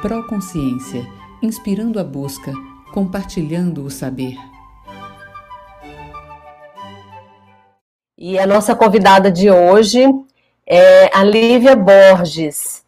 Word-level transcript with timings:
Proconsciência, 0.00 1.04
inspirando 1.42 1.98
a 1.98 2.04
busca, 2.04 2.52
compartilhando 2.94 3.84
o 3.84 3.90
saber. 3.90 4.36
E 8.16 8.38
a 8.38 8.46
nossa 8.46 8.76
convidada 8.76 9.28
de 9.28 9.50
hoje 9.50 10.04
é 10.64 11.10
a 11.12 11.24
Lívia 11.24 11.74
Borges. 11.74 12.84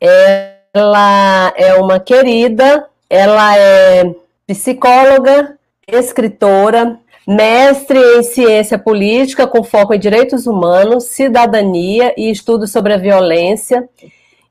Ela 0.00 1.52
é 1.56 1.74
uma 1.74 2.00
querida, 2.00 2.88
ela 3.10 3.58
é 3.58 4.14
psicóloga, 4.46 5.58
escritora, 5.86 6.98
mestre 7.28 7.98
em 8.16 8.22
ciência 8.22 8.78
política 8.78 9.46
com 9.46 9.62
foco 9.62 9.92
em 9.92 9.98
direitos 9.98 10.46
humanos, 10.46 11.04
cidadania 11.04 12.14
e 12.16 12.30
estudos 12.30 12.72
sobre 12.72 12.94
a 12.94 12.98
violência. 12.98 13.86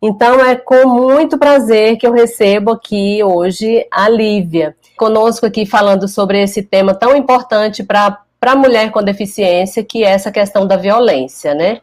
Então 0.01 0.39
é 0.39 0.55
com 0.55 0.87
muito 0.87 1.37
prazer 1.37 1.97
que 1.97 2.07
eu 2.07 2.13
recebo 2.13 2.71
aqui 2.71 3.21
hoje 3.21 3.85
a 3.91 4.07
Lívia, 4.07 4.75
conosco 4.97 5.45
aqui 5.45 5.65
falando 5.65 6.07
sobre 6.07 6.41
esse 6.41 6.63
tema 6.63 6.93
tão 6.93 7.15
importante 7.17 7.83
para 7.83 8.21
a 8.41 8.55
mulher 8.55 8.91
com 8.91 9.03
deficiência, 9.03 9.83
que 9.83 10.03
é 10.03 10.11
essa 10.11 10.31
questão 10.31 10.65
da 10.65 10.77
violência, 10.77 11.53
né? 11.53 11.81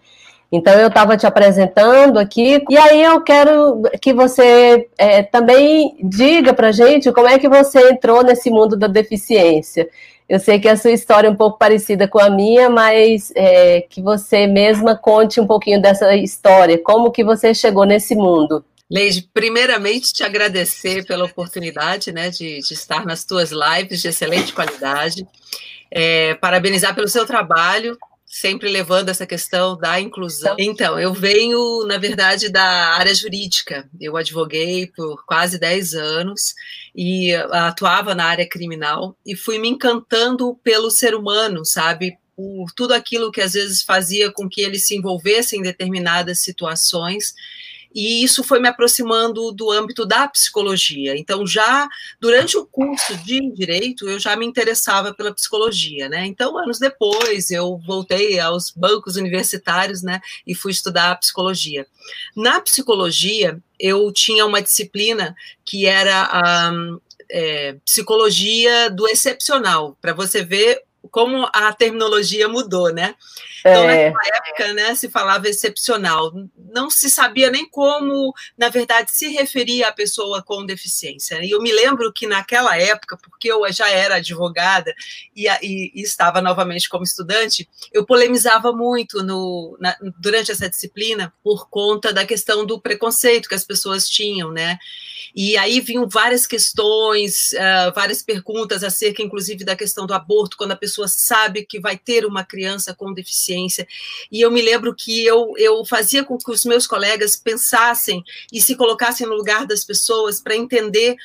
Então 0.51 0.73
eu 0.75 0.89
estava 0.89 1.17
te 1.17 1.27
apresentando 1.27 2.19
aqui, 2.19 2.65
e 2.71 2.79
aí 2.79 3.03
eu 3.03 3.21
quero 3.21 3.83
que 4.01 4.15
você 4.15 4.89
é, 4.97 5.23
também 5.23 5.97
diga 6.03 6.55
para 6.55 6.73
gente 6.73 7.13
como 7.13 7.27
é 7.27 7.39
que 7.39 7.49
você 7.49 7.91
entrou 7.91 8.23
nesse 8.23 8.49
mundo 8.49 8.77
da 8.77 8.87
deficiência. 8.87 9.89
Eu 10.29 10.41
sei 10.41 10.59
que 10.59 10.69
a 10.69 10.77
sua 10.77 10.91
história 10.91 11.29
é 11.29 11.31
um 11.31 11.37
pouco 11.37 11.57
parecida 11.57 12.09
com 12.09 12.19
a 12.19 12.29
minha, 12.29 12.69
mas 12.69 13.33
é, 13.37 13.83
que 13.83 14.03
você 14.03 14.47
mesma 14.47 14.97
conte 14.97 15.41
um 15.41 15.47
pouquinho 15.47 15.81
dessa 15.81 16.17
história, 16.17 16.79
como 16.83 17.13
que 17.13 17.23
você 17.23 17.55
chegou 17.55 17.85
nesse 17.85 18.15
mundo. 18.17 18.65
Leide, 18.91 19.29
primeiramente 19.33 20.13
te 20.13 20.25
agradecer 20.25 21.05
pela 21.05 21.25
oportunidade 21.25 22.13
né, 22.13 22.31
de, 22.31 22.61
de 22.61 22.75
estar 22.75 23.05
nas 23.05 23.25
tuas 23.25 23.51
lives 23.51 24.01
de 24.01 24.09
excelente 24.09 24.53
qualidade, 24.53 25.27
é, 25.91 26.35
parabenizar 26.35 26.95
pelo 26.95 27.09
seu 27.09 27.27
trabalho, 27.27 27.97
sempre 28.27 28.69
levando 28.69 29.09
essa 29.09 29.25
questão 29.25 29.77
da 29.79 30.01
inclusão. 30.01 30.57
Então, 30.59 30.99
eu 30.99 31.15
venho, 31.15 31.87
na 31.87 31.97
verdade, 31.97 32.49
da 32.49 32.95
área 32.95 33.15
jurídica. 33.15 33.89
Eu 34.01 34.17
advoguei 34.17 34.89
por 34.89 35.25
quase 35.25 35.59
10 35.59 35.95
anos 35.95 36.55
e 36.95 37.33
atuava 37.35 38.15
na 38.15 38.25
área 38.25 38.49
criminal 38.49 39.17
e 39.25 39.37
fui 39.37 39.59
me 39.59 39.69
encantando 39.69 40.59
pelo 40.65 40.91
ser 40.91 41.15
humano, 41.15 41.65
sabe? 41.65 42.19
Por 42.35 42.67
tudo 42.75 42.93
aquilo 42.93 43.31
que 43.31 43.41
às 43.41 43.53
vezes 43.53 43.83
fazia 43.83 44.31
com 44.31 44.49
que 44.49 44.61
ele 44.61 44.79
se 44.79 44.97
envolvesse 44.97 45.57
em 45.57 45.63
determinadas 45.63 46.43
situações 46.43 47.33
e 47.97 48.23
isso 48.23 48.45
foi 48.45 48.61
me 48.61 48.69
aproximando 48.69 49.51
do 49.53 49.71
âmbito 49.71 50.05
da 50.05 50.29
psicologia. 50.29 51.17
Então, 51.17 51.47
já 51.47 51.89
durante 52.21 52.55
o 52.59 52.67
curso 52.67 53.17
de 53.25 53.51
direito, 53.55 54.07
eu 54.07 54.21
já 54.21 54.37
me 54.37 54.45
interessava 54.45 55.15
pela 55.15 55.33
psicologia, 55.33 56.07
né? 56.07 56.27
Então, 56.27 56.59
anos 56.59 56.79
depois, 56.79 57.51
eu 57.51 57.81
voltei 57.87 58.39
aos 58.39 58.71
bancos 58.71 59.17
universitários, 59.17 60.03
né, 60.03 60.21
e 60.47 60.55
fui 60.55 60.73
estudar 60.73 61.19
psicologia. 61.19 61.87
Na 62.37 62.61
psicologia, 62.61 63.59
eu 63.81 64.13
tinha 64.13 64.45
uma 64.45 64.61
disciplina 64.61 65.35
que 65.65 65.87
era 65.87 66.29
a 66.31 66.73
é, 67.31 67.77
psicologia 67.83 68.91
do 68.91 69.09
excepcional, 69.09 69.97
para 70.03 70.13
você 70.13 70.45
ver 70.45 70.83
como 71.11 71.49
a 71.53 71.73
terminologia 71.73 72.49
mudou, 72.49 72.93
né? 72.93 73.15
Então, 73.61 73.89
é. 73.89 74.11
naquela 74.11 74.37
época, 74.37 74.73
né, 74.75 74.95
se 74.95 75.09
falava 75.09 75.49
excepcional. 75.49 76.33
Não 76.73 76.89
se 76.89 77.11
sabia 77.11 77.51
nem 77.51 77.69
como, 77.69 78.33
na 78.57 78.69
verdade, 78.69 79.11
se 79.11 79.29
referia 79.29 79.89
à 79.89 79.93
pessoa 79.93 80.43
com 80.43 80.65
deficiência. 80.65 81.45
E 81.45 81.51
eu 81.51 81.61
me 81.61 81.73
lembro 81.73 82.13
que 82.13 82.27
naquela 82.27 82.79
época, 82.79 83.17
porque 83.17 83.51
eu 83.51 83.61
já 83.73 83.91
era 83.91 84.17
advogada 84.17 84.95
e, 85.35 85.49
e, 85.49 85.93
e 85.95 86.03
estava 86.03 86.41
novamente 86.41 86.89
como 86.89 87.05
estudante, 87.05 87.69
eu 87.93 88.05
polemizava 88.07 88.73
muito 88.73 89.23
no, 89.23 89.77
na, 89.81 89.97
durante 90.19 90.53
essa 90.53 90.69
disciplina 90.69 91.33
por 91.43 91.69
conta 91.69 92.13
da 92.13 92.25
questão 92.25 92.65
do 92.65 92.81
preconceito 92.81 93.49
que 93.49 93.55
as 93.55 93.65
pessoas 93.65 94.09
tinham, 94.09 94.53
né? 94.53 94.79
E 95.35 95.55
aí 95.59 95.81
vinham 95.81 96.09
várias 96.09 96.47
questões, 96.47 97.53
uh, 97.53 97.93
várias 97.95 98.23
perguntas 98.23 98.83
acerca, 98.83 99.23
inclusive, 99.23 99.65
da 99.65 99.77
questão 99.77 100.07
do 100.07 100.15
aborto, 100.15 100.57
quando 100.57 100.73
a 100.73 100.77
pessoa 100.77 100.96
sabe 101.07 101.65
que 101.65 101.81
vai 101.81 101.99
ter 101.99 102.25
uma 102.25 102.45
criança 102.45 102.95
com 102.95 103.13
deficiência. 103.13 103.87
E 104.31 104.41
eu 104.41 104.51
me 104.51 104.63
lembro 104.63 104.95
que 104.95 105.25
eu, 105.25 105.53
eu 105.57 105.85
fazia 105.85 106.25
com 106.25 106.39
que 106.39 106.51
os 106.51 106.65
meus 106.65 106.87
colegas 106.87 107.37
pensassem 107.37 108.23
e 108.53 108.61
se 108.61 108.77
colocassem 108.77 109.27
no 109.27 109.35
lugar 109.35 109.67
das 109.67 109.85
pessoas 109.85 110.41
para 110.41 110.57
entender 110.57 111.17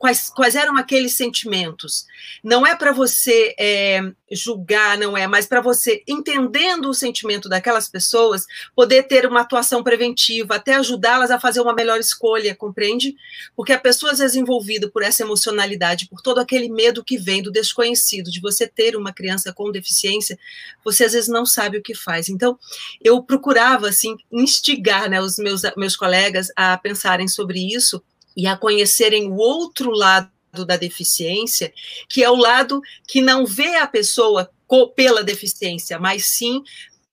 quais, 0.00 0.30
quais 0.30 0.54
eram 0.54 0.78
aqueles 0.78 1.12
sentimentos. 1.12 2.06
Não 2.42 2.66
é 2.66 2.74
para 2.74 2.90
você 2.90 3.54
é, 3.58 4.00
julgar, 4.32 4.96
não 4.96 5.14
é, 5.14 5.26
mas 5.26 5.46
para 5.46 5.60
você, 5.60 6.02
entendendo 6.08 6.88
o 6.88 6.94
sentimento 6.94 7.50
daquelas 7.50 7.86
pessoas, 7.86 8.46
poder 8.74 9.02
ter 9.02 9.26
uma 9.26 9.42
atuação 9.42 9.84
preventiva, 9.84 10.54
até 10.54 10.74
ajudá-las 10.76 11.30
a 11.30 11.38
fazer 11.38 11.60
uma 11.60 11.74
melhor 11.74 12.00
escolha, 12.00 12.56
compreende? 12.56 13.14
Porque 13.54 13.74
a 13.74 13.78
pessoa, 13.78 14.12
às 14.12 14.20
vezes, 14.20 14.38
envolvida 14.38 14.88
por 14.88 15.02
essa 15.02 15.22
emocionalidade, 15.22 16.08
por 16.08 16.22
todo 16.22 16.38
aquele 16.38 16.70
medo 16.70 17.04
que 17.04 17.18
vem 17.18 17.42
do 17.42 17.52
desconhecido, 17.52 18.30
de 18.30 18.40
você 18.40 18.66
ter 18.66 18.96
uma 18.96 19.12
criança 19.12 19.52
com 19.52 19.70
deficiência, 19.70 20.38
você 20.82 21.04
às 21.04 21.12
vezes 21.12 21.28
não 21.28 21.44
sabe 21.44 21.76
o 21.76 21.82
que 21.82 21.94
faz. 21.94 22.30
Então, 22.30 22.58
eu 23.04 23.22
procurava, 23.22 23.90
assim, 23.90 24.16
instigar 24.32 25.10
né, 25.10 25.20
os 25.20 25.36
meus, 25.36 25.60
meus 25.76 25.94
colegas 25.94 26.48
a 26.56 26.78
pensarem 26.78 27.28
sobre 27.28 27.60
isso 27.74 28.02
e 28.40 28.46
a 28.46 28.56
conhecerem 28.56 29.30
o 29.30 29.36
outro 29.36 29.90
lado 29.90 30.30
da 30.66 30.78
deficiência, 30.78 31.70
que 32.08 32.24
é 32.24 32.30
o 32.30 32.36
lado 32.36 32.80
que 33.06 33.20
não 33.20 33.44
vê 33.44 33.76
a 33.76 33.86
pessoa 33.86 34.50
pela 34.96 35.22
deficiência, 35.22 35.98
mas 35.98 36.24
sim 36.24 36.62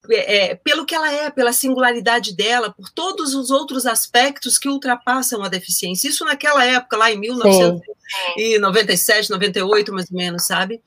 é, 0.09 0.37
é, 0.37 0.55
pelo 0.55 0.85
que 0.85 0.95
ela 0.95 1.11
é, 1.11 1.29
pela 1.29 1.51
singularidade 1.51 2.33
dela, 2.33 2.71
por 2.71 2.89
todos 2.89 3.35
os 3.35 3.51
outros 3.51 3.85
aspectos 3.85 4.57
que 4.57 4.69
ultrapassam 4.69 5.43
a 5.43 5.49
deficiência. 5.49 6.07
Isso 6.07 6.23
naquela 6.23 6.63
época, 6.63 6.95
lá 6.95 7.11
em 7.11 7.19
1997, 7.19 9.29
98, 9.29 9.91
mais 9.91 10.09
ou 10.09 10.15
menos, 10.15 10.45
sabe? 10.45 10.81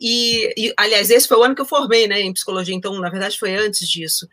E, 0.00 0.54
e, 0.56 0.72
aliás, 0.76 1.10
esse 1.10 1.26
foi 1.26 1.36
o 1.36 1.42
ano 1.42 1.56
que 1.56 1.62
eu 1.62 1.66
formei, 1.66 2.06
né, 2.06 2.20
em 2.20 2.32
psicologia, 2.32 2.74
então, 2.74 2.96
na 3.00 3.10
verdade, 3.10 3.36
foi 3.36 3.56
antes 3.56 3.88
disso 3.88 4.28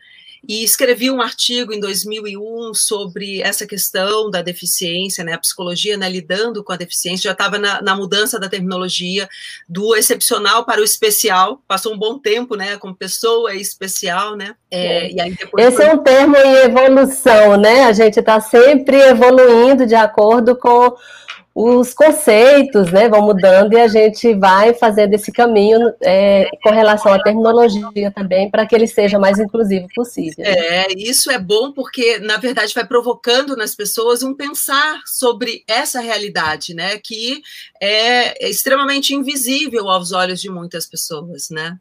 e 0.48 0.64
escrevi 0.64 1.10
um 1.10 1.20
artigo 1.20 1.74
em 1.74 1.78
2001 1.78 2.72
sobre 2.72 3.42
essa 3.42 3.66
questão 3.66 4.30
da 4.30 4.40
deficiência, 4.40 5.22
né, 5.22 5.34
a 5.34 5.38
psicologia 5.38 5.98
né, 5.98 6.08
lidando 6.08 6.64
com 6.64 6.72
a 6.72 6.76
deficiência, 6.76 7.28
já 7.28 7.32
estava 7.32 7.58
na, 7.58 7.82
na, 7.82 7.94
mudança 7.94 8.40
da 8.40 8.48
terminologia 8.48 9.28
do 9.68 9.94
excepcional 9.94 10.64
para 10.64 10.80
o 10.80 10.84
especial, 10.84 11.62
passou 11.68 11.92
um 11.92 11.98
bom 11.98 12.18
tempo, 12.18 12.56
né, 12.56 12.78
como 12.78 12.96
pessoa 12.96 13.54
especial, 13.54 14.36
né, 14.36 14.54
é, 14.70 15.12
e 15.12 15.20
aí 15.20 15.34
depois 15.34 15.66
Esse 15.66 15.76
foi... 15.76 15.84
é 15.84 15.92
um 15.92 15.98
termo 15.98 16.36
em 16.38 16.54
evolução, 16.64 17.58
né, 17.58 17.84
a 17.84 17.92
gente 17.92 18.18
está 18.18 18.40
sempre 18.40 18.96
evoluindo 18.96 19.86
de 19.86 19.94
acordo 19.94 20.56
com 20.56 20.96
os 21.60 21.92
conceitos 21.92 22.92
né, 22.92 23.08
vão 23.08 23.20
mudando 23.20 23.72
e 23.72 23.80
a 23.80 23.88
gente 23.88 24.32
vai 24.32 24.72
fazendo 24.72 25.14
esse 25.14 25.32
caminho 25.32 25.92
é, 26.00 26.48
com 26.62 26.70
relação 26.70 27.12
à 27.12 27.20
terminologia 27.20 28.12
também, 28.12 28.48
para 28.48 28.64
que 28.64 28.76
ele 28.76 28.86
seja 28.86 29.18
mais 29.18 29.40
inclusivo 29.40 29.88
possível. 29.92 30.44
É, 30.44 30.86
isso 30.96 31.32
é 31.32 31.38
bom 31.38 31.72
porque, 31.72 32.20
na 32.20 32.36
verdade, 32.36 32.72
vai 32.72 32.86
provocando 32.86 33.56
nas 33.56 33.74
pessoas 33.74 34.22
um 34.22 34.34
pensar 34.34 35.00
sobre 35.04 35.64
essa 35.66 35.98
realidade, 36.00 36.74
né, 36.74 36.96
que 36.96 37.42
é 37.82 38.48
extremamente 38.48 39.12
invisível 39.12 39.88
aos 39.88 40.12
olhos 40.12 40.40
de 40.40 40.48
muitas 40.48 40.86
pessoas, 40.86 41.50
né? 41.50 41.76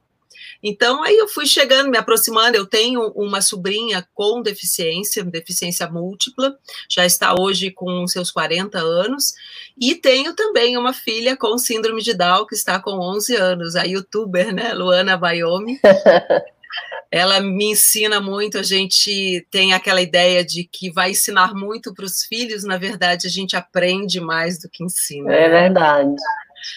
Então, 0.61 1.03
aí 1.03 1.15
eu 1.15 1.27
fui 1.27 1.45
chegando, 1.45 1.89
me 1.89 1.97
aproximando. 1.97 2.57
Eu 2.57 2.65
tenho 2.65 3.01
uma 3.15 3.41
sobrinha 3.41 4.07
com 4.13 4.41
deficiência, 4.41 5.23
deficiência 5.23 5.87
múltipla, 5.89 6.57
já 6.89 7.05
está 7.05 7.35
hoje 7.39 7.71
com 7.71 8.07
seus 8.07 8.31
40 8.31 8.77
anos, 8.79 9.33
e 9.79 9.95
tenho 9.95 10.33
também 10.33 10.77
uma 10.77 10.93
filha 10.93 11.37
com 11.37 11.57
síndrome 11.57 12.01
de 12.01 12.13
Down, 12.13 12.45
que 12.45 12.55
está 12.55 12.79
com 12.79 12.91
11 12.91 13.35
anos, 13.35 13.75
a 13.75 13.83
youtuber, 13.83 14.53
né, 14.53 14.73
Luana 14.73 15.17
Bayomi. 15.17 15.79
ela 17.11 17.39
me 17.39 17.71
ensina 17.71 18.19
muito. 18.19 18.57
A 18.57 18.63
gente 18.63 19.45
tem 19.49 19.73
aquela 19.73 20.01
ideia 20.01 20.43
de 20.43 20.63
que 20.63 20.91
vai 20.91 21.11
ensinar 21.11 21.53
muito 21.53 21.93
para 21.93 22.05
os 22.05 22.23
filhos, 22.23 22.63
na 22.63 22.77
verdade, 22.77 23.27
a 23.27 23.29
gente 23.29 23.55
aprende 23.55 24.19
mais 24.19 24.59
do 24.59 24.69
que 24.69 24.83
ensina. 24.83 25.33
É 25.33 25.69
né? 25.69 26.15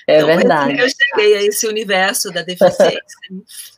É 0.06 0.16
então, 0.16 0.26
verdade. 0.26 0.72
Assim 0.72 0.80
eu 0.82 0.88
cheguei 0.88 1.36
a 1.36 1.42
esse 1.42 1.66
universo 1.66 2.30
da 2.32 2.42
deficiência. 2.42 3.00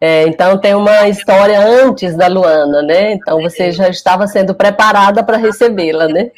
É, 0.00 0.22
então 0.28 0.56
tem 0.58 0.74
uma 0.76 1.08
história 1.08 1.58
antes 1.58 2.16
da 2.16 2.28
Luana, 2.28 2.82
né? 2.82 3.14
Então 3.14 3.40
você 3.40 3.72
já 3.72 3.88
estava 3.88 4.28
sendo 4.28 4.54
preparada 4.54 5.24
para 5.24 5.36
recebê-la, 5.36 6.06
né? 6.06 6.30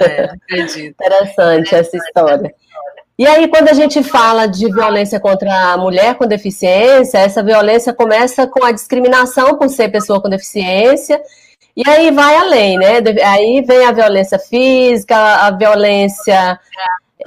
É, 0.00 0.24
acredito. 0.24 0.80
Interessante 0.80 1.74
essa 1.74 1.94
história. 1.96 2.54
E 3.18 3.26
aí, 3.26 3.48
quando 3.48 3.68
a 3.68 3.74
gente 3.74 4.02
fala 4.02 4.46
de 4.46 4.64
violência 4.72 5.20
contra 5.20 5.72
a 5.72 5.76
mulher 5.76 6.14
com 6.14 6.26
deficiência, 6.26 7.18
essa 7.18 7.42
violência 7.42 7.92
começa 7.92 8.46
com 8.46 8.64
a 8.64 8.72
discriminação 8.72 9.58
por 9.58 9.68
ser 9.68 9.90
pessoa 9.90 10.22
com 10.22 10.30
deficiência 10.30 11.20
E 11.76 11.82
aí 11.86 12.10
vai 12.10 12.34
além, 12.36 12.78
né? 12.78 12.94
Aí 13.26 13.60
vem 13.60 13.84
a 13.84 13.92
violência 13.92 14.38
física, 14.38 15.16
a 15.16 15.50
violência 15.50 16.58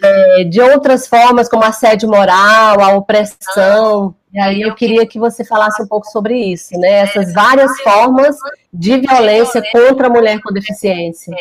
é, 0.02 0.44
de 0.44 0.62
outras 0.62 1.08
formas, 1.08 1.50
como 1.50 1.64
assédio 1.64 2.10
moral, 2.10 2.82
a 2.82 2.96
opressão. 2.96 4.16
E 4.34 4.40
aí 4.40 4.62
eu 4.62 4.74
queria 4.74 5.06
que 5.06 5.20
você 5.20 5.44
falasse 5.46 5.82
um 5.82 5.88
pouco 5.88 6.08
sobre 6.08 6.38
isso, 6.38 6.78
né? 6.80 7.02
Essas 7.02 7.34
várias 7.34 7.80
formas 7.82 8.36
de 8.74 8.98
violência 8.98 9.62
contra 9.72 10.08
a 10.08 10.10
mulher 10.10 10.42
com 10.42 10.52
deficiência. 10.52 11.36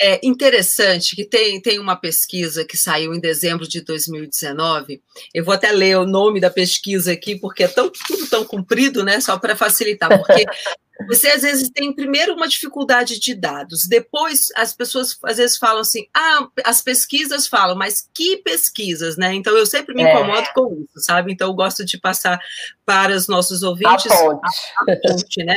É 0.00 0.18
interessante 0.26 1.14
que 1.14 1.24
tem, 1.24 1.60
tem 1.60 1.78
uma 1.78 1.94
pesquisa 1.94 2.64
que 2.64 2.76
saiu 2.76 3.14
em 3.14 3.20
dezembro 3.20 3.68
de 3.68 3.80
2019. 3.80 5.00
Eu 5.32 5.44
vou 5.44 5.54
até 5.54 5.70
ler 5.70 5.96
o 5.96 6.06
nome 6.06 6.40
da 6.40 6.50
pesquisa 6.50 7.12
aqui, 7.12 7.36
porque 7.36 7.62
é 7.62 7.68
tão, 7.68 7.88
tudo 7.88 8.26
tão 8.28 8.44
comprido, 8.44 9.04
né? 9.04 9.20
Só 9.20 9.38
para 9.38 9.54
facilitar, 9.54 10.08
porque 10.18 10.44
você 11.08 11.28
às 11.28 11.42
vezes 11.42 11.70
tem 11.70 11.92
primeiro 11.92 12.34
uma 12.34 12.46
dificuldade 12.46 13.18
de 13.18 13.34
dados, 13.34 13.86
depois 13.86 14.48
as 14.56 14.72
pessoas 14.72 15.18
às 15.24 15.36
vezes 15.38 15.56
falam 15.56 15.80
assim: 15.80 16.06
ah, 16.14 16.48
as 16.64 16.80
pesquisas 16.80 17.46
falam, 17.46 17.76
mas 17.76 18.08
que 18.14 18.36
pesquisas, 18.38 19.16
né? 19.16 19.34
Então 19.34 19.56
eu 19.56 19.66
sempre 19.66 19.94
me 19.94 20.02
é. 20.02 20.12
incomodo 20.12 20.46
é. 20.46 20.52
com 20.52 20.74
isso, 20.74 21.04
sabe? 21.04 21.32
Então 21.32 21.48
eu 21.48 21.54
gosto 21.54 21.84
de 21.84 21.98
passar 21.98 22.40
para 22.86 23.14
os 23.14 23.26
nossos 23.26 23.62
ouvintes 23.62 24.06
a 24.06 24.16
ponte, 24.16 24.40
a, 24.88 24.92
a 24.92 24.96
ponte 24.96 25.44
né? 25.44 25.56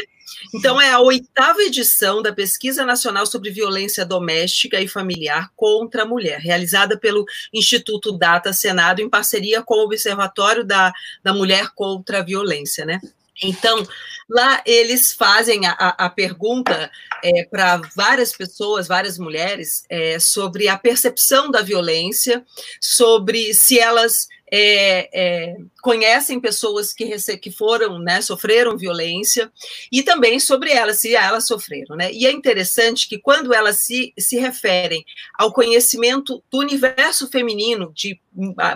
Então, 0.54 0.80
é 0.80 0.92
a 0.92 1.00
oitava 1.00 1.62
edição 1.62 2.22
da 2.22 2.34
Pesquisa 2.34 2.86
Nacional 2.86 3.26
sobre 3.26 3.50
Violência 3.50 4.06
Doméstica 4.06 4.80
e 4.80 4.88
Familiar 4.88 5.50
contra 5.56 6.04
a 6.04 6.06
Mulher, 6.06 6.40
realizada 6.40 6.98
pelo 6.98 7.26
Instituto 7.54 8.12
Data 8.12 8.54
Senado, 8.54 9.02
em 9.02 9.10
parceria 9.10 9.64
com 9.64 9.76
o 9.76 9.86
Observatório 9.86 10.64
da, 10.64 10.94
da 11.24 11.34
Mulher 11.34 11.70
contra 11.74 12.20
a 12.20 12.24
Violência, 12.24 12.86
né? 12.86 13.00
Então, 13.42 13.86
lá 14.30 14.62
eles 14.66 15.14
fazem 15.14 15.66
a, 15.66 15.72
a 15.72 16.10
pergunta 16.10 16.92
é, 17.24 17.46
para 17.46 17.78
várias 17.96 18.32
pessoas, 18.32 18.88
várias 18.88 19.18
mulheres, 19.18 19.84
é, 19.90 20.20
sobre 20.20 20.68
a 20.68 20.78
percepção 20.78 21.50
da 21.50 21.62
violência, 21.62 22.46
sobre 22.82 23.54
se 23.54 23.80
elas 23.80 24.28
é, 24.52 25.10
é, 25.14 25.56
conhecem 25.82 26.40
pessoas 26.40 26.94
que, 26.94 27.16
que 27.38 27.52
foram, 27.52 28.00
né, 28.00 28.22
sofreram 28.22 28.78
violência, 28.78 29.52
e 29.92 30.02
também 30.04 30.40
sobre 30.40 30.72
elas, 30.72 31.00
se 31.00 31.16
elas 31.16 31.46
sofreram. 31.46 31.96
Né? 31.96 32.12
E 32.14 32.26
é 32.26 32.32
interessante 32.32 33.08
que 33.08 33.20
quando 33.20 33.54
elas 33.54 33.78
se, 33.84 34.14
se 34.18 34.38
referem 34.38 35.04
ao 35.38 35.52
conhecimento 35.52 36.44
do 36.50 36.60
universo 36.60 37.30
feminino, 37.30 37.92
de 37.94 38.20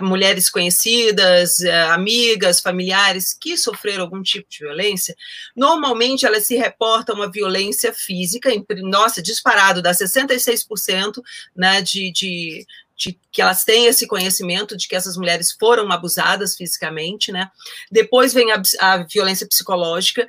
mulheres 0.00 0.50
conhecidas, 0.50 1.60
é, 1.60 1.82
amigas, 1.84 2.60
familiares 2.60 3.32
que 3.32 3.56
sofreram 3.56 4.02
algum 4.02 4.20
tipo 4.20 4.48
de 4.50 4.58
violência, 4.58 5.14
normalmente 5.54 6.26
elas 6.26 6.46
se 6.46 6.56
reportam 6.56 7.22
a 7.22 7.30
violência 7.30 7.92
física, 7.92 8.50
nossa, 8.82 9.22
disparado, 9.22 9.80
dá 9.80 9.92
66% 9.92 11.22
né, 11.56 11.80
de, 11.80 12.10
de 12.10 12.66
de 12.96 13.18
que 13.30 13.40
elas 13.42 13.64
têm 13.64 13.86
esse 13.86 14.06
conhecimento 14.06 14.76
de 14.76 14.86
que 14.86 14.94
essas 14.94 15.16
mulheres 15.16 15.52
foram 15.52 15.90
abusadas 15.90 16.56
fisicamente, 16.56 17.32
né? 17.32 17.50
Depois 17.90 18.32
vem 18.32 18.52
a, 18.52 18.62
a 18.80 18.96
violência 19.04 19.46
psicológica. 19.46 20.26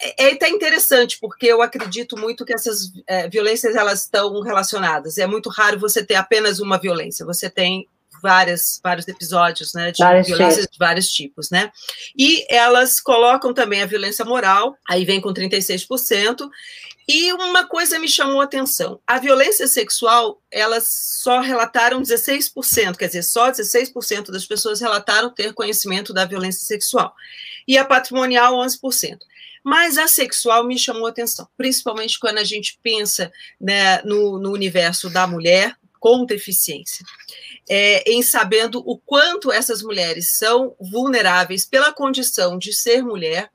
É, 0.00 0.26
é 0.26 0.32
até 0.32 0.48
interessante, 0.48 1.18
porque 1.20 1.46
eu 1.46 1.62
acredito 1.62 2.16
muito 2.18 2.44
que 2.44 2.54
essas 2.54 2.92
é, 3.06 3.28
violências 3.28 3.76
elas 3.76 4.02
estão 4.02 4.40
relacionadas. 4.40 5.18
É 5.18 5.26
muito 5.26 5.48
raro 5.50 5.78
você 5.78 6.04
ter 6.04 6.14
apenas 6.14 6.58
uma 6.58 6.78
violência, 6.78 7.26
você 7.26 7.48
tem 7.50 7.86
várias, 8.22 8.80
vários 8.82 9.06
episódios 9.06 9.72
né, 9.74 9.92
de 9.92 10.02
várias 10.02 10.26
violências 10.26 10.64
tipos. 10.64 10.72
de 10.72 10.78
vários 10.78 11.08
tipos, 11.08 11.50
né? 11.50 11.70
E 12.16 12.46
elas 12.52 13.00
colocam 13.00 13.52
também 13.54 13.82
a 13.82 13.86
violência 13.86 14.24
moral, 14.24 14.76
aí 14.88 15.04
vem 15.04 15.20
com 15.20 15.32
36%, 15.32 16.48
e 17.08 17.32
uma 17.32 17.66
coisa 17.66 17.98
me 17.98 18.08
chamou 18.08 18.40
a 18.40 18.44
atenção: 18.44 19.00
a 19.06 19.18
violência 19.18 19.66
sexual, 19.68 20.42
elas 20.50 20.88
só 21.22 21.40
relataram 21.40 22.02
16%, 22.02 22.96
quer 22.96 23.06
dizer, 23.06 23.22
só 23.22 23.50
16% 23.50 24.30
das 24.32 24.44
pessoas 24.44 24.80
relataram 24.80 25.30
ter 25.30 25.52
conhecimento 25.52 26.12
da 26.12 26.24
violência 26.24 26.62
sexual. 26.64 27.14
E 27.66 27.78
a 27.78 27.84
patrimonial, 27.84 28.54
11%. 28.54 29.18
Mas 29.62 29.98
a 29.98 30.06
sexual 30.06 30.64
me 30.64 30.78
chamou 30.78 31.06
a 31.06 31.10
atenção, 31.10 31.48
principalmente 31.56 32.20
quando 32.20 32.38
a 32.38 32.44
gente 32.44 32.78
pensa 32.82 33.32
né, 33.60 34.00
no, 34.02 34.38
no 34.38 34.52
universo 34.52 35.10
da 35.10 35.26
mulher 35.26 35.76
com 35.98 36.24
deficiência. 36.24 37.04
É, 37.68 38.08
em 38.08 38.22
sabendo 38.22 38.80
o 38.86 38.96
quanto 38.96 39.50
essas 39.50 39.82
mulheres 39.82 40.36
são 40.38 40.76
vulneráveis 40.80 41.66
pela 41.66 41.92
condição 41.92 42.56
de 42.56 42.72
ser 42.72 43.02
mulher, 43.02 43.50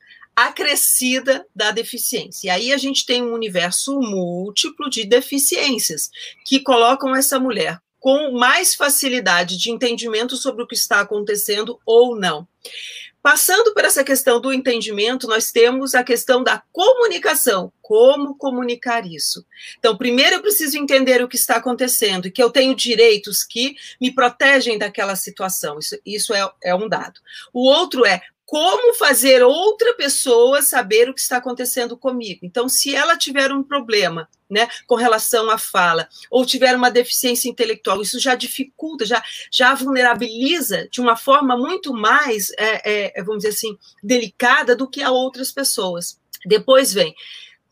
acrescida 0.48 1.46
da 1.56 1.72
deficiência. 1.72 2.48
E 2.48 2.50
aí 2.50 2.74
a 2.74 2.78
gente 2.78 3.06
tem 3.06 3.22
um 3.22 3.34
universo 3.34 4.00
múltiplo 4.00 4.90
de 4.90 5.06
deficiências 5.06 6.10
que 6.46 6.60
colocam 6.60 7.16
essa 7.16 7.40
mulher 7.40 7.80
com 8.00 8.32
mais 8.32 8.74
facilidade 8.74 9.58
de 9.58 9.70
entendimento 9.70 10.36
sobre 10.36 10.64
o 10.64 10.68
que 10.68 10.74
está 10.74 11.02
acontecendo 11.02 11.80
ou 11.86 12.20
não. 12.20 12.48
Passando 13.22 13.72
por 13.76 13.86
essa 13.86 14.04
questão 14.04 14.42
do 14.42 14.52
entendimento, 14.52 15.28
nós 15.28 15.52
temos 15.52 15.94
a 15.94 16.04
questão 16.04 16.44
da 16.44 16.64
comunicação. 16.72 17.72
Como 17.80 18.36
comunicar 18.36 19.06
isso? 19.06 19.46
Então, 19.78 19.96
primeiro 19.96 20.38
eu 20.38 20.42
preciso 20.42 20.76
entender 20.76 21.24
o 21.24 21.28
que 21.28 21.36
está 21.36 21.58
acontecendo 21.58 22.28
e 22.28 22.32
que 22.32 22.42
eu 22.42 22.50
tenho 22.50 22.74
direitos 22.74 23.44
que 23.44 23.76
me 24.00 24.12
protegem 24.12 24.80
daquela 24.80 25.16
situação. 25.16 25.78
Isso, 25.78 26.00
isso 26.04 26.34
é, 26.34 26.52
é 26.64 26.74
um 26.74 26.90
dado. 26.90 27.20
O 27.54 27.70
outro 27.70 28.04
é 28.04 28.22
como 28.52 28.94
fazer 28.96 29.42
outra 29.42 29.94
pessoa 29.94 30.62
saber 30.62 31.10
o 31.10 31.14
que 31.14 31.22
está 31.22 31.38
acontecendo 31.38 31.96
comigo. 31.96 32.42
Então, 32.44 32.68
se 32.68 32.94
ela 32.94 33.18
tiver 33.18 33.50
um 33.50 33.64
problema, 33.64 34.28
né, 34.50 34.68
com 34.86 34.96
relação 34.96 35.50
à 35.50 35.58
fala, 35.58 36.06
ou 36.30 36.46
tiver 36.46 36.76
uma 36.76 36.92
deficiência 36.92 37.48
intelectual, 37.48 38.02
isso 38.02 38.20
já 38.20 38.36
dificulta, 38.36 39.06
já, 39.06 39.24
já 39.50 39.74
vulnerabiliza 39.74 40.86
de 40.92 41.00
uma 41.00 41.16
forma 41.16 41.56
muito 41.56 41.94
mais, 41.94 42.52
é, 42.58 43.18
é, 43.18 43.24
vamos 43.24 43.44
dizer 43.44 43.56
assim, 43.56 43.78
delicada 44.04 44.76
do 44.76 44.86
que 44.86 45.02
a 45.02 45.12
outras 45.12 45.50
pessoas. 45.50 46.20
Depois 46.46 46.92
vem 46.92 47.16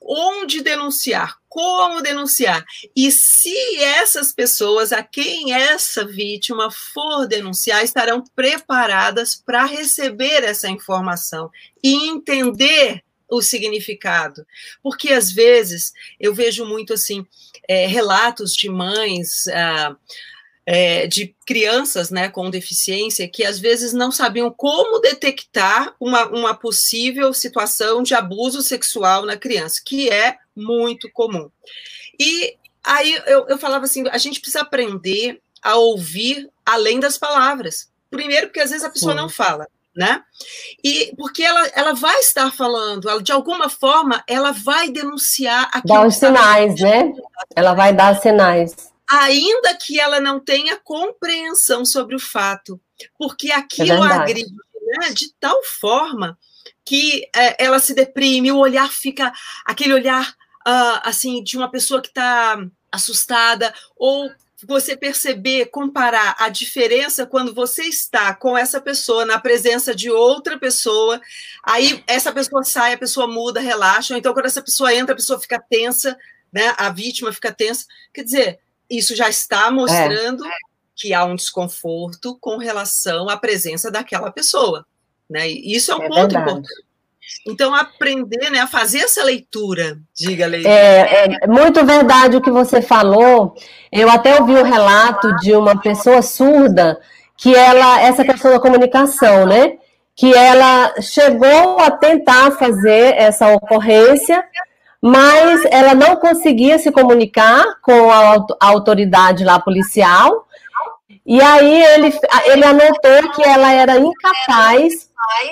onde 0.02 0.62
denunciar, 0.62 1.38
como 1.48 2.02
denunciar. 2.02 2.66
E 2.96 3.12
se 3.12 3.76
essas 3.78 4.32
pessoas 4.32 4.92
a 4.92 5.04
quem 5.04 5.54
essa 5.54 6.06
vítima 6.06 6.72
for 6.72 7.28
denunciar 7.28 7.84
estarão 7.84 8.24
preparadas 8.36 9.36
para 9.36 9.66
receber 9.66 10.44
essa 10.44 10.70
informação 10.70 11.50
e 11.84 12.08
entender 12.08 13.04
o 13.30 13.42
significado. 13.42 14.46
Porque 14.82 15.14
às 15.14 15.32
vezes 15.32 15.94
eu 16.20 16.34
vejo 16.34 16.66
muito 16.66 16.94
assim 16.94 17.26
é, 17.68 17.86
relatos 17.86 18.54
de 18.54 18.70
mães. 18.70 19.48
Ah, 19.50 19.96
é, 20.72 21.08
de 21.08 21.36
crianças 21.48 22.12
né, 22.12 22.30
com 22.30 22.48
deficiência 22.48 23.28
que 23.28 23.44
às 23.44 23.58
vezes 23.58 23.92
não 23.92 24.12
sabiam 24.12 24.52
como 24.52 25.00
detectar 25.00 25.96
uma, 26.00 26.28
uma 26.28 26.54
possível 26.54 27.34
situação 27.34 28.04
de 28.04 28.14
abuso 28.14 28.62
sexual 28.62 29.26
na 29.26 29.36
criança, 29.36 29.82
que 29.84 30.12
é 30.12 30.38
muito 30.56 31.10
comum. 31.12 31.50
E 32.20 32.56
aí 32.84 33.20
eu, 33.26 33.48
eu 33.48 33.58
falava 33.58 33.86
assim: 33.86 34.08
a 34.10 34.20
gente 34.20 34.40
precisa 34.40 34.62
aprender 34.62 35.42
a 35.60 35.76
ouvir 35.76 36.48
além 36.64 37.00
das 37.00 37.18
palavras. 37.18 37.90
Primeiro, 38.12 38.46
porque 38.46 38.60
às 38.60 38.70
vezes 38.70 38.86
a 38.86 38.92
pessoa 38.92 39.14
Sim. 39.14 39.22
não 39.22 39.28
fala. 39.28 39.66
Né? 39.96 40.22
E 40.84 41.14
porque 41.18 41.42
ela, 41.42 41.68
ela 41.74 41.94
vai 41.94 42.20
estar 42.20 42.52
falando, 42.54 43.10
ela, 43.10 43.22
de 43.22 43.32
alguma 43.32 43.70
forma, 43.70 44.24
ela 44.28 44.52
vai 44.52 44.90
denunciar 44.90 45.64
aquilo. 45.74 46.00
Dá 46.02 46.08
os 46.08 46.16
sinais, 46.16 46.80
né? 46.80 47.12
Ela 47.56 47.74
vai 47.74 47.92
dar 47.92 48.22
sinais 48.22 48.90
ainda 49.10 49.76
que 49.76 50.00
ela 50.00 50.20
não 50.20 50.40
tenha 50.40 50.78
compreensão 50.78 51.84
sobre 51.84 52.16
o 52.16 52.20
fato, 52.20 52.80
porque 53.18 53.52
aquilo 53.52 54.04
é 54.06 54.14
agride 54.14 54.54
né, 55.00 55.10
de 55.14 55.34
tal 55.40 55.64
forma 55.64 56.38
que 56.86 57.30
é, 57.36 57.64
ela 57.64 57.80
se 57.80 57.94
deprime, 57.94 58.52
o 58.52 58.58
olhar 58.58 58.90
fica 58.90 59.32
aquele 59.66 59.94
olhar 59.94 60.30
uh, 60.68 61.00
assim 61.04 61.44
de 61.44 61.58
uma 61.58 61.70
pessoa 61.70 62.02
que 62.02 62.08
está 62.08 62.60
assustada 62.92 63.74
ou 63.96 64.32
você 64.66 64.98
perceber, 64.98 65.68
comparar 65.68 66.36
a 66.38 66.50
diferença 66.50 67.26
quando 67.26 67.54
você 67.54 67.84
está 67.84 68.34
com 68.34 68.58
essa 68.58 68.82
pessoa 68.82 69.26
na 69.26 69.40
presença 69.40 69.96
de 69.96 70.12
outra 70.12 70.58
pessoa, 70.58 71.22
aí 71.64 72.04
essa 72.06 72.32
pessoa 72.32 72.64
sai, 72.64 72.94
a 72.94 72.98
pessoa 72.98 73.26
muda, 73.26 73.62
relaxa, 73.62 74.14
ou 74.14 74.18
então 74.20 74.34
quando 74.34 74.48
essa 74.48 74.62
pessoa 74.62 74.94
entra, 74.94 75.14
a 75.14 75.16
pessoa 75.16 75.40
fica 75.40 75.64
tensa, 75.70 76.18
né? 76.52 76.74
A 76.78 76.90
vítima 76.90 77.32
fica 77.32 77.54
tensa. 77.54 77.86
Quer 78.14 78.24
dizer, 78.24 78.60
isso 78.90 79.16
já 79.16 79.30
está 79.30 79.70
mostrando 79.72 80.46
é. 80.46 80.52
que 80.96 81.14
há 81.14 81.24
um 81.26 81.36
desconforto 81.36 82.38
com 82.40 82.58
relação 82.58 83.30
à 83.30 83.38
presença 83.38 83.92
daquela 83.92 84.32
pessoa. 84.32 84.86
Né? 85.30 85.50
E 85.50 85.76
isso 85.76 85.92
é 85.92 85.96
um 85.96 86.04
é 86.04 86.08
ponto 86.08 86.34
verdade. 86.34 86.52
importante. 86.52 86.90
Então, 87.48 87.74
aprender 87.74 88.50
né, 88.50 88.60
a 88.60 88.68
fazer 88.68 89.00
essa 89.00 89.24
leitura, 89.24 90.00
diga, 90.16 90.48
Leite. 90.48 90.68
É, 90.68 91.36
é 91.44 91.48
muito 91.48 91.86
verdade 91.86 92.36
o 92.36 92.42
que 92.42 92.52
você 92.52 92.82
falou. 92.82 93.56
Eu 93.92 94.10
até 94.10 94.40
ouvi 94.40 94.54
um 94.54 94.64
relato 94.64 95.36
de 95.38 95.54
uma 95.54 95.80
pessoa 95.80 96.22
surda, 96.22 97.00
que 97.38 97.56
ela, 97.56 98.02
essa 98.02 98.26
questão 98.26 98.52
da 98.52 98.60
comunicação, 98.60 99.46
né? 99.46 99.78
Que 100.16 100.34
ela 100.34 101.02
chegou 101.02 101.80
a 101.80 101.90
tentar 101.92 102.52
fazer 102.52 103.16
essa 103.16 103.48
ocorrência, 103.54 104.44
mas 105.02 105.64
ela 105.72 105.96
não 105.96 106.16
conseguia 106.18 106.78
se 106.78 106.92
comunicar 106.92 107.80
com 107.82 108.12
a 108.12 108.46
autoridade 108.60 109.44
lá 109.44 109.60
policial, 109.60 110.46
e 111.26 111.42
aí 111.42 111.84
ele, 111.84 112.14
ele 112.46 112.66
anotou 112.66 113.32
que 113.36 113.44
ela 113.44 113.72
era 113.72 113.98
incapaz 113.98 115.10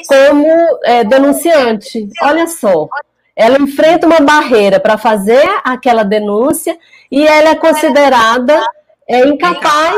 como 0.08 0.48
é, 0.84 1.04
denunciante. 1.04 2.10
Olha 2.22 2.48
só, 2.48 2.88
ela 3.36 3.60
enfrenta 3.60 4.08
uma 4.08 4.20
barreira 4.20 4.80
para 4.80 4.98
fazer 4.98 5.48
aquela 5.63 6.04
denúncia 6.04 6.77
e 7.12 7.27
ela 7.27 7.50
é 7.50 7.56
considerada 7.56 8.60
é, 9.08 9.20
incapaz. 9.27 9.96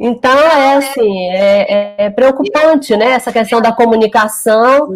Então 0.00 0.38
é 0.38 0.76
assim, 0.76 1.28
é, 1.30 1.94
é, 1.98 2.10
preocupante, 2.10 2.96
né? 2.96 3.12
Essa 3.12 3.32
questão 3.32 3.60
da 3.60 3.72
comunicação 3.72 4.94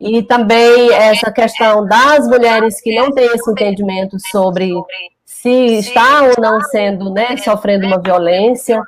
e 0.00 0.22
também 0.22 0.92
essa 0.92 1.32
questão 1.32 1.84
das 1.84 2.28
mulheres 2.28 2.80
que 2.80 2.94
não 2.94 3.10
têm 3.10 3.26
esse 3.26 3.50
entendimento 3.50 4.16
sobre 4.30 4.72
se 5.24 5.78
está 5.78 6.22
ou 6.22 6.34
não 6.40 6.60
sendo, 6.62 7.10
né, 7.12 7.36
sofrendo 7.36 7.86
uma 7.86 8.00
violência. 8.00 8.80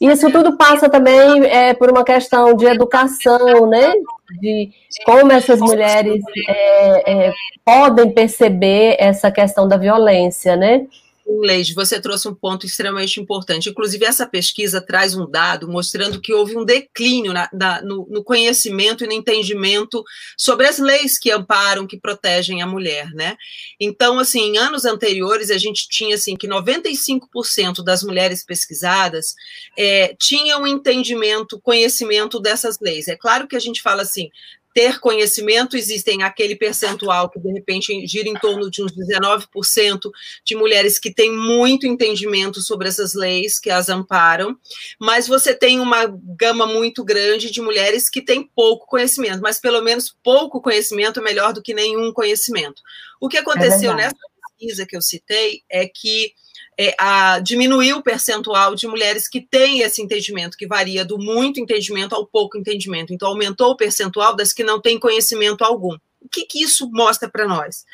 Isso 0.00 0.30
tudo 0.30 0.58
passa 0.58 0.88
também 0.90 1.44
é, 1.46 1.72
por 1.72 1.90
uma 1.90 2.04
questão 2.04 2.54
de 2.54 2.66
educação, 2.66 3.66
né? 3.66 3.92
De 4.40 4.70
como 5.06 5.32
essas 5.32 5.58
mulheres 5.58 6.22
é, 6.48 7.12
é, 7.28 7.32
podem 7.64 8.10
perceber 8.10 8.96
essa 8.98 9.30
questão 9.30 9.66
da 9.66 9.78
violência, 9.78 10.54
né? 10.54 10.86
Leide, 11.26 11.74
você 11.74 12.00
trouxe 12.00 12.28
um 12.28 12.34
ponto 12.34 12.66
extremamente 12.66 13.20
importante. 13.20 13.68
Inclusive, 13.68 14.04
essa 14.04 14.26
pesquisa 14.26 14.80
traz 14.80 15.14
um 15.14 15.28
dado 15.28 15.68
mostrando 15.68 16.20
que 16.20 16.32
houve 16.32 16.56
um 16.56 16.64
declínio 16.64 17.32
na, 17.32 17.48
na, 17.52 17.82
no, 17.82 18.06
no, 18.10 18.22
conhecimento 18.22 19.04
e 19.04 19.06
no 19.06 19.12
entendimento 19.12 20.04
sobre 20.36 20.66
as 20.66 20.78
leis 20.78 21.18
que 21.18 21.30
amparam, 21.30 21.86
que 21.86 21.98
protegem 21.98 22.60
a 22.62 22.66
mulher, 22.66 23.08
né? 23.14 23.36
Então, 23.80 24.18
assim, 24.18 24.40
em 24.40 24.58
anos 24.58 24.84
anteriores, 24.84 25.50
a 25.50 25.58
gente 25.58 25.88
tinha, 25.88 26.14
assim, 26.14 26.36
que 26.36 26.46
95% 26.46 27.82
das 27.82 28.02
mulheres 28.02 28.44
pesquisadas 28.44 29.34
é, 29.78 30.14
tinham 30.18 30.66
entendimento, 30.66 31.60
conhecimento 31.60 32.38
dessas 32.38 32.78
leis. 32.80 33.08
É 33.08 33.16
claro 33.16 33.48
que 33.48 33.56
a 33.56 33.60
gente 33.60 33.80
fala 33.80 34.02
assim, 34.02 34.28
ter 34.74 34.98
conhecimento, 34.98 35.76
existem 35.76 36.24
aquele 36.24 36.56
percentual 36.56 37.30
que 37.30 37.38
de 37.38 37.50
repente 37.52 38.04
gira 38.08 38.28
em 38.28 38.34
torno 38.34 38.68
de 38.68 38.82
uns 38.82 38.92
19% 38.92 40.10
de 40.44 40.56
mulheres 40.56 40.98
que 40.98 41.14
têm 41.14 41.32
muito 41.32 41.86
entendimento 41.86 42.60
sobre 42.60 42.88
essas 42.88 43.14
leis 43.14 43.60
que 43.60 43.70
as 43.70 43.88
amparam, 43.88 44.58
mas 45.00 45.28
você 45.28 45.54
tem 45.54 45.78
uma 45.78 46.06
gama 46.36 46.66
muito 46.66 47.04
grande 47.04 47.52
de 47.52 47.62
mulheres 47.62 48.10
que 48.10 48.20
têm 48.20 48.42
pouco 48.42 48.86
conhecimento, 48.86 49.40
mas 49.40 49.60
pelo 49.60 49.80
menos 49.80 50.14
pouco 50.24 50.60
conhecimento 50.60 51.20
é 51.20 51.22
melhor 51.22 51.52
do 51.52 51.62
que 51.62 51.72
nenhum 51.72 52.12
conhecimento. 52.12 52.82
O 53.20 53.28
que 53.28 53.38
aconteceu 53.38 53.92
é 53.92 53.96
nessa 53.96 54.16
pesquisa 54.58 54.84
que 54.84 54.96
eu 54.96 55.00
citei 55.00 55.62
é 55.70 55.86
que 55.86 56.34
é, 56.78 56.94
a 56.98 57.38
diminuir 57.38 57.94
o 57.94 58.02
percentual 58.02 58.74
de 58.74 58.86
mulheres 58.86 59.28
que 59.28 59.40
têm 59.40 59.80
esse 59.80 60.02
entendimento, 60.02 60.56
que 60.56 60.66
varia 60.66 61.04
do 61.04 61.18
muito 61.18 61.60
entendimento 61.60 62.14
ao 62.14 62.26
pouco 62.26 62.58
entendimento. 62.58 63.12
Então, 63.12 63.28
aumentou 63.28 63.70
o 63.70 63.76
percentual 63.76 64.34
das 64.34 64.52
que 64.52 64.64
não 64.64 64.80
têm 64.80 64.98
conhecimento 64.98 65.64
algum. 65.64 65.96
O 66.20 66.28
que, 66.28 66.46
que 66.46 66.62
isso 66.62 66.90
mostra 66.90 67.28
para 67.28 67.46
nós? 67.46 67.84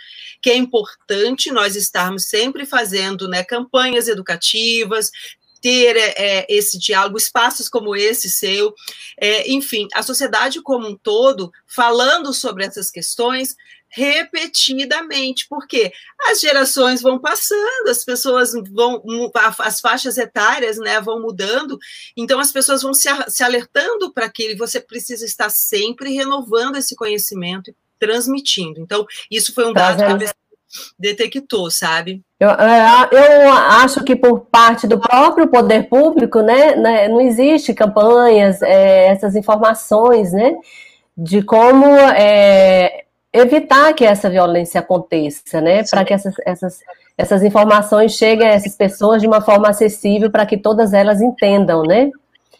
Que 0.40 0.50
é 0.50 0.56
importante 0.56 1.50
nós 1.50 1.74
estarmos 1.76 2.26
sempre 2.26 2.64
fazendo 2.64 3.28
né, 3.28 3.42
campanhas 3.42 4.08
educativas, 4.08 5.10
ter 5.60 5.96
é, 5.96 6.46
esse 6.48 6.78
diálogo, 6.78 7.18
espaços 7.18 7.68
como 7.68 7.94
esse 7.94 8.30
seu, 8.30 8.74
é, 9.18 9.50
enfim, 9.50 9.86
a 9.92 10.02
sociedade 10.02 10.62
como 10.62 10.88
um 10.88 10.96
todo 10.96 11.52
falando 11.66 12.32
sobre 12.32 12.64
essas 12.64 12.90
questões, 12.90 13.56
repetidamente, 13.90 15.46
porque 15.48 15.92
as 16.28 16.40
gerações 16.40 17.02
vão 17.02 17.18
passando, 17.18 17.88
as 17.88 18.04
pessoas 18.04 18.52
vão, 18.70 19.02
as 19.58 19.80
faixas 19.80 20.16
etárias 20.16 20.78
né, 20.78 21.00
vão 21.00 21.20
mudando, 21.20 21.78
então 22.16 22.38
as 22.38 22.52
pessoas 22.52 22.82
vão 22.82 22.94
se, 22.94 23.08
se 23.28 23.42
alertando 23.42 24.12
para 24.12 24.28
que 24.28 24.54
você 24.54 24.80
precisa 24.80 25.24
estar 25.24 25.50
sempre 25.50 26.12
renovando 26.12 26.76
esse 26.76 26.94
conhecimento 26.94 27.70
e 27.70 27.74
transmitindo. 27.98 28.80
Então, 28.80 29.04
isso 29.30 29.52
foi 29.52 29.66
um 29.66 29.72
dado 29.72 29.98
que 29.98 30.04
a 30.04 30.16
pessoa 30.16 30.34
detectou, 30.98 31.68
sabe? 31.70 32.22
Eu, 32.38 32.50
é, 32.50 33.08
eu 33.10 33.52
acho 33.52 34.04
que 34.04 34.14
por 34.14 34.40
parte 34.42 34.86
do 34.86 35.00
próprio 35.00 35.48
poder 35.48 35.88
público, 35.88 36.40
né, 36.40 36.76
né 36.76 37.08
não 37.08 37.20
existe 37.20 37.74
campanhas, 37.74 38.62
é, 38.62 39.08
essas 39.08 39.34
informações, 39.34 40.32
né, 40.32 40.54
de 41.16 41.42
como 41.42 41.86
é, 41.86 43.04
evitar 43.32 43.92
que 43.94 44.04
essa 44.04 44.28
violência 44.28 44.80
aconteça, 44.80 45.60
né? 45.60 45.82
Para 45.84 46.04
que 46.04 46.12
essas, 46.12 46.34
essas, 46.44 46.78
essas 47.16 47.42
informações 47.42 48.12
cheguem 48.12 48.46
a 48.46 48.52
essas 48.52 48.76
pessoas 48.76 49.20
de 49.20 49.28
uma 49.28 49.40
forma 49.40 49.68
acessível 49.68 50.30
para 50.30 50.46
que 50.46 50.56
todas 50.56 50.92
elas 50.92 51.20
entendam, 51.20 51.82
né? 51.82 52.10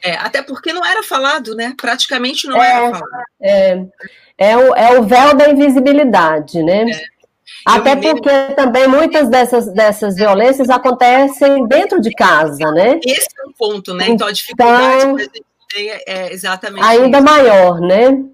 É, 0.03 0.15
até 0.15 0.43
porque 0.43 0.73
não 0.73 0.85
era 0.85 1.03
falado, 1.03 1.55
né? 1.55 1.75
Praticamente 1.77 2.47
não 2.47 2.63
é, 2.63 2.71
era 2.71 2.99
falado. 2.99 3.25
É, 3.41 3.85
é, 4.39 4.57
o, 4.57 4.75
é 4.75 4.99
o 4.99 5.03
véu 5.03 5.35
da 5.35 5.51
invisibilidade, 5.51 6.63
né? 6.63 6.91
É. 6.91 7.21
Até 7.67 7.95
porque 7.97 8.31
também 8.55 8.89
muitas 8.89 9.29
dessas, 9.29 9.71
dessas 9.75 10.17
violências 10.17 10.71
acontecem 10.71 11.67
dentro 11.67 12.01
de 12.01 12.11
casa, 12.13 12.71
né? 12.73 12.99
Esse 13.05 13.29
é 13.39 13.47
o 13.47 13.53
ponto, 13.53 13.93
né? 13.93 14.07
Então, 14.09 14.27
a 14.27 14.33
dificuldade 14.33 14.97
então, 15.03 15.17
que 15.17 15.23
a 15.23 15.25
gente 15.25 15.45
tem 15.69 15.91
é 16.07 16.33
exatamente 16.33 16.85
Ainda 16.85 17.19
isso. 17.19 17.27
maior, 17.27 17.81
né? 17.81 18.25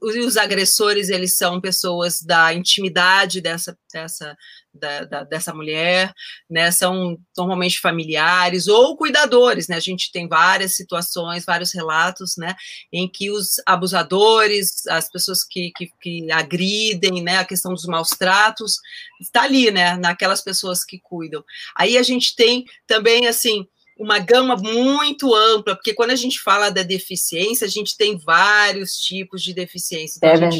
Os 0.00 0.36
agressores 0.38 1.10
eles 1.10 1.36
são 1.36 1.60
pessoas 1.60 2.22
da 2.22 2.54
intimidade 2.54 3.40
dessa 3.40 3.76
dessa 3.92 4.36
da, 4.72 5.04
da, 5.04 5.24
dessa 5.24 5.54
mulher, 5.54 6.12
né? 6.50 6.70
São 6.70 7.16
normalmente 7.36 7.78
familiares 7.78 8.66
ou 8.66 8.96
cuidadores, 8.96 9.68
né? 9.68 9.76
A 9.76 9.80
gente 9.80 10.10
tem 10.10 10.26
várias 10.26 10.74
situações, 10.74 11.44
vários 11.44 11.72
relatos, 11.72 12.34
né? 12.36 12.56
Em 12.92 13.08
que 13.08 13.30
os 13.30 13.62
abusadores, 13.66 14.86
as 14.88 15.08
pessoas 15.08 15.44
que, 15.44 15.70
que, 15.76 15.88
que 16.00 16.32
agridem, 16.32 17.22
né? 17.22 17.38
A 17.38 17.44
questão 17.44 17.72
dos 17.72 17.84
maus 17.84 18.10
tratos 18.10 18.78
está 19.20 19.42
ali, 19.42 19.70
né? 19.70 19.96
Naquelas 19.96 20.40
pessoas 20.40 20.84
que 20.84 20.98
cuidam. 20.98 21.44
Aí 21.76 21.96
a 21.96 22.02
gente 22.02 22.34
tem 22.34 22.64
também 22.86 23.28
assim 23.28 23.66
uma 23.96 24.18
gama 24.18 24.56
muito 24.56 25.34
ampla, 25.34 25.74
porque 25.74 25.94
quando 25.94 26.10
a 26.10 26.16
gente 26.16 26.40
fala 26.40 26.70
da 26.70 26.82
deficiência, 26.82 27.66
a 27.66 27.70
gente 27.70 27.96
tem 27.96 28.16
vários 28.16 28.98
tipos 28.98 29.42
de 29.42 29.54
deficiência. 29.54 30.18
Então, 30.18 30.30
é 30.30 30.36
verdade. 30.36 30.58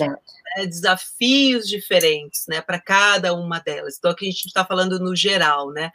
Né, 0.57 0.67
desafios 0.67 1.69
diferentes, 1.69 2.47
né, 2.47 2.61
para 2.61 2.79
cada 2.79 3.35
uma 3.35 3.59
delas. 3.59 3.97
Então, 3.99 4.11
aqui 4.11 4.29
a 4.29 4.31
gente 4.31 4.47
está 4.47 4.65
falando 4.65 5.01
no 5.01 5.17
geral, 5.17 5.73
né? 5.73 5.91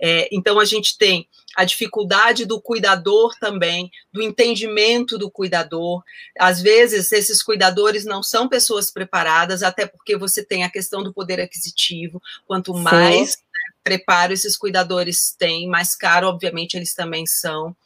É, 0.00 0.28
então, 0.32 0.58
a 0.58 0.64
gente 0.64 0.96
tem 0.96 1.28
a 1.54 1.64
dificuldade 1.64 2.46
do 2.46 2.60
cuidador 2.60 3.34
também, 3.38 3.90
do 4.12 4.22
entendimento 4.22 5.18
do 5.18 5.30
cuidador. 5.30 6.02
Às 6.38 6.62
vezes, 6.62 7.12
esses 7.12 7.42
cuidadores 7.42 8.04
não 8.04 8.22
são 8.22 8.48
pessoas 8.48 8.90
preparadas, 8.90 9.62
até 9.62 9.86
porque 9.86 10.16
você 10.16 10.42
tem 10.42 10.64
a 10.64 10.70
questão 10.70 11.02
do 11.02 11.12
poder 11.12 11.40
aquisitivo. 11.40 12.22
Quanto 12.46 12.72
mais 12.72 13.32
Sim 13.32 13.47
preparo 13.82 14.32
esses 14.32 14.56
cuidadores 14.56 15.34
têm, 15.38 15.68
mais 15.68 15.94
caro, 15.94 16.28
obviamente, 16.28 16.74
eles 16.74 16.94
também 16.94 17.26
são. 17.26 17.76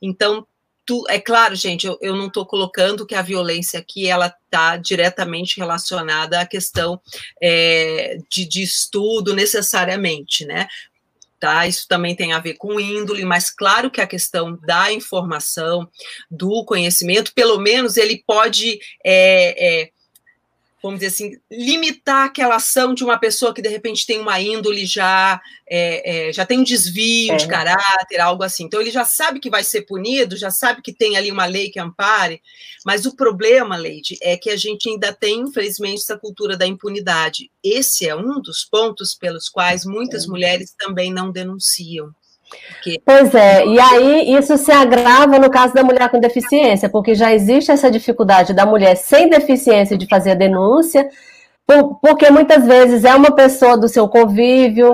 Então, 0.00 0.46
tu, 0.86 1.04
é 1.08 1.20
claro, 1.20 1.54
gente, 1.54 1.86
eu, 1.86 1.98
eu 2.00 2.16
não 2.16 2.26
estou 2.26 2.44
colocando 2.44 3.06
que 3.06 3.14
a 3.14 3.22
violência 3.22 3.78
aqui 3.78 4.08
ela 4.08 4.26
está 4.26 4.76
diretamente 4.76 5.58
relacionada 5.58 6.40
à 6.40 6.46
questão 6.46 7.00
é, 7.40 8.18
de, 8.28 8.44
de 8.44 8.62
estudo 8.62 9.34
necessariamente, 9.34 10.44
né? 10.44 10.66
Tá, 11.38 11.66
isso 11.66 11.86
também 11.88 12.14
tem 12.14 12.34
a 12.34 12.38
ver 12.38 12.54
com 12.54 12.78
índole, 12.78 13.24
mas 13.24 13.50
claro 13.50 13.90
que 13.90 14.00
a 14.00 14.06
questão 14.06 14.58
da 14.66 14.92
informação, 14.92 15.88
do 16.30 16.64
conhecimento, 16.66 17.32
pelo 17.32 17.58
menos 17.58 17.96
ele 17.96 18.22
pode 18.26 18.78
é, 19.02 19.82
é, 19.82 19.90
vamos 20.82 21.00
dizer 21.00 21.08
assim, 21.08 21.38
limitar 21.50 22.26
aquela 22.26 22.56
ação 22.56 22.94
de 22.94 23.04
uma 23.04 23.18
pessoa 23.18 23.52
que 23.52 23.60
de 23.60 23.68
repente 23.68 24.06
tem 24.06 24.18
uma 24.18 24.40
índole 24.40 24.86
já, 24.86 25.40
é, 25.68 26.28
é, 26.28 26.32
já 26.32 26.46
tem 26.46 26.58
um 26.58 26.64
desvio 26.64 27.32
é. 27.32 27.36
de 27.36 27.46
caráter, 27.46 28.18
algo 28.20 28.42
assim. 28.42 28.64
Então 28.64 28.80
ele 28.80 28.90
já 28.90 29.04
sabe 29.04 29.40
que 29.40 29.50
vai 29.50 29.62
ser 29.62 29.82
punido, 29.82 30.36
já 30.36 30.50
sabe 30.50 30.80
que 30.82 30.92
tem 30.92 31.16
ali 31.16 31.30
uma 31.30 31.44
lei 31.44 31.70
que 31.70 31.78
ampare, 31.78 32.40
mas 32.84 33.04
o 33.04 33.14
problema, 33.14 33.76
Leide, 33.76 34.16
é 34.22 34.36
que 34.36 34.48
a 34.48 34.56
gente 34.56 34.88
ainda 34.88 35.12
tem, 35.12 35.40
infelizmente, 35.40 36.00
essa 36.00 36.18
cultura 36.18 36.56
da 36.56 36.66
impunidade. 36.66 37.50
Esse 37.62 38.08
é 38.08 38.16
um 38.16 38.40
dos 38.40 38.64
pontos 38.64 39.14
pelos 39.14 39.48
quais 39.48 39.84
muitas 39.84 40.24
é. 40.24 40.28
mulheres 40.28 40.74
também 40.78 41.12
não 41.12 41.30
denunciam. 41.30 42.14
Porque... 42.50 43.00
Pois 43.04 43.34
é, 43.34 43.66
e 43.66 43.78
aí 43.78 44.34
isso 44.34 44.56
se 44.56 44.72
agrava 44.72 45.38
no 45.38 45.50
caso 45.50 45.74
da 45.74 45.82
mulher 45.82 46.08
com 46.10 46.18
deficiência, 46.18 46.88
porque 46.88 47.14
já 47.14 47.32
existe 47.32 47.70
essa 47.70 47.90
dificuldade 47.90 48.52
da 48.52 48.66
mulher 48.66 48.96
sem 48.96 49.28
deficiência 49.28 49.96
de 49.96 50.06
fazer 50.06 50.32
a 50.32 50.34
denúncia, 50.34 51.08
porque 52.00 52.30
muitas 52.30 52.66
vezes 52.66 53.04
é 53.04 53.14
uma 53.14 53.32
pessoa 53.32 53.78
do 53.78 53.88
seu 53.88 54.08
convívio, 54.08 54.92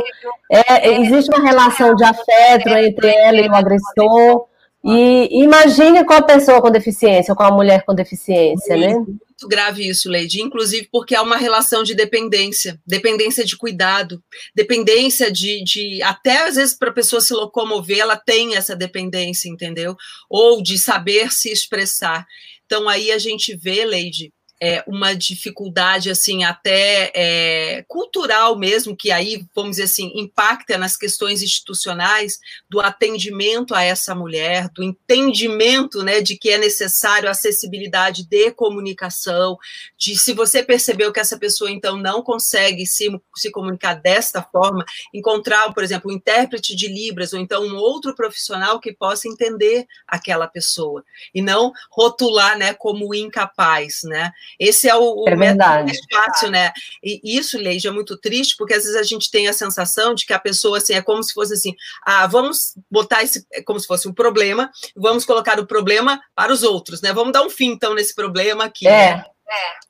é, 0.51 1.01
existe 1.01 1.31
uma 1.35 1.43
relação 1.43 1.95
de 1.95 2.05
afeto 2.05 2.69
entre 2.69 3.09
ela 3.09 3.39
e 3.39 3.49
o 3.49 3.55
agressor, 3.55 4.47
e 4.85 5.43
imagine 5.43 6.05
com 6.05 6.13
a 6.13 6.23
pessoa 6.23 6.61
com 6.61 6.71
deficiência, 6.71 7.35
com 7.35 7.43
a 7.43 7.51
mulher 7.51 7.85
com 7.85 7.95
deficiência, 7.95 8.77
né? 8.77 8.95
Muito 9.37 9.49
grave 9.49 9.87
isso, 9.87 10.09
Leide, 10.09 10.41
inclusive 10.41 10.89
porque 10.91 11.15
há 11.15 11.21
uma 11.21 11.37
relação 11.37 11.83
de 11.83 11.95
dependência, 11.95 12.81
dependência 12.87 13.45
de 13.45 13.55
cuidado, 13.55 14.23
dependência 14.55 15.31
de, 15.31 15.63
de 15.63 16.03
até 16.03 16.49
às 16.49 16.57
vezes 16.57 16.75
para 16.75 16.89
a 16.89 16.95
pessoa 16.95 17.21
se 17.21 17.35
locomover, 17.35 17.99
ela 17.99 18.17
tem 18.17 18.57
essa 18.57 18.75
dependência, 18.75 19.51
entendeu? 19.51 19.95
Ou 20.31 20.63
de 20.63 20.79
saber 20.79 21.31
se 21.31 21.51
expressar. 21.51 22.27
Então 22.65 22.89
aí 22.89 23.13
a 23.13 23.19
gente 23.19 23.55
vê, 23.55 23.85
Leide, 23.85 24.33
é, 24.61 24.83
uma 24.87 25.15
dificuldade 25.15 26.11
assim 26.11 26.43
até 26.43 27.13
é, 27.15 27.85
cultural 27.87 28.57
mesmo 28.57 28.97
que 28.97 29.11
aí 29.11 29.45
vamos 29.55 29.73
dizer 29.73 29.83
assim 29.85 30.13
impacta 30.15 30.79
nas 30.79 30.97
questões 30.97 31.43
institucionais 31.43 32.39
do 32.69 32.81
atendimento 32.81 33.75
a 33.75 33.83
essa 33.83 34.15
mulher 34.15 34.71
do 34.71 34.83
entendimento 34.83 36.03
né 36.03 36.23
de 36.23 36.39
que 36.39 36.51
é 36.51 36.59
necessário 36.59 37.29
acessibilidade 37.29 38.27
de 38.27 38.51
comunicação 38.51 39.59
de 39.99 40.17
se 40.17 40.33
você 40.33 40.63
percebeu 40.63 41.13
que 41.13 41.21
essa 41.21 41.39
pessoa 41.39 41.71
então 41.71 41.99
não 41.99 42.23
consegue 42.23 42.87
se, 42.87 43.09
se 43.35 43.51
comunicar 43.51 43.95
desta 43.95 44.43
forma 44.43 44.87
encontrar 45.13 45.73
por 45.75 45.85
exemplo 45.85 46.11
um 46.11 46.15
intérprete 46.15 46.75
de 46.75 46.89
libras 46.89 47.35
ou 47.35 47.39
então 47.39 47.63
um 47.63 47.77
outro 47.77 48.15
profissional 48.15 48.81
que 48.81 48.95
possa 48.95 49.29
entender 49.29 49.87
aquela 50.09 50.47
pessoa 50.47 51.05
e 51.35 51.43
não 51.43 51.73
rotular 51.91 52.57
né 52.57 52.73
como 52.73 53.15
incapaz 53.15 54.01
né 54.05 54.33
esse 54.59 54.89
é 54.89 54.95
o, 54.95 55.25
o 55.25 55.29
é 55.29 55.37
verdade. 55.37 55.85
mais 55.85 55.99
fácil, 56.11 56.51
né? 56.51 56.73
E 57.03 57.21
isso, 57.39 57.59
Leide, 57.59 57.89
é 57.89 57.91
muito 57.91 58.17
triste, 58.17 58.57
porque 58.57 58.75
às 58.75 58.85
vezes 58.85 58.99
a 58.99 59.03
gente 59.03 59.31
tem 59.31 59.49
a 59.49 59.53
sensação 59.53 60.15
de 60.15 60.27
que 60.27 60.33
a 60.33 60.39
pessoa 60.39 60.79
assim, 60.79 60.95
é 60.95 61.03
como 61.03 61.23
se 61.23 61.33
fosse 61.33 61.55
assim: 61.55 61.75
ah, 62.05 62.27
vamos 62.27 62.75
botar 62.91 63.23
esse 63.23 63.47
é 63.53 63.63
como 63.63 63.79
se 63.81 63.87
fosse 63.87 64.09
um 64.09 64.13
problema, 64.13 64.71
vamos 64.95 65.25
colocar 65.25 65.59
o 65.59 65.67
problema 65.67 66.21
para 66.35 66.53
os 66.53 66.63
outros, 66.63 67.01
né? 67.01 67.13
Vamos 67.13 67.33
dar 67.33 67.43
um 67.43 67.51
fim, 67.51 67.71
então, 67.71 67.95
nesse 67.95 68.15
problema 68.15 68.65
aqui. 68.65 68.87
É, 68.87 69.17
né? 69.17 69.25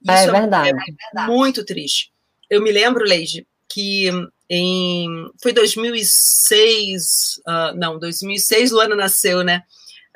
é, 0.08 0.24
é, 0.24 0.30
verdade. 0.30 0.70
é 0.70 1.26
muito 1.26 1.64
triste. 1.64 2.10
Eu 2.48 2.62
me 2.62 2.70
lembro, 2.70 3.04
Leide, 3.04 3.46
que 3.68 4.10
em 4.48 5.28
foi 5.42 5.52
2006, 5.52 7.40
uh, 7.46 7.76
não, 7.76 7.98
2006 7.98 8.70
Luana 8.70 8.94
nasceu, 8.94 9.42
né? 9.42 9.62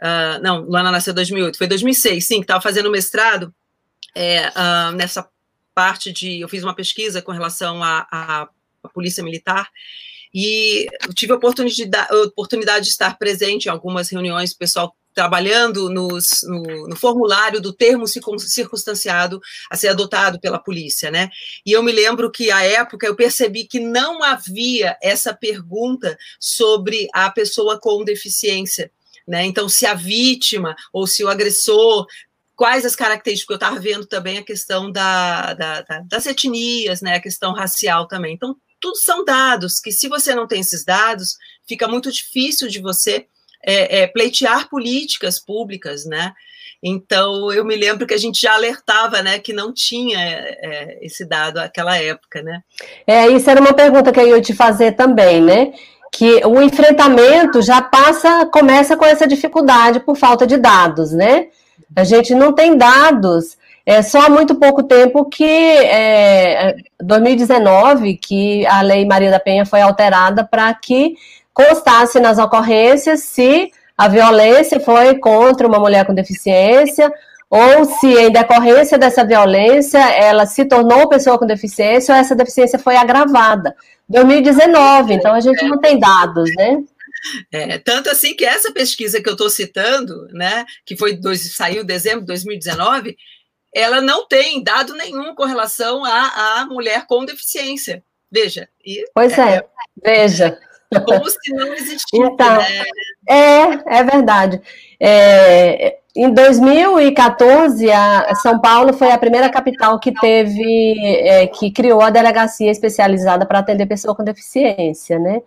Uh, 0.00 0.40
não, 0.42 0.60
Luana 0.62 0.90
nasceu 0.90 1.10
em 1.10 1.16
2008, 1.16 1.58
foi 1.58 1.66
2006, 1.66 2.26
sim, 2.26 2.36
que 2.36 2.44
estava 2.44 2.60
fazendo 2.60 2.90
mestrado, 2.90 3.52
é, 4.14 4.48
uh, 4.48 4.92
nessa 4.92 5.28
parte 5.74 6.12
de. 6.12 6.40
Eu 6.40 6.48
fiz 6.48 6.62
uma 6.62 6.74
pesquisa 6.74 7.22
com 7.22 7.32
relação 7.32 7.82
à, 7.82 8.48
Polícia 8.94 9.22
Militar 9.22 9.68
e 10.34 10.86
tive 11.14 11.32
a 11.32 11.36
oportunidade, 11.36 12.14
oportunidade 12.14 12.86
de 12.86 12.90
estar 12.90 13.18
presente 13.18 13.66
em 13.66 13.68
algumas 13.68 14.08
reuniões, 14.08 14.54
pessoal 14.54 14.96
trabalhando 15.14 15.90
nos, 15.90 16.42
no, 16.44 16.88
no, 16.88 16.96
formulário 16.96 17.60
do 17.60 17.72
termo 17.72 18.06
circunstanciado 18.06 19.40
a 19.70 19.76
ser 19.76 19.88
adotado 19.88 20.40
pela 20.40 20.58
polícia, 20.58 21.10
né? 21.10 21.28
E 21.66 21.72
eu 21.72 21.82
me 21.82 21.92
lembro 21.92 22.30
que, 22.30 22.50
à 22.50 22.62
época, 22.62 23.06
eu 23.06 23.16
percebi 23.16 23.64
que 23.64 23.80
não 23.80 24.22
havia 24.22 24.96
essa 25.02 25.34
pergunta 25.34 26.16
sobre 26.38 27.08
a 27.12 27.30
pessoa 27.30 27.78
com 27.78 28.04
deficiência. 28.04 28.90
Né? 29.26 29.44
Então, 29.44 29.68
se 29.68 29.86
a 29.86 29.94
vítima 29.94 30.74
ou 30.92 31.06
se 31.06 31.22
o 31.22 31.28
agressor 31.28 32.06
quais 32.60 32.84
as 32.84 32.94
características, 32.94 33.54
eu 33.54 33.56
estava 33.56 33.80
vendo 33.80 34.04
também 34.04 34.36
a 34.36 34.44
questão 34.44 34.92
da, 34.92 35.54
da, 35.54 35.80
da, 35.80 36.00
das 36.00 36.26
etnias, 36.26 37.00
né, 37.00 37.14
a 37.14 37.20
questão 37.20 37.54
racial 37.54 38.06
também. 38.06 38.34
Então, 38.34 38.54
tudo 38.78 38.96
são 38.96 39.24
dados 39.24 39.80
que, 39.80 39.90
se 39.90 40.08
você 40.08 40.34
não 40.34 40.46
tem 40.46 40.60
esses 40.60 40.84
dados, 40.84 41.38
fica 41.66 41.88
muito 41.88 42.12
difícil 42.12 42.68
de 42.68 42.78
você 42.78 43.24
é, 43.64 44.00
é, 44.00 44.06
pleitear 44.06 44.68
políticas 44.68 45.38
públicas, 45.38 46.04
né? 46.04 46.34
Então, 46.82 47.50
eu 47.50 47.64
me 47.64 47.76
lembro 47.76 48.06
que 48.06 48.12
a 48.12 48.18
gente 48.18 48.38
já 48.38 48.52
alertava, 48.52 49.22
né, 49.22 49.38
que 49.38 49.54
não 49.54 49.72
tinha 49.72 50.20
é, 50.20 50.98
esse 51.00 51.24
dado 51.24 51.60
naquela 51.60 51.96
época, 51.96 52.42
né? 52.42 52.62
É, 53.06 53.26
isso 53.28 53.48
era 53.48 53.58
uma 53.58 53.72
pergunta 53.72 54.12
que 54.12 54.20
eu 54.20 54.36
ia 54.36 54.42
te 54.42 54.52
fazer 54.52 54.92
também, 54.92 55.40
né? 55.40 55.72
Que 56.12 56.44
o 56.44 56.60
enfrentamento 56.60 57.62
já 57.62 57.80
passa, 57.80 58.44
começa 58.52 58.98
com 58.98 59.06
essa 59.06 59.26
dificuldade 59.26 60.00
por 60.00 60.14
falta 60.14 60.46
de 60.46 60.58
dados, 60.58 61.10
né? 61.10 61.48
A 61.94 62.04
gente 62.04 62.34
não 62.34 62.52
tem 62.52 62.76
dados. 62.76 63.58
É 63.84 64.02
só 64.02 64.26
há 64.26 64.30
muito 64.30 64.54
pouco 64.54 64.82
tempo 64.82 65.24
que, 65.24 65.44
é, 65.44 66.76
2019, 67.02 68.16
que 68.16 68.66
a 68.66 68.82
Lei 68.82 69.04
Maria 69.04 69.30
da 69.30 69.40
Penha 69.40 69.66
foi 69.66 69.80
alterada 69.80 70.44
para 70.44 70.72
que 70.74 71.16
constasse 71.52 72.20
nas 72.20 72.38
ocorrências 72.38 73.20
se 73.20 73.72
a 73.96 74.08
violência 74.08 74.80
foi 74.80 75.18
contra 75.18 75.66
uma 75.66 75.78
mulher 75.78 76.06
com 76.06 76.14
deficiência 76.14 77.12
ou 77.50 77.84
se 77.84 78.06
em 78.06 78.30
decorrência 78.30 78.96
dessa 78.96 79.24
violência 79.24 79.98
ela 79.98 80.46
se 80.46 80.64
tornou 80.64 81.08
pessoa 81.08 81.36
com 81.36 81.44
deficiência 81.44 82.14
ou 82.14 82.20
essa 82.20 82.34
deficiência 82.34 82.78
foi 82.78 82.96
agravada. 82.96 83.74
2019, 84.08 85.14
então 85.14 85.34
a 85.34 85.40
gente 85.40 85.64
não 85.66 85.78
tem 85.78 85.98
dados, 85.98 86.48
né? 86.56 86.82
É, 87.52 87.78
tanto 87.78 88.08
assim 88.10 88.34
que 88.34 88.44
essa 88.44 88.72
pesquisa 88.72 89.22
que 89.22 89.28
eu 89.28 89.34
estou 89.34 89.50
citando, 89.50 90.26
né, 90.28 90.64
que 90.84 90.96
foi 90.96 91.14
dois, 91.14 91.54
saiu 91.54 91.82
em 91.82 91.86
dezembro 91.86 92.20
de 92.20 92.26
2019, 92.26 93.16
ela 93.74 94.00
não 94.00 94.26
tem 94.26 94.62
dado 94.62 94.94
nenhum 94.94 95.34
com 95.34 95.44
relação 95.44 96.04
à, 96.04 96.60
à 96.60 96.66
mulher 96.66 97.06
com 97.06 97.24
deficiência. 97.24 98.02
Veja. 98.30 98.68
E, 98.84 99.04
pois 99.14 99.36
é, 99.38 99.56
é, 99.56 99.64
veja. 100.02 100.58
Como 101.06 101.28
se 101.28 101.52
não 101.52 101.72
existisse. 101.72 102.06
Então, 102.14 102.56
né? 102.56 102.84
É, 103.28 103.98
é 103.98 104.04
verdade. 104.04 104.60
É, 104.98 105.98
em 106.16 106.32
2014, 106.34 107.90
a 107.90 108.34
São 108.36 108.60
Paulo 108.60 108.92
foi 108.92 109.12
a 109.12 109.18
primeira 109.18 109.48
capital 109.48 110.00
que 110.00 110.12
teve, 110.12 110.98
é, 111.20 111.46
que 111.46 111.70
criou 111.70 112.00
a 112.00 112.10
delegacia 112.10 112.70
especializada 112.70 113.46
para 113.46 113.60
atender 113.60 113.86
pessoa 113.86 114.14
com 114.14 114.24
deficiência, 114.24 115.18
né? 115.18 115.40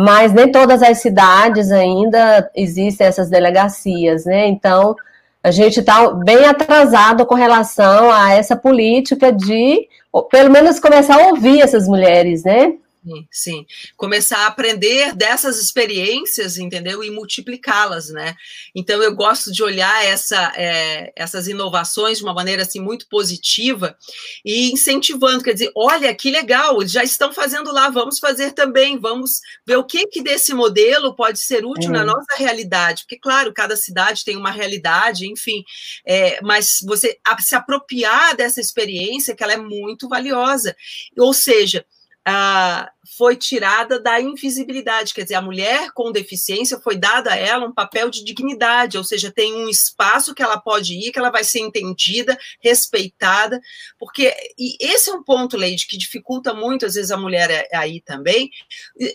Mas 0.00 0.32
nem 0.32 0.52
todas 0.52 0.80
as 0.80 0.98
cidades 0.98 1.72
ainda 1.72 2.48
existem 2.54 3.04
essas 3.04 3.28
delegacias, 3.28 4.24
né? 4.24 4.46
Então, 4.46 4.94
a 5.42 5.50
gente 5.50 5.80
está 5.80 6.08
bem 6.12 6.44
atrasado 6.44 7.26
com 7.26 7.34
relação 7.34 8.08
a 8.12 8.32
essa 8.32 8.54
política 8.54 9.32
de, 9.32 9.88
pelo 10.30 10.50
menos, 10.50 10.78
começar 10.78 11.16
a 11.16 11.26
ouvir 11.26 11.60
essas 11.60 11.88
mulheres, 11.88 12.44
né? 12.44 12.74
Sim, 13.08 13.28
sim. 13.30 13.66
Começar 13.96 14.40
a 14.40 14.46
aprender 14.48 15.14
dessas 15.14 15.58
experiências, 15.58 16.58
entendeu? 16.58 17.02
E 17.02 17.10
multiplicá-las, 17.10 18.10
né? 18.10 18.36
Então, 18.74 19.02
eu 19.02 19.14
gosto 19.14 19.50
de 19.50 19.62
olhar 19.62 20.04
essa, 20.04 20.52
é, 20.54 21.10
essas 21.16 21.48
inovações 21.48 22.18
de 22.18 22.24
uma 22.24 22.34
maneira 22.34 22.62
assim 22.62 22.80
muito 22.80 23.08
positiva 23.08 23.96
e 24.44 24.70
incentivando, 24.70 25.42
quer 25.42 25.54
dizer, 25.54 25.72
olha 25.74 26.14
que 26.14 26.30
legal, 26.30 26.86
já 26.86 27.02
estão 27.02 27.32
fazendo 27.32 27.72
lá, 27.72 27.88
vamos 27.88 28.18
fazer 28.18 28.52
também, 28.52 28.98
vamos 28.98 29.40
ver 29.66 29.76
o 29.76 29.84
que, 29.84 30.06
que 30.06 30.22
desse 30.22 30.52
modelo 30.52 31.16
pode 31.16 31.38
ser 31.40 31.64
útil 31.64 31.90
é. 31.90 31.98
na 31.98 32.04
nossa 32.04 32.36
realidade, 32.36 33.04
porque, 33.04 33.18
claro, 33.18 33.54
cada 33.54 33.76
cidade 33.76 34.24
tem 34.24 34.36
uma 34.36 34.50
realidade, 34.50 35.26
enfim, 35.26 35.64
é, 36.04 36.40
mas 36.42 36.78
você 36.84 37.18
se 37.38 37.54
apropriar 37.54 38.36
dessa 38.36 38.60
experiência, 38.60 39.34
que 39.34 39.42
ela 39.42 39.54
é 39.54 39.56
muito 39.56 40.08
valiosa. 40.08 40.76
Ou 41.16 41.32
seja, 41.32 41.84
ah, 42.24 42.90
foi 43.16 43.36
tirada 43.36 43.98
da 43.98 44.20
invisibilidade, 44.20 45.14
quer 45.14 45.22
dizer, 45.22 45.36
a 45.36 45.42
mulher 45.42 45.90
com 45.92 46.12
deficiência 46.12 46.78
foi 46.78 46.96
dada 46.96 47.32
a 47.32 47.36
ela 47.36 47.66
um 47.66 47.72
papel 47.72 48.10
de 48.10 48.22
dignidade, 48.22 48.98
ou 48.98 49.04
seja, 49.04 49.32
tem 49.32 49.54
um 49.54 49.68
espaço 49.68 50.34
que 50.34 50.42
ela 50.42 50.60
pode 50.60 50.94
ir, 50.94 51.10
que 51.10 51.18
ela 51.18 51.30
vai 51.30 51.42
ser 51.42 51.60
entendida, 51.60 52.38
respeitada, 52.60 53.60
porque 53.98 54.34
e 54.58 54.76
esse 54.80 55.08
é 55.08 55.14
um 55.14 55.22
ponto, 55.22 55.56
Leide, 55.56 55.86
que 55.86 55.96
dificulta 55.96 56.52
muito 56.52 56.84
às 56.84 56.94
vezes 56.94 57.10
a 57.10 57.16
mulher 57.16 57.50
é, 57.50 57.76
aí 57.76 58.00
também, 58.00 58.50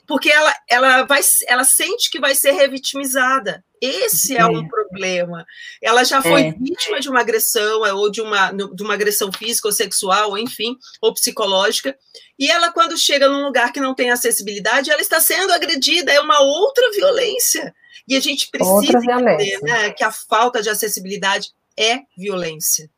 porque 0.07 0.31
ela 0.31 0.53
ela 0.67 1.03
vai 1.03 1.21
ela 1.47 1.63
sente 1.63 2.09
que 2.09 2.19
vai 2.19 2.33
ser 2.33 2.51
revitimizada. 2.51 3.63
Esse 3.85 4.37
é, 4.37 4.39
é 4.39 4.45
um 4.45 4.65
problema. 4.65 5.45
Ela 5.81 6.05
já 6.05 6.21
foi 6.21 6.43
é. 6.43 6.51
vítima 6.53 7.01
de 7.01 7.09
uma 7.09 7.19
agressão, 7.19 7.81
ou 7.81 8.09
de 8.09 8.21
uma, 8.21 8.49
de 8.49 8.81
uma 8.81 8.93
agressão 8.93 9.29
física 9.29 9.67
ou 9.67 9.73
sexual, 9.73 10.29
ou 10.29 10.37
enfim, 10.37 10.77
ou 11.01 11.13
psicológica, 11.13 11.93
e 12.37 12.49
ela, 12.49 12.71
quando 12.71 12.97
chega 12.97 13.29
num 13.29 13.43
lugar 13.43 13.71
que 13.71 13.79
não 13.83 13.93
tem 13.93 14.09
acessibilidade, 14.09 14.89
ela 14.89 15.01
está 15.01 15.19
sendo 15.19 15.53
agredida, 15.53 16.11
é 16.11 16.19
uma 16.19 16.41
outra 16.41 16.89
violência. 16.91 17.73
E 18.07 18.15
a 18.15 18.19
gente 18.19 18.49
precisa 18.49 18.97
entender 18.97 19.59
né, 19.61 19.91
que 19.91 20.03
a 20.03 20.11
falta 20.11 20.61
de 20.61 20.69
acessibilidade 20.69 21.49
é 21.77 21.99
violência. 22.17 22.89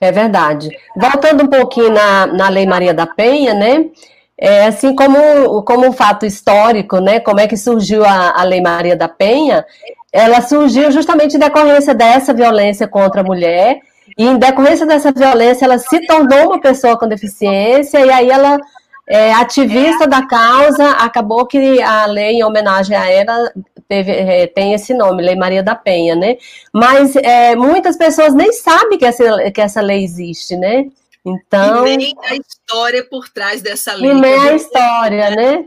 É 0.00 0.12
verdade. 0.12 0.70
Voltando 0.96 1.44
um 1.44 1.48
pouquinho 1.48 1.90
na, 1.90 2.26
na 2.26 2.48
Lei 2.48 2.66
Maria 2.66 2.94
da 2.94 3.06
Penha, 3.06 3.54
né? 3.54 3.90
É, 4.38 4.66
assim 4.66 4.94
como, 4.94 5.62
como 5.62 5.86
um 5.86 5.92
fato 5.92 6.26
histórico, 6.26 6.98
né? 6.98 7.20
Como 7.20 7.40
é 7.40 7.46
que 7.46 7.56
surgiu 7.56 8.04
a, 8.04 8.40
a 8.40 8.42
Lei 8.44 8.60
Maria 8.60 8.96
da 8.96 9.08
Penha? 9.08 9.64
Ela 10.12 10.40
surgiu 10.42 10.90
justamente 10.90 11.36
em 11.36 11.40
decorrência 11.40 11.94
dessa 11.94 12.34
violência 12.34 12.86
contra 12.86 13.20
a 13.20 13.24
mulher, 13.24 13.80
e 14.18 14.26
em 14.26 14.36
decorrência 14.36 14.86
dessa 14.86 15.10
violência, 15.10 15.64
ela 15.64 15.78
se 15.78 16.06
tornou 16.06 16.46
uma 16.46 16.60
pessoa 16.60 16.98
com 16.98 17.08
deficiência, 17.08 17.98
e 18.04 18.10
aí 18.10 18.30
ela 18.30 18.58
é, 19.08 19.32
ativista 19.32 20.06
da 20.06 20.26
causa, 20.26 20.90
acabou 20.92 21.46
que 21.46 21.82
a 21.82 22.06
lei 22.06 22.36
em 22.36 22.44
homenagem 22.44 22.96
a 22.96 23.10
ela 23.10 23.52
teve, 23.88 24.10
é, 24.10 24.46
tem 24.46 24.74
esse 24.74 24.94
nome, 24.94 25.22
Lei 25.22 25.36
Maria 25.36 25.62
da 25.62 25.74
Penha, 25.74 26.14
né? 26.14 26.38
Mas 26.72 27.14
é, 27.16 27.54
muitas 27.54 27.96
pessoas 27.96 28.32
nem 28.32 28.52
sabem 28.52 28.98
que 28.98 29.04
essa, 29.04 29.50
que 29.50 29.60
essa 29.60 29.80
lei 29.80 30.02
existe, 30.02 30.56
né? 30.56 30.86
Então. 31.24 31.86
E 31.86 31.96
nem 31.96 32.14
a 32.22 32.36
história 32.36 33.04
por 33.04 33.28
trás 33.28 33.60
dessa 33.60 33.94
lei. 33.94 34.10
E 34.10 34.14
nem 34.14 34.34
a 34.34 34.54
história, 34.54 35.30
né? 35.30 35.66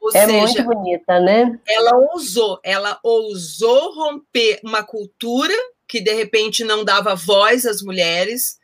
Ou 0.00 0.10
é 0.10 0.26
seja, 0.26 0.38
muito 0.38 0.62
bonita, 0.64 1.18
né? 1.20 1.58
Ela 1.66 1.96
ousou, 2.12 2.60
ela 2.62 2.98
ousou 3.02 3.94
romper 3.94 4.60
uma 4.62 4.82
cultura 4.82 5.54
que 5.88 6.00
de 6.00 6.12
repente 6.12 6.62
não 6.62 6.84
dava 6.84 7.14
voz 7.14 7.64
às 7.64 7.82
mulheres 7.82 8.58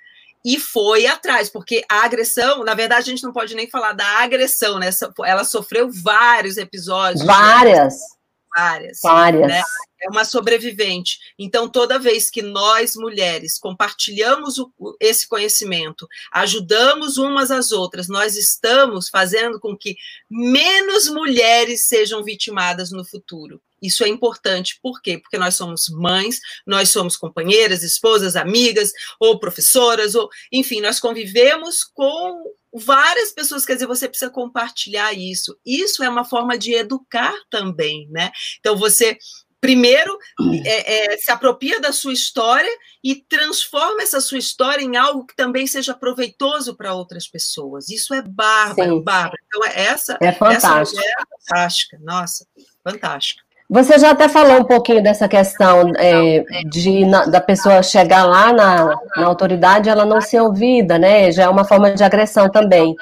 e 0.44 0.58
foi 0.58 1.06
atrás, 1.06 1.50
porque 1.50 1.84
a 1.88 2.04
agressão, 2.04 2.64
na 2.64 2.74
verdade, 2.74 3.10
a 3.10 3.12
gente 3.12 3.22
não 3.22 3.32
pode 3.32 3.54
nem 3.54 3.68
falar 3.68 3.92
da 3.92 4.06
agressão, 4.20 4.78
né? 4.78 4.88
Ela 5.24 5.44
sofreu 5.44 5.90
vários 5.90 6.56
episódios. 6.56 7.24
Várias. 7.24 7.94
Né? 7.94 8.20
Várias. 8.56 9.00
Várias. 9.02 9.48
Né? 9.48 9.62
É 10.02 10.08
uma 10.08 10.24
sobrevivente. 10.24 11.18
Então, 11.38 11.68
toda 11.68 11.98
vez 11.98 12.30
que 12.30 12.40
nós, 12.40 12.96
mulheres, 12.96 13.58
compartilhamos 13.58 14.58
o, 14.58 14.72
esse 14.98 15.28
conhecimento, 15.28 16.08
ajudamos 16.32 17.18
umas 17.18 17.50
às 17.50 17.70
outras, 17.70 18.08
nós 18.08 18.34
estamos 18.34 19.10
fazendo 19.10 19.60
com 19.60 19.76
que 19.76 19.94
menos 20.28 21.08
mulheres 21.08 21.84
sejam 21.84 22.24
vitimadas 22.24 22.90
no 22.90 23.04
futuro. 23.04 23.60
Isso 23.80 24.04
é 24.04 24.08
importante, 24.08 24.78
por 24.82 25.00
quê? 25.00 25.18
Porque 25.18 25.38
nós 25.38 25.54
somos 25.54 25.88
mães, 25.88 26.40
nós 26.66 26.90
somos 26.90 27.16
companheiras, 27.16 27.82
esposas, 27.82 28.36
amigas, 28.36 28.92
ou 29.18 29.38
professoras, 29.38 30.14
ou 30.14 30.28
enfim, 30.52 30.80
nós 30.80 31.00
convivemos 31.00 31.84
com 31.84 32.42
várias 32.72 33.32
pessoas, 33.32 33.64
quer 33.64 33.74
dizer, 33.74 33.86
você 33.86 34.08
precisa 34.08 34.30
compartilhar 34.30 35.12
isso. 35.12 35.58
Isso 35.66 36.02
é 36.04 36.08
uma 36.08 36.24
forma 36.24 36.56
de 36.56 36.72
educar 36.72 37.34
também, 37.50 38.08
né? 38.10 38.30
Então 38.60 38.76
você 38.76 39.18
primeiro 39.60 40.18
é, 40.64 41.12
é, 41.12 41.16
se 41.18 41.30
apropria 41.30 41.80
da 41.80 41.92
sua 41.92 42.12
história 42.12 42.70
e 43.04 43.14
transforma 43.14 44.02
essa 44.02 44.20
sua 44.20 44.38
história 44.38 44.82
em 44.82 44.96
algo 44.96 45.26
que 45.26 45.36
também 45.36 45.66
seja 45.66 45.94
proveitoso 45.94 46.74
para 46.74 46.94
outras 46.94 47.28
pessoas. 47.28 47.90
Isso 47.90 48.14
é 48.14 48.22
bárbaro, 48.22 48.96
Sim. 48.96 49.04
bárbaro. 49.04 49.36
Então, 49.46 49.64
é 49.66 49.82
essa, 49.82 50.18
é 50.20 50.32
fantástico. 50.32 50.98
essa 50.98 51.10
é 51.10 51.24
fantástica, 51.36 51.98
nossa, 52.00 52.46
fantástica. 52.82 53.42
Você 53.70 54.00
já 54.00 54.10
até 54.10 54.28
falou 54.28 54.58
um 54.58 54.64
pouquinho 54.64 55.00
dessa 55.00 55.28
questão 55.28 55.92
é, 55.96 56.42
de 56.68 57.06
na, 57.06 57.26
da 57.26 57.40
pessoa 57.40 57.84
chegar 57.84 58.24
lá 58.24 58.52
na, 58.52 58.98
na 59.16 59.26
autoridade 59.26 59.88
ela 59.88 60.04
não 60.04 60.20
ser 60.20 60.40
ouvida, 60.40 60.98
né? 60.98 61.30
Já 61.30 61.44
é 61.44 61.48
uma 61.48 61.64
forma 61.64 61.92
de 61.92 62.02
agressão 62.02 62.50
também. 62.50 62.96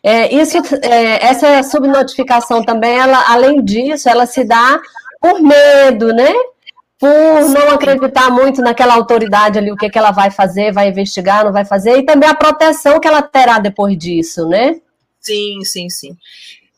É, 0.00 0.32
isso, 0.32 0.58
é, 0.80 1.26
essa 1.26 1.64
subnotificação 1.64 2.62
também, 2.62 3.00
ela, 3.00 3.32
além 3.32 3.64
disso, 3.64 4.08
ela 4.08 4.24
se 4.24 4.44
dá 4.44 4.80
por 5.20 5.42
medo, 5.42 6.14
né? 6.14 6.32
Por 7.00 7.48
não 7.48 7.70
acreditar 7.70 8.30
muito 8.30 8.62
naquela 8.62 8.94
autoridade 8.94 9.58
ali, 9.58 9.72
o 9.72 9.76
que, 9.76 9.90
que 9.90 9.98
ela 9.98 10.12
vai 10.12 10.30
fazer, 10.30 10.72
vai 10.72 10.88
investigar, 10.88 11.44
não 11.44 11.52
vai 11.52 11.64
fazer, 11.64 11.98
e 11.98 12.04
também 12.04 12.28
a 12.28 12.34
proteção 12.34 13.00
que 13.00 13.08
ela 13.08 13.22
terá 13.22 13.58
depois 13.58 13.98
disso, 13.98 14.48
né? 14.48 14.76
Sim, 15.20 15.64
sim, 15.64 15.90
sim. 15.90 16.16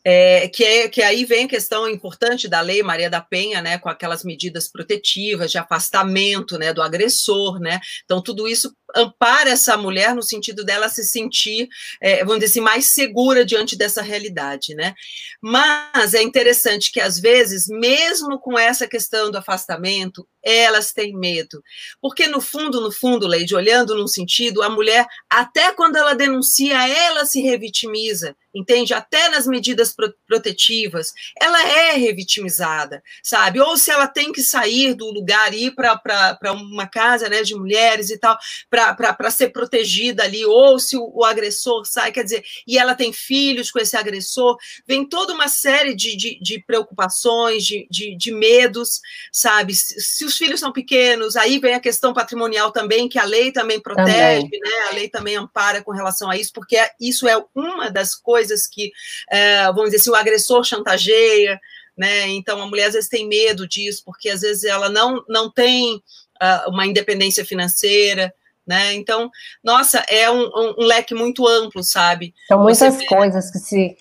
É, 0.07 0.47
que, 0.49 0.63
é, 0.63 0.87
que 0.87 1.01
aí 1.01 1.25
vem 1.25 1.45
a 1.45 1.47
questão 1.47 1.89
importante 1.89 2.47
da 2.47 2.61
lei 2.61 2.83
Maria 2.83 3.09
da 3.09 3.19
Penha, 3.19 3.59
né, 3.59 3.79
com 3.79 3.89
aquelas 3.89 4.23
medidas 4.23 4.71
protetivas 4.71 5.49
de 5.49 5.57
afastamento, 5.57 6.59
né, 6.59 6.71
do 6.71 6.83
agressor, 6.83 7.59
né, 7.59 7.79
então 8.03 8.21
tudo 8.21 8.47
isso 8.47 8.71
ampara 8.95 9.49
essa 9.49 9.75
mulher 9.75 10.13
no 10.13 10.21
sentido 10.21 10.63
dela 10.63 10.89
se 10.89 11.03
sentir, 11.03 11.67
é, 11.99 12.19
vamos 12.19 12.35
dizer 12.35 12.51
assim, 12.51 12.61
mais 12.61 12.93
segura 12.93 13.43
diante 13.43 13.75
dessa 13.75 14.03
realidade, 14.03 14.75
né, 14.75 14.93
mas 15.41 16.13
é 16.13 16.21
interessante 16.21 16.91
que 16.91 16.99
às 16.99 17.19
vezes, 17.19 17.67
mesmo 17.67 18.39
com 18.39 18.59
essa 18.59 18.87
questão 18.87 19.31
do 19.31 19.39
afastamento, 19.39 20.27
elas 20.43 20.93
têm 20.93 21.17
medo, 21.17 21.63
porque 21.99 22.27
no 22.27 22.39
fundo, 22.39 22.79
no 22.79 22.91
fundo, 22.91 23.25
Leide, 23.25 23.55
olhando 23.55 23.95
num 23.95 24.07
sentido, 24.07 24.61
a 24.61 24.69
mulher, 24.69 25.07
até 25.27 25.71
quando 25.73 25.95
ela 25.95 26.13
denuncia, 26.13 26.87
ela 26.87 27.25
se 27.25 27.41
revitimiza, 27.41 28.35
entende? 28.55 28.93
Até 28.93 29.27
nas 29.29 29.45
medidas 29.45 29.93
pro 29.93 30.15
protetivas, 30.27 31.13
ela 31.39 31.61
é 31.67 31.91
revitimizada, 31.93 33.03
sabe? 33.23 33.59
Ou 33.59 33.77
se 33.77 33.91
ela 33.91 34.07
tem 34.07 34.31
que 34.31 34.41
sair 34.41 34.93
do 34.93 35.11
lugar, 35.11 35.53
ir 35.53 35.73
para 35.75 36.51
uma 36.51 36.87
casa 36.87 37.29
né, 37.29 37.43
de 37.43 37.55
mulheres 37.55 38.09
e 38.09 38.17
tal, 38.17 38.37
para 38.69 39.31
ser 39.31 39.49
protegida 39.49 40.23
ali, 40.23 40.45
ou 40.45 40.79
se 40.79 40.97
o, 40.97 41.11
o, 41.13 41.23
agressor 41.23 41.85
sai, 41.85 42.11
quer 42.11 42.23
dizer, 42.23 42.43
e 42.67 42.77
ela 42.77 42.95
tem 42.95 43.11
filhos 43.11 43.71
com 43.71 43.79
esse 43.79 43.95
agressor, 43.95 44.57
vem 44.87 45.07
toda 45.07 45.33
uma 45.33 45.47
série 45.47 45.93
de, 45.93 46.15
de, 46.15 46.39
de 46.39 46.63
preocupações, 46.65 47.63
de, 47.63 47.87
de, 47.89 48.15
de, 48.15 48.31
medos, 48.31 48.99
sabe? 49.31 49.75
Se, 49.75 49.99
se, 49.99 50.25
os 50.25 50.37
filhos 50.37 50.59
são 50.59 50.71
pequenos, 50.71 51.35
aí 51.35 51.59
vem 51.59 51.73
a 51.73 51.79
questão 51.79 52.13
patrimonial 52.13 52.71
também, 52.71 53.07
que 53.07 53.19
a 53.19 53.25
lei 53.25 53.51
também 53.51 53.79
protege, 53.79 54.43
também. 54.43 54.59
né? 54.59 54.89
A 54.89 54.93
lei 54.93 55.09
também 55.09 55.35
ampara 55.35 55.83
com 55.83 55.91
relação 55.91 56.29
a 56.29 56.37
isso, 56.37 56.51
porque 56.53 56.77
isso 56.99 57.27
é 57.27 57.43
uma 57.53 57.89
das 57.89 58.15
coisas 58.15 58.44
coisas 58.45 58.67
que, 58.67 58.91
é, 59.29 59.65
vamos 59.67 59.85
dizer, 59.85 59.99
se 59.99 60.09
o 60.09 60.15
agressor 60.15 60.63
chantageia, 60.63 61.59
né? 61.97 62.27
Então 62.27 62.61
a 62.61 62.67
mulher 62.67 62.87
às 62.87 62.93
vezes 62.93 63.09
tem 63.09 63.27
medo 63.27 63.67
disso, 63.67 64.03
porque 64.05 64.29
às 64.29 64.41
vezes 64.41 64.63
ela 64.63 64.89
não, 64.89 65.23
não 65.27 65.51
tem 65.51 65.95
uh, 65.95 66.69
uma 66.69 66.85
independência 66.85 67.45
financeira. 67.45 68.33
Né? 68.67 68.95
Então, 68.95 69.29
nossa, 69.63 69.99
é 70.09 70.29
um, 70.29 70.41
um, 70.41 70.75
um 70.79 70.85
leque 70.85 71.13
muito 71.13 71.47
amplo, 71.47 71.83
sabe? 71.83 72.33
São 72.47 72.59
muitas 72.59 72.95
Você 72.95 73.05
coisas 73.05 73.51
que 73.51 73.59
se 73.59 73.95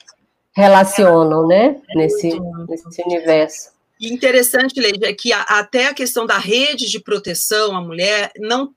relacionam, 0.57 1.47
né? 1.47 1.77
É 1.91 1.99
nesse, 1.99 2.31
nesse 2.67 3.03
universo. 3.03 3.74
E 4.05 4.13
interessante, 4.13 4.79
Leide, 4.79 5.03
é 5.03 5.15
que 5.15 5.33
a, 5.33 5.41
até 5.41 5.87
a 5.87 5.95
questão 5.95 6.27
da 6.27 6.37
rede 6.37 6.91
de 6.91 7.01
proteção 7.01 7.75
à 7.75 7.81
mulher, 7.81 8.31
não, 8.39 8.75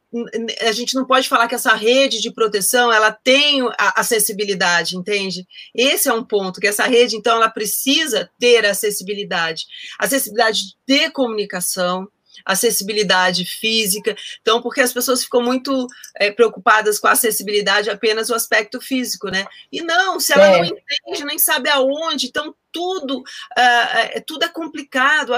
a 0.61 0.71
gente 0.71 0.95
não 0.95 1.05
pode 1.05 1.27
falar 1.27 1.49
que 1.49 1.55
essa 1.55 1.73
rede 1.73 2.21
de 2.21 2.31
proteção 2.31 2.93
ela 2.93 3.11
tem 3.11 3.61
a 3.77 3.99
acessibilidade, 3.99 4.95
entende? 4.95 5.45
Esse 5.75 6.07
é 6.07 6.13
um 6.13 6.23
ponto, 6.23 6.61
que 6.61 6.67
essa 6.67 6.85
rede, 6.85 7.17
então, 7.17 7.35
ela 7.35 7.49
precisa 7.49 8.29
ter 8.39 8.65
acessibilidade. 8.65 9.65
Acessibilidade 9.99 10.61
de 10.87 11.09
comunicação, 11.11 12.07
acessibilidade 12.45 13.45
física. 13.45 14.15
Então, 14.41 14.61
porque 14.61 14.81
as 14.81 14.93
pessoas 14.93 15.23
ficam 15.23 15.41
muito 15.41 15.87
é, 16.15 16.31
preocupadas 16.31 16.99
com 16.99 17.07
a 17.07 17.11
acessibilidade 17.11 17.89
apenas 17.89 18.29
o 18.29 18.35
aspecto 18.35 18.79
físico, 18.81 19.29
né? 19.29 19.45
E 19.71 19.81
não, 19.81 20.19
se 20.19 20.33
ela 20.33 20.47
é. 20.47 20.57
não 20.59 20.65
entende, 20.65 21.25
nem 21.25 21.39
sabe 21.39 21.69
aonde, 21.69 22.27
então 22.27 22.53
tudo, 22.77 23.19
uh, 23.21 24.23
tudo 24.27 24.45
é 24.45 24.49
complicado. 24.49 25.33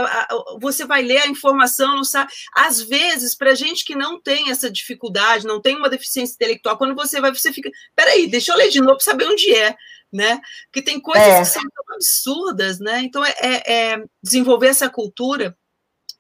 Você 0.60 0.86
vai 0.86 1.02
ler 1.02 1.20
a 1.20 1.28
informação, 1.28 1.96
não 1.96 2.04
sabe. 2.04 2.32
Às 2.54 2.82
vezes, 2.82 3.34
para 3.34 3.56
gente 3.56 3.86
que 3.86 3.96
não 3.96 4.22
tem 4.22 4.52
essa 4.52 4.70
dificuldade, 4.70 5.48
não 5.48 5.62
tem 5.62 5.78
uma 5.78 5.90
deficiência 5.90 6.34
intelectual, 6.34 6.78
quando 6.78 6.96
você 6.96 7.22
vai, 7.22 7.34
você 7.34 7.54
fica, 7.54 7.70
peraí, 7.96 8.28
deixa 8.28 8.52
eu 8.52 8.58
ler 8.58 8.70
de 8.70 8.82
novo 8.82 8.98
para 8.98 9.06
saber 9.06 9.26
onde 9.26 9.54
é. 9.54 9.74
Né? 10.12 10.42
Porque 10.66 10.82
tem 10.82 11.00
coisas 11.00 11.28
é. 11.28 11.40
que 11.40 11.46
são 11.46 11.62
absurdas, 11.94 12.80
né? 12.80 13.02
Então 13.04 13.24
é, 13.24 13.34
é, 13.40 13.74
é 13.74 14.04
desenvolver 14.24 14.68
essa 14.68 14.90
cultura 14.90 15.56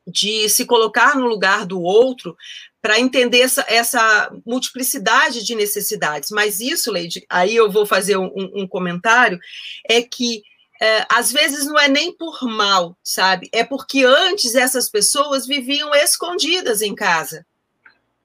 de 0.09 0.49
se 0.49 0.65
colocar 0.65 1.15
no 1.15 1.27
lugar 1.27 1.65
do 1.65 1.81
outro 1.81 2.35
para 2.81 2.99
entender 2.99 3.41
essa, 3.41 3.65
essa, 3.67 4.31
multiplicidade 4.45 5.43
de 5.43 5.53
necessidades. 5.55 6.29
Mas 6.31 6.59
isso, 6.59 6.91
Leide, 6.91 7.25
aí 7.29 7.55
eu 7.55 7.69
vou 7.69 7.85
fazer 7.85 8.17
um, 8.17 8.31
um 8.35 8.67
comentário, 8.67 9.39
é 9.87 10.01
que 10.01 10.43
é, 10.81 11.05
às 11.09 11.31
vezes 11.31 11.65
não 11.65 11.77
é 11.77 11.89
nem 11.89 12.15
por 12.15 12.41
mal, 12.43 12.97
sabe? 13.03 13.49
É 13.51 13.65
porque 13.65 14.05
antes 14.05 14.55
essas 14.55 14.89
pessoas 14.89 15.45
viviam 15.45 15.93
escondidas 15.93 16.81
em 16.81 16.95
casa. 16.95 17.45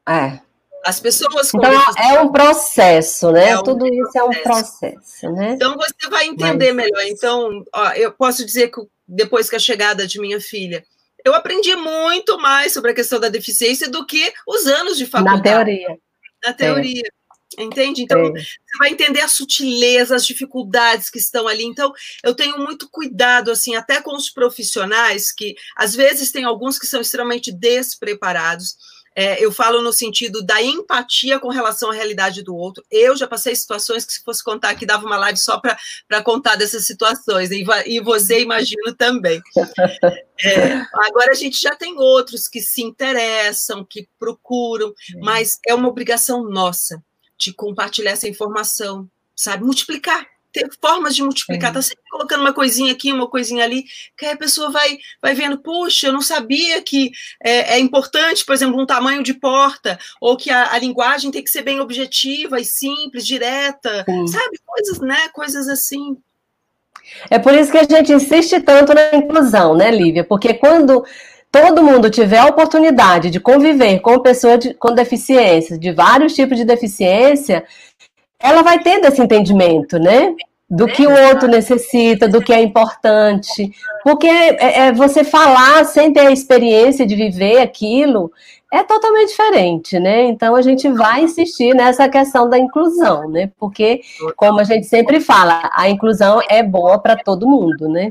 É. 0.08 0.38
As 0.84 1.00
pessoas. 1.00 1.52
Então 1.52 1.72
é 1.98 2.20
um 2.20 2.30
processo, 2.30 3.32
né? 3.32 3.50
É 3.50 3.58
um 3.58 3.62
Tudo 3.62 3.78
processo. 3.78 4.08
isso 4.08 4.18
é 4.18 4.22
um 4.22 4.42
processo, 4.42 5.32
né? 5.32 5.52
Então 5.54 5.74
você 5.76 6.10
vai 6.10 6.26
entender 6.26 6.72
Mas... 6.72 6.84
melhor. 6.84 7.02
Então, 7.06 7.64
ó, 7.74 7.88
eu 7.92 8.12
posso 8.12 8.44
dizer 8.44 8.68
que 8.68 8.80
depois 9.08 9.48
que 9.48 9.56
a 9.56 9.60
chegada 9.60 10.06
de 10.06 10.20
minha 10.20 10.40
filha, 10.40 10.84
eu 11.24 11.34
aprendi 11.34 11.74
muito 11.74 12.38
mais 12.38 12.72
sobre 12.72 12.90
a 12.90 12.94
questão 12.94 13.18
da 13.18 13.28
deficiência 13.28 13.88
do 13.88 14.04
que 14.06 14.32
os 14.46 14.66
anos 14.66 14.98
de 14.98 15.06
faculdade. 15.06 15.38
Na 15.38 15.42
teoria. 15.42 15.98
Na 16.44 16.52
teoria. 16.52 17.02
É. 17.58 17.62
Entende? 17.62 18.02
Então, 18.02 18.20
é. 18.20 18.30
você 18.30 18.78
vai 18.78 18.90
entender 18.90 19.20
a 19.20 19.28
sutileza, 19.28 20.16
as 20.16 20.26
dificuldades 20.26 21.08
que 21.08 21.18
estão 21.18 21.46
ali. 21.46 21.64
Então, 21.64 21.92
eu 22.22 22.34
tenho 22.34 22.58
muito 22.58 22.88
cuidado, 22.90 23.50
assim, 23.50 23.76
até 23.76 24.00
com 24.00 24.14
os 24.16 24.28
profissionais, 24.28 25.32
que 25.32 25.54
às 25.76 25.94
vezes 25.94 26.32
tem 26.32 26.44
alguns 26.44 26.78
que 26.78 26.86
são 26.86 27.00
extremamente 27.00 27.52
despreparados 27.52 28.76
é, 29.14 29.42
eu 29.44 29.52
falo 29.52 29.80
no 29.80 29.92
sentido 29.92 30.42
da 30.42 30.60
empatia 30.60 31.38
com 31.38 31.48
relação 31.48 31.90
à 31.90 31.94
realidade 31.94 32.42
do 32.42 32.54
outro. 32.54 32.84
Eu 32.90 33.16
já 33.16 33.28
passei 33.28 33.54
situações 33.54 34.04
que, 34.04 34.12
se 34.12 34.22
fosse 34.22 34.42
contar 34.42 34.70
aqui, 34.70 34.84
dava 34.84 35.06
uma 35.06 35.16
live 35.16 35.38
só 35.38 35.60
para 35.60 36.22
contar 36.22 36.56
dessas 36.56 36.86
situações, 36.86 37.50
e, 37.50 37.64
e 37.86 38.00
você, 38.00 38.40
imagino, 38.40 38.94
também. 38.94 39.40
É, 40.44 40.84
agora, 41.06 41.30
a 41.30 41.34
gente 41.34 41.60
já 41.60 41.76
tem 41.76 41.96
outros 41.96 42.48
que 42.48 42.60
se 42.60 42.82
interessam, 42.82 43.84
que 43.84 44.08
procuram, 44.18 44.92
mas 45.20 45.60
é 45.66 45.72
uma 45.72 45.88
obrigação 45.88 46.42
nossa 46.42 47.00
de 47.38 47.52
compartilhar 47.52 48.12
essa 48.12 48.28
informação, 48.28 49.08
sabe? 49.36 49.64
Multiplicar 49.64 50.33
ter 50.54 50.70
formas 50.80 51.16
de 51.16 51.22
multiplicar, 51.22 51.72
tá 51.72 51.82
sempre 51.82 52.04
colocando 52.08 52.42
uma 52.42 52.52
coisinha 52.52 52.92
aqui, 52.92 53.12
uma 53.12 53.26
coisinha 53.28 53.64
ali, 53.64 53.84
que 54.16 54.24
aí 54.24 54.32
a 54.32 54.36
pessoa 54.36 54.70
vai, 54.70 54.96
vai 55.20 55.34
vendo, 55.34 55.58
puxa, 55.58 56.06
eu 56.06 56.12
não 56.12 56.22
sabia 56.22 56.80
que 56.80 57.10
é, 57.42 57.74
é 57.74 57.78
importante, 57.80 58.44
por 58.44 58.54
exemplo, 58.54 58.80
um 58.80 58.86
tamanho 58.86 59.22
de 59.24 59.34
porta, 59.34 59.98
ou 60.20 60.36
que 60.36 60.50
a, 60.50 60.72
a, 60.72 60.78
linguagem 60.78 61.32
tem 61.32 61.42
que 61.42 61.50
ser 61.50 61.62
bem 61.62 61.80
objetiva 61.80 62.60
e 62.60 62.64
simples, 62.64 63.26
direta, 63.26 64.04
Sim. 64.08 64.26
sabe? 64.28 64.60
Coisas, 64.64 65.00
né? 65.00 65.28
Coisas 65.32 65.68
assim. 65.68 66.16
É 67.28 67.38
por 67.38 67.52
isso 67.52 67.72
que 67.72 67.78
a 67.78 67.82
gente 67.82 68.12
insiste 68.12 68.60
tanto 68.60 68.94
na 68.94 69.16
inclusão, 69.16 69.76
né, 69.76 69.90
Lívia? 69.90 70.22
Porque 70.22 70.54
quando 70.54 71.04
todo 71.50 71.84
mundo 71.84 72.10
tiver 72.10 72.38
a 72.38 72.46
oportunidade 72.46 73.30
de 73.30 73.38
conviver 73.38 74.00
com 74.00 74.18
pessoas 74.20 74.58
de, 74.58 74.74
com 74.74 74.92
deficiência, 74.92 75.78
de 75.78 75.92
vários 75.92 76.34
tipos 76.34 76.56
de 76.56 76.64
deficiência, 76.64 77.64
ela 78.44 78.62
vai 78.62 78.78
tendo 78.78 79.06
esse 79.06 79.22
entendimento, 79.22 79.98
né? 79.98 80.34
Do 80.68 80.86
que 80.86 81.06
o 81.06 81.28
outro 81.28 81.48
necessita, 81.48 82.28
do 82.28 82.42
que 82.42 82.52
é 82.52 82.60
importante. 82.60 83.72
Porque 84.02 84.26
é, 84.26 84.86
é 84.86 84.92
você 84.92 85.24
falar 85.24 85.84
sem 85.84 86.12
ter 86.12 86.26
a 86.26 86.30
experiência 86.30 87.06
de 87.06 87.16
viver 87.16 87.58
aquilo 87.60 88.30
é 88.72 88.82
totalmente 88.82 89.28
diferente, 89.28 90.00
né? 90.00 90.24
Então 90.24 90.56
a 90.56 90.60
gente 90.60 90.88
vai 90.88 91.22
insistir 91.22 91.74
nessa 91.74 92.08
questão 92.08 92.50
da 92.50 92.58
inclusão, 92.58 93.30
né? 93.30 93.52
Porque, 93.56 94.00
como 94.36 94.58
a 94.58 94.64
gente 94.64 94.86
sempre 94.86 95.20
fala, 95.20 95.70
a 95.72 95.88
inclusão 95.88 96.40
é 96.50 96.60
boa 96.60 96.98
para 96.98 97.16
todo 97.16 97.48
mundo, 97.48 97.88
né? 97.88 98.10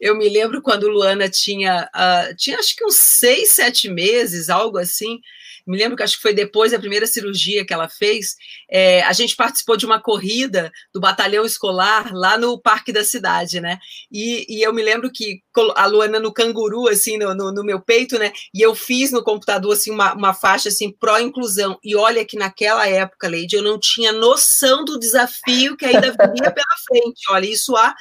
Eu 0.00 0.16
me 0.16 0.26
lembro 0.28 0.62
quando 0.62 0.88
Luana 0.88 1.28
tinha, 1.28 1.90
uh, 1.94 2.34
tinha 2.36 2.58
acho 2.58 2.74
que 2.74 2.86
uns 2.86 2.96
seis, 2.96 3.50
sete 3.50 3.90
meses, 3.90 4.48
algo 4.48 4.78
assim, 4.78 5.20
me 5.68 5.76
lembro 5.76 5.96
que 5.96 6.02
acho 6.02 6.16
que 6.16 6.22
foi 6.22 6.32
depois 6.32 6.72
da 6.72 6.78
primeira 6.78 7.06
cirurgia 7.06 7.64
que 7.64 7.74
ela 7.74 7.88
fez, 7.88 8.36
é, 8.70 9.02
a 9.02 9.12
gente 9.12 9.36
participou 9.36 9.76
de 9.76 9.84
uma 9.84 10.00
corrida 10.00 10.72
do 10.94 11.00
batalhão 11.00 11.44
escolar 11.44 12.10
lá 12.12 12.38
no 12.38 12.60
Parque 12.60 12.92
da 12.92 13.04
Cidade, 13.04 13.60
né? 13.60 13.78
E, 14.10 14.46
e 14.48 14.62
eu 14.62 14.72
me 14.72 14.82
lembro 14.82 15.10
que 15.12 15.42
a 15.76 15.86
Luana 15.86 16.18
no 16.18 16.32
canguru, 16.32 16.88
assim, 16.88 17.18
no, 17.18 17.34
no, 17.34 17.52
no, 17.52 17.62
meu 17.62 17.80
peito, 17.80 18.18
né? 18.18 18.32
E 18.54 18.62
eu 18.62 18.74
fiz 18.74 19.12
no 19.12 19.22
computador, 19.22 19.74
assim, 19.74 19.90
uma, 19.90 20.14
uma 20.14 20.32
faixa, 20.32 20.70
assim, 20.70 20.90
pró-inclusão. 20.90 21.78
E 21.84 21.94
olha 21.94 22.24
que 22.24 22.38
naquela 22.38 22.88
época, 22.88 23.28
Leide, 23.28 23.56
eu 23.56 23.62
não 23.62 23.78
tinha 23.78 24.12
noção 24.12 24.84
do 24.84 24.98
desafio 24.98 25.76
que 25.76 25.84
ainda 25.84 26.10
viria 26.12 26.50
pela 26.50 26.76
frente. 26.86 27.20
Olha, 27.30 27.46
isso 27.46 27.76
há 27.76 27.94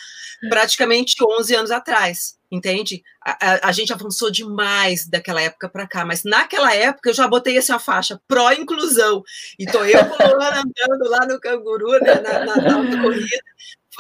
praticamente 0.50 1.16
11 1.22 1.56
anos 1.56 1.72
atrás 1.72 2.37
entende? 2.52 3.04
A, 3.24 3.32
a, 3.32 3.70
a, 3.70 3.72
gente 3.72 3.92
avançou 3.92 4.32
demais 4.32 5.08
daquela 5.08 5.42
época 5.42 5.70
para 5.70 5.88
cá, 5.88 6.06
mas 6.06 6.24
naquela 6.24 6.74
época 6.74 7.10
eu 7.10 7.14
já 7.14 7.28
botei 7.28 7.58
assim 7.58 7.78
faixa 7.80 8.20
pró-inclusão, 8.28 9.22
e 9.60 9.66
tô 9.66 9.84
eu 9.84 10.00
andando 10.00 11.10
lá 11.10 11.26
no 11.26 11.40
canguru, 11.40 11.92
né, 12.02 12.16
na, 12.16 12.46
na, 12.46 12.56
na 12.56 13.02
corrida, 13.02 13.38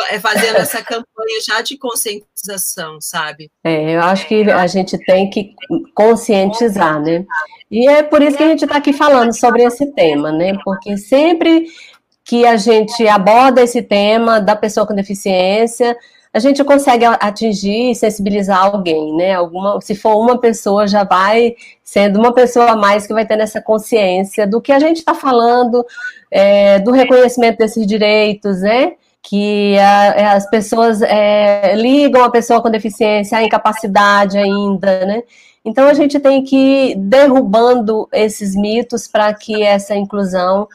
é, 0.09 0.19
fazendo 0.19 0.57
essa 0.57 0.81
campanha 0.81 1.41
já 1.45 1.61
de 1.61 1.77
conscientização, 1.77 2.99
sabe? 3.01 3.49
É, 3.63 3.95
eu 3.95 4.01
acho 4.01 4.27
que 4.27 4.49
a 4.49 4.67
gente 4.67 4.97
tem 5.05 5.29
que 5.29 5.53
conscientizar, 5.95 7.01
né? 7.01 7.25
E 7.69 7.87
é 7.89 8.03
por 8.03 8.21
isso 8.21 8.37
que 8.37 8.43
a 8.43 8.49
gente 8.49 8.63
está 8.63 8.77
aqui 8.77 8.93
falando 8.93 9.35
sobre 9.35 9.63
esse 9.63 9.91
tema, 9.93 10.31
né? 10.31 10.57
Porque 10.63 10.97
sempre 10.97 11.67
que 12.23 12.45
a 12.45 12.57
gente 12.57 13.07
aborda 13.07 13.61
esse 13.61 13.81
tema 13.81 14.39
da 14.39 14.55
pessoa 14.55 14.85
com 14.85 14.93
deficiência, 14.93 15.97
a 16.37 16.39
gente 16.39 16.63
consegue 16.63 17.03
atingir 17.03 17.89
e 17.91 17.95
sensibilizar 17.95 18.63
alguém, 18.63 19.11
né? 19.15 19.33
Alguma, 19.33 19.81
se 19.81 19.95
for 19.95 20.15
uma 20.17 20.39
pessoa, 20.39 20.87
já 20.87 21.03
vai 21.03 21.55
sendo 21.83 22.19
uma 22.19 22.31
pessoa 22.31 22.71
a 22.71 22.75
mais 22.75 23.07
que 23.07 23.13
vai 23.13 23.25
ter 23.25 23.39
essa 23.39 23.59
consciência 23.59 24.45
do 24.45 24.61
que 24.61 24.71
a 24.71 24.77
gente 24.77 24.97
está 24.97 25.15
falando, 25.15 25.83
é, 26.29 26.77
do 26.79 26.91
reconhecimento 26.91 27.57
desses 27.57 27.87
direitos, 27.87 28.61
né? 28.61 28.93
Que 29.23 29.79
a, 29.79 30.05
é, 30.15 30.25
as 30.27 30.47
pessoas 30.47 31.01
é, 31.01 31.73
ligam 31.75 32.23
a 32.23 32.29
pessoa 32.29 32.61
com 32.61 32.69
deficiência 32.69 33.39
à 33.39 33.43
incapacidade 33.43 34.37
ainda, 34.37 35.07
né? 35.07 35.23
Então 35.65 35.87
a 35.87 35.93
gente 35.95 36.19
tem 36.19 36.43
que 36.43 36.55
ir 36.55 36.95
derrubando 36.97 38.07
esses 38.13 38.55
mitos 38.55 39.07
para 39.07 39.33
que 39.33 39.63
essa 39.63 39.95
inclusão 39.95 40.67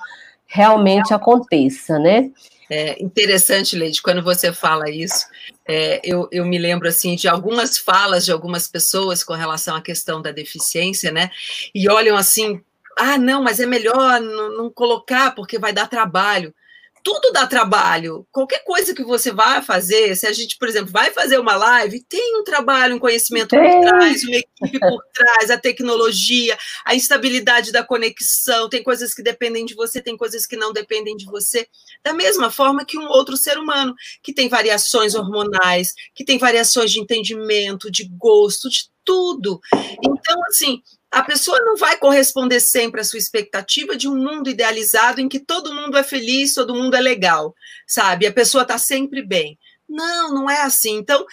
realmente 0.44 1.14
aconteça, 1.14 2.00
né? 2.00 2.30
É 2.74 3.02
interessante, 3.02 3.76
Leide, 3.76 4.00
quando 4.00 4.22
você 4.22 4.50
fala 4.50 4.88
isso, 4.88 5.26
é, 5.66 6.00
eu, 6.04 6.28
eu 6.32 6.44
me 6.44 6.58
lembro 6.58 6.88
assim 6.88 7.14
de 7.14 7.28
algumas 7.28 7.78
falas 7.78 8.24
de 8.24 8.32
algumas 8.32 8.66
pessoas 8.66 9.22
com 9.22 9.34
relação 9.34 9.76
à 9.76 9.82
questão 9.82 10.20
da 10.20 10.30
deficiência, 10.30 11.10
né? 11.10 11.30
E 11.74 11.88
olham 11.88 12.16
assim, 12.16 12.60
ah, 12.98 13.16
não, 13.16 13.42
mas 13.42 13.60
é 13.60 13.66
melhor 13.66 14.20
não, 14.20 14.56
não 14.56 14.70
colocar 14.70 15.34
porque 15.34 15.58
vai 15.58 15.72
dar 15.72 15.88
trabalho 15.88 16.54
tudo 17.02 17.32
dá 17.32 17.46
trabalho. 17.46 18.26
Qualquer 18.30 18.62
coisa 18.64 18.94
que 18.94 19.02
você 19.02 19.32
vá 19.32 19.60
fazer, 19.60 20.16
se 20.16 20.26
a 20.26 20.32
gente, 20.32 20.56
por 20.56 20.68
exemplo, 20.68 20.92
vai 20.92 21.10
fazer 21.10 21.38
uma 21.38 21.56
live, 21.56 22.04
tem 22.04 22.38
um 22.38 22.44
trabalho, 22.44 22.96
um 22.96 22.98
conhecimento 22.98 23.56
por 23.56 23.80
trás, 23.80 24.22
uma 24.22 24.36
equipe 24.36 24.78
por 24.78 25.02
trás, 25.12 25.50
a 25.50 25.58
tecnologia, 25.58 26.56
a 26.84 26.94
instabilidade 26.94 27.72
da 27.72 27.84
conexão, 27.84 28.68
tem 28.68 28.82
coisas 28.82 29.12
que 29.12 29.22
dependem 29.22 29.64
de 29.64 29.74
você, 29.74 30.00
tem 30.00 30.16
coisas 30.16 30.46
que 30.46 30.56
não 30.56 30.72
dependem 30.72 31.16
de 31.16 31.26
você. 31.26 31.66
Da 32.04 32.12
mesma 32.12 32.50
forma 32.50 32.84
que 32.84 32.98
um 32.98 33.06
outro 33.08 33.36
ser 33.36 33.58
humano, 33.58 33.94
que 34.22 34.32
tem 34.32 34.48
variações 34.48 35.14
hormonais, 35.14 35.94
que 36.14 36.24
tem 36.24 36.38
variações 36.38 36.90
de 36.92 37.00
entendimento, 37.00 37.90
de 37.90 38.04
gosto, 38.04 38.68
de 38.68 38.90
tudo. 39.04 39.60
Então, 40.04 40.40
assim, 40.48 40.80
a 41.12 41.22
pessoa 41.22 41.60
não 41.60 41.76
vai 41.76 41.98
corresponder 41.98 42.58
sempre 42.58 43.02
à 43.02 43.04
sua 43.04 43.18
expectativa 43.18 43.94
de 43.94 44.08
um 44.08 44.16
mundo 44.16 44.48
idealizado 44.48 45.20
em 45.20 45.28
que 45.28 45.38
todo 45.38 45.74
mundo 45.74 45.98
é 45.98 46.02
feliz, 46.02 46.54
todo 46.54 46.74
mundo 46.74 46.96
é 46.96 47.00
legal, 47.00 47.54
sabe? 47.86 48.26
A 48.26 48.32
pessoa 48.32 48.62
está 48.62 48.78
sempre 48.78 49.20
bem. 49.22 49.58
Não, 49.86 50.32
não 50.32 50.48
é 50.48 50.62
assim. 50.62 50.96
Então, 50.96 51.26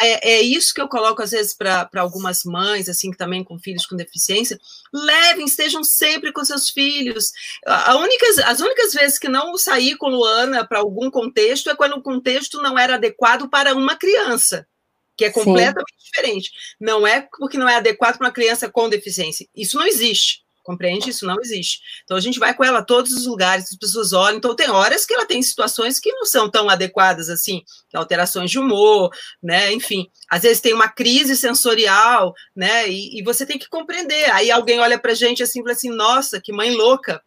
é, 0.00 0.34
é 0.34 0.40
isso 0.40 0.72
que 0.72 0.80
eu 0.80 0.86
coloco 0.86 1.20
às 1.20 1.32
vezes 1.32 1.52
para 1.52 1.88
algumas 1.96 2.44
mães, 2.44 2.88
assim, 2.88 3.10
que 3.10 3.16
também 3.16 3.42
com 3.42 3.58
filhos 3.58 3.86
com 3.86 3.96
deficiência. 3.96 4.56
Levem, 4.92 5.46
estejam 5.46 5.82
sempre 5.82 6.32
com 6.32 6.44
seus 6.44 6.70
filhos. 6.70 7.32
A 7.66 7.96
únicas, 7.96 8.38
as 8.38 8.60
únicas 8.60 8.92
vezes 8.92 9.18
que 9.18 9.28
não 9.28 9.58
saí 9.58 9.96
com 9.96 10.10
Luana 10.10 10.64
para 10.64 10.78
algum 10.78 11.10
contexto 11.10 11.68
é 11.68 11.74
quando 11.74 11.94
o 11.94 12.02
contexto 12.02 12.62
não 12.62 12.78
era 12.78 12.94
adequado 12.94 13.48
para 13.48 13.74
uma 13.74 13.96
criança 13.96 14.64
que 15.16 15.24
é 15.24 15.30
completamente 15.30 15.94
Sim. 15.98 16.04
diferente. 16.04 16.50
Não 16.80 17.06
é 17.06 17.26
porque 17.38 17.58
não 17.58 17.68
é 17.68 17.76
adequado 17.76 18.18
para 18.18 18.26
uma 18.26 18.32
criança 18.32 18.68
com 18.68 18.88
deficiência. 18.88 19.46
Isso 19.54 19.78
não 19.78 19.86
existe. 19.86 20.44
Compreende? 20.64 21.10
Isso 21.10 21.26
não 21.26 21.36
existe. 21.42 21.80
Então 22.04 22.16
a 22.16 22.20
gente 22.20 22.38
vai 22.38 22.54
com 22.54 22.64
ela 22.64 22.78
a 22.78 22.84
todos 22.84 23.12
os 23.12 23.26
lugares, 23.26 23.66
as 23.70 23.76
pessoas 23.76 24.14
olham. 24.14 24.38
Então 24.38 24.56
tem 24.56 24.70
horas 24.70 25.04
que 25.04 25.12
ela 25.12 25.26
tem 25.26 25.42
situações 25.42 26.00
que 26.00 26.10
não 26.12 26.24
são 26.24 26.50
tão 26.50 26.70
adequadas 26.70 27.28
assim, 27.28 27.62
alterações 27.92 28.50
de 28.50 28.58
humor, 28.58 29.10
né? 29.42 29.70
Enfim, 29.74 30.10
às 30.26 30.40
vezes 30.40 30.62
tem 30.62 30.72
uma 30.72 30.88
crise 30.88 31.36
sensorial, 31.36 32.32
né? 32.56 32.88
E, 32.88 33.20
e 33.20 33.22
você 33.22 33.44
tem 33.44 33.58
que 33.58 33.68
compreender. 33.68 34.30
Aí 34.32 34.50
alguém 34.50 34.80
olha 34.80 34.98
para 34.98 35.12
gente 35.12 35.42
assim 35.42 35.60
e 35.60 35.62
fala 35.62 35.74
assim: 35.74 35.90
nossa, 35.90 36.40
que 36.40 36.50
mãe 36.50 36.70
louca. 36.74 37.22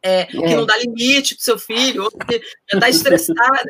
É, 0.00 0.20
é. 0.20 0.26
que 0.26 0.54
não 0.54 0.64
dá 0.64 0.78
limite 0.78 1.34
para 1.34 1.40
o 1.40 1.44
seu 1.44 1.58
filho, 1.58 2.04
ou 2.04 2.10
que 2.12 2.40
já 2.70 2.78
está 2.78 2.88
estressada 2.88 3.68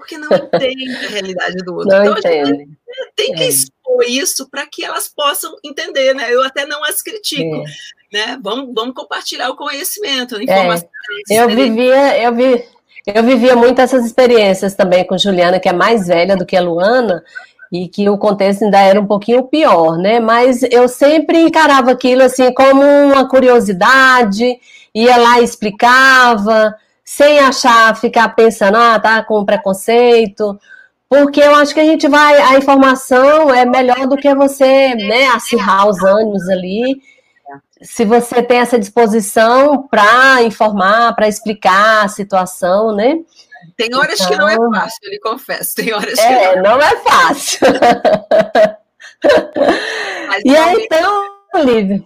porque 0.00 0.18
não 0.18 0.28
entende 0.32 1.06
a 1.06 1.08
realidade 1.08 1.56
do 1.58 1.74
outro. 1.74 1.88
Não 1.90 2.02
então, 2.02 2.18
entende. 2.18 2.50
a 2.50 2.54
gente 2.54 2.78
tem 3.14 3.32
que 3.34 3.42
é. 3.42 3.48
expor 3.48 4.04
isso 4.08 4.48
para 4.50 4.66
que 4.66 4.84
elas 4.84 5.08
possam 5.08 5.54
entender, 5.64 6.14
né? 6.14 6.32
Eu 6.34 6.42
até 6.42 6.66
não 6.66 6.82
as 6.82 7.02
critico, 7.02 7.56
é. 7.56 7.64
né? 8.12 8.38
Vamos, 8.42 8.74
vamos 8.74 8.94
compartilhar 8.94 9.50
o 9.50 9.56
conhecimento, 9.56 10.36
a 10.36 10.42
informação. 10.42 10.88
É. 11.30 11.34
Eu 11.36 11.48
vivia, 11.48 12.22
eu 12.22 12.34
vi, 12.34 12.64
eu 13.06 13.22
vivia 13.22 13.54
muito 13.54 13.80
essas 13.80 14.04
experiências 14.04 14.74
também 14.74 15.06
com 15.06 15.18
Juliana, 15.18 15.60
que 15.60 15.68
é 15.68 15.72
mais 15.72 16.06
velha 16.08 16.36
do 16.36 16.46
que 16.46 16.56
a 16.56 16.62
Luana, 16.62 17.22
e 17.70 17.86
que 17.86 18.08
o 18.08 18.18
contexto 18.18 18.64
ainda 18.64 18.80
era 18.80 19.00
um 19.00 19.06
pouquinho 19.06 19.44
pior, 19.44 19.96
né? 19.96 20.18
Mas 20.18 20.62
eu 20.62 20.88
sempre 20.88 21.38
encarava 21.38 21.92
aquilo 21.92 22.22
assim 22.22 22.52
como 22.52 22.82
uma 22.82 23.28
curiosidade, 23.28 24.58
ia 24.94 25.16
lá 25.16 25.40
e 25.40 25.44
explicava, 25.44 26.74
sem 27.10 27.40
achar, 27.40 27.96
ficar 27.96 28.28
pensando, 28.36 28.76
ah, 28.76 29.00
tá 29.00 29.24
com 29.24 29.44
preconceito, 29.44 30.56
porque 31.08 31.40
eu 31.40 31.56
acho 31.56 31.74
que 31.74 31.80
a 31.80 31.84
gente 31.84 32.06
vai, 32.06 32.40
a 32.40 32.56
informação 32.56 33.52
é 33.52 33.66
melhor 33.66 34.06
do 34.06 34.16
que 34.16 34.32
você, 34.32 34.94
né, 34.94 35.26
acirrar 35.26 35.88
os 35.88 36.00
ânimos 36.04 36.48
ali. 36.48 37.02
Se 37.82 38.04
você 38.04 38.44
tem 38.44 38.58
essa 38.58 38.78
disposição 38.78 39.88
para 39.88 40.44
informar, 40.44 41.12
para 41.16 41.26
explicar 41.26 42.04
a 42.04 42.08
situação, 42.08 42.94
né? 42.94 43.16
Tem 43.76 43.92
horas 43.92 44.20
então, 44.20 44.30
que 44.30 44.38
não 44.38 44.48
é 44.48 44.54
então 44.54 44.70
fácil, 44.70 44.98
eu 45.02 45.10
lhe 45.10 45.18
confesso. 45.18 45.74
Tem 45.74 45.92
horas 45.92 46.14
que 46.14 46.20
é, 46.20 46.62
não, 46.62 46.78
não 46.78 46.80
é 46.80 46.96
fácil. 46.98 47.66
e 50.44 50.56
aí, 50.56 50.84
então, 50.84 51.24
Lívia, 51.56 52.04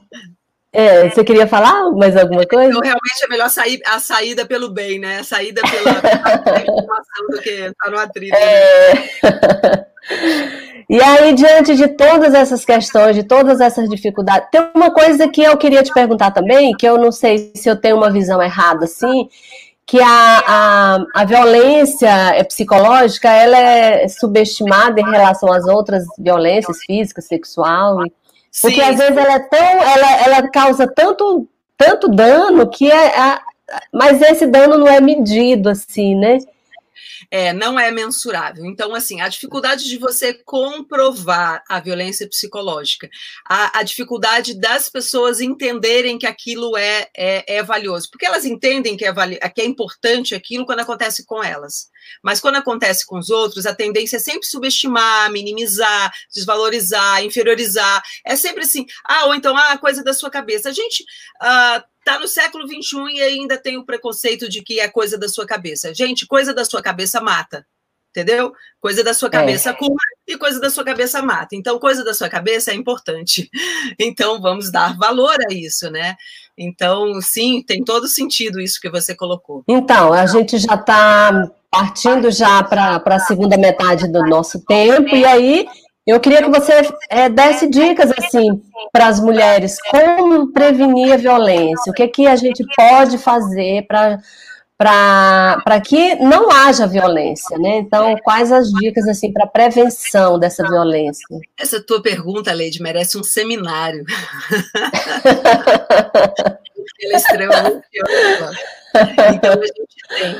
é, 0.75 1.09
você 1.09 1.23
queria 1.23 1.47
falar 1.47 1.91
mais 1.93 2.17
alguma 2.17 2.45
coisa? 2.45 2.69
Então, 2.69 2.81
realmente 2.81 3.25
é 3.25 3.29
melhor 3.29 3.49
sair, 3.49 3.81
a 3.87 4.01
saída 4.01 4.45
pelo 4.45 4.71
bem, 4.71 4.99
né? 4.99 5.21
A 5.21 5.25
saída 5.25 5.63
pela 5.63 5.91
informação 6.63 7.27
do 7.31 7.41
que 7.41 7.51
estar 7.51 7.73
tá 7.85 7.91
no 7.91 7.99
atrito. 7.99 8.37
É... 8.37 8.95
Né? 8.95 9.87
E 10.87 11.03
aí, 11.03 11.33
diante 11.33 11.75
de 11.75 11.89
todas 11.89 12.35
essas 12.35 12.63
questões, 12.63 13.17
de 13.17 13.23
todas 13.23 13.59
essas 13.59 13.89
dificuldades, 13.89 14.49
tem 14.53 14.61
uma 14.75 14.91
coisa 14.93 15.27
que 15.27 15.43
eu 15.43 15.57
queria 15.57 15.83
te 15.83 15.91
perguntar 15.95 16.31
também, 16.31 16.77
que 16.77 16.87
eu 16.87 16.99
não 16.99 17.11
sei 17.11 17.53
se 17.55 17.71
eu 17.71 17.75
tenho 17.75 17.97
uma 17.97 18.11
visão 18.11 18.43
errada 18.43 18.85
assim, 18.85 19.27
que 19.87 19.99
a, 20.01 20.43
a, 20.47 21.05
a 21.15 21.25
violência 21.25 22.11
psicológica 22.47 23.31
ela 23.31 23.57
é 23.59 24.07
subestimada 24.09 25.01
em 25.01 25.11
relação 25.11 25.51
às 25.51 25.65
outras 25.67 26.05
violências 26.19 26.79
físicas, 26.85 27.25
sexual, 27.25 27.97
porque 27.97 28.24
Sim. 28.55 28.81
às 28.83 28.97
vezes 28.97 29.17
ela 29.17 29.33
é 29.33 29.39
tão, 29.41 29.59
ela, 29.59 30.13
ela 30.25 30.49
causa 30.49 30.87
tanto, 30.87 31.49
tanto 31.77 32.09
dano 32.09 32.71
que 32.71 32.91
é, 32.91 33.19
a, 33.19 33.43
mas 33.93 34.23
esse 34.23 34.47
dano 34.47 34.79
não 34.79 34.87
é 34.87 35.01
medido 35.01 35.69
assim, 35.69 36.15
né? 36.15 36.39
É, 37.31 37.53
não 37.53 37.79
é 37.79 37.91
mensurável. 37.91 38.65
Então, 38.65 38.95
assim, 38.95 39.21
a 39.21 39.29
dificuldade 39.29 39.85
de 39.85 39.99
você 39.99 40.35
comprovar 40.35 41.63
a 41.69 41.81
violência 41.81 42.29
psicológica, 42.29 43.09
a, 43.49 43.81
a 43.81 43.83
dificuldade 43.83 44.55
das 44.55 44.89
pessoas 44.89 45.41
entenderem 45.41 46.19
que 46.19 46.27
aquilo 46.27 46.77
é, 46.77 47.09
é, 47.17 47.57
é 47.57 47.63
valioso, 47.63 48.11
porque 48.11 48.27
elas 48.27 48.45
entendem 48.45 48.97
que 48.97 49.05
é, 49.05 49.13
que 49.51 49.61
é 49.61 49.65
importante 49.65 50.35
aquilo 50.35 50.67
quando 50.67 50.81
acontece 50.81 51.25
com 51.25 51.43
elas. 51.43 51.89
Mas 52.23 52.41
quando 52.41 52.57
acontece 52.57 53.07
com 53.07 53.19
os 53.19 53.31
outros, 53.31 53.67
a 53.67 53.75
tendência 53.75 54.17
é 54.17 54.21
sempre 54.21 54.47
subestimar, 54.47 55.31
minimizar, 55.31 56.13
desvalorizar, 56.35 57.25
inferiorizar. 57.25 58.03
É 58.25 58.37
sempre 58.37 58.65
assim, 58.65 58.87
ah, 59.05 59.27
ou 59.27 59.35
então, 59.35 59.57
ah, 59.57 59.79
coisa 59.79 60.03
da 60.03 60.13
sua 60.13 60.31
cabeça. 60.31 60.69
A 60.69 60.73
gente. 60.73 61.05
Uh, 61.43 61.94
está 62.05 62.19
no 62.19 62.29
século 62.29 62.67
XXI 62.69 63.15
e 63.15 63.23
ainda 63.23 63.57
tem 63.57 63.79
o 63.79 63.85
preconceito 63.85 64.49
de 64.49 64.63
que 64.63 64.79
é 64.79 64.89
coisa 64.89 65.17
da 65.17 65.29
sua 65.29 65.47
cabeça. 65.47 65.95
Gente, 65.95 66.27
coisa 66.27 66.53
da 66.53 66.65
sua 66.65 66.83
cabeça 66.83 67.21
mata, 67.21 67.67
entendeu? 68.11 68.53
Coisa 68.79 69.03
da 69.03 69.15
sua 69.15 69.29
é. 69.29 69.33
cabeça 69.33 69.71
é. 69.71 69.73
cura 69.73 69.95
e 70.29 70.37
coisa 70.37 70.61
da 70.61 70.69
sua 70.69 70.85
cabeça 70.85 71.23
mata. 71.23 71.57
Então, 71.57 71.79
coisa 71.79 72.05
da 72.05 72.13
sua 72.13 72.29
cabeça 72.29 72.71
é 72.71 72.75
importante. 72.75 73.51
Então, 73.99 74.41
vamos 74.41 74.73
dar 74.73 74.97
valor 74.97 75.37
a 75.49 75.53
isso, 75.53 75.91
né? 75.91 76.17
Então, 76.59 77.21
sim, 77.21 77.63
tem 77.63 77.85
todo 77.85 78.09
sentido 78.09 78.61
isso 78.61 78.81
que 78.81 78.91
você 78.91 79.15
colocou. 79.15 79.63
Então, 79.69 80.13
a 80.13 80.27
gente 80.27 80.59
já 80.59 80.75
está 80.75 81.51
partindo 81.71 82.31
já 82.31 82.63
para 82.63 83.03
a 83.05 83.19
segunda 83.21 83.57
metade 83.57 84.11
do 84.11 84.27
nosso 84.27 84.65
tempo, 84.65 85.15
e 85.15 85.25
aí 85.25 85.67
eu 86.07 86.21
queria 86.21 86.43
que 86.43 86.51
você 86.51 86.87
é, 87.09 87.29
desse 87.29 87.67
dicas 87.67 88.13
assim 88.19 88.63
para 88.93 89.07
as 89.07 89.21
mulheres 89.21 89.79
como 89.91 90.53
prevenir 90.53 91.15
a 91.15 91.17
violência, 91.17 91.91
o 91.91 91.95
que 91.95 92.07
que 92.09 92.27
a 92.27 92.37
gente 92.37 92.65
pode 92.77 93.17
fazer 93.19 93.87
para 93.87 94.19
para 94.77 95.81
que 95.81 96.17
não 96.17 96.51
haja 96.51 96.87
violência, 96.87 97.57
né? 97.59 97.77
Então, 97.79 98.17
quais 98.23 98.51
as 98.51 98.69
dicas 98.71 99.07
assim 99.09 99.33
para 99.33 99.47
prevenção 99.47 100.39
dessa 100.39 100.63
violência? 100.69 101.27
Essa 101.57 101.81
tua 101.81 102.03
pergunta, 102.03 102.53
Leide, 102.53 102.83
merece 102.83 103.17
um 103.17 103.23
seminário. 103.23 104.05
Ela 107.01 107.13
é 107.13 107.17
extremamente 107.17 107.87
Então, 109.35 109.53
a 109.53 109.67
gente 109.67 109.85
tem 110.09 110.37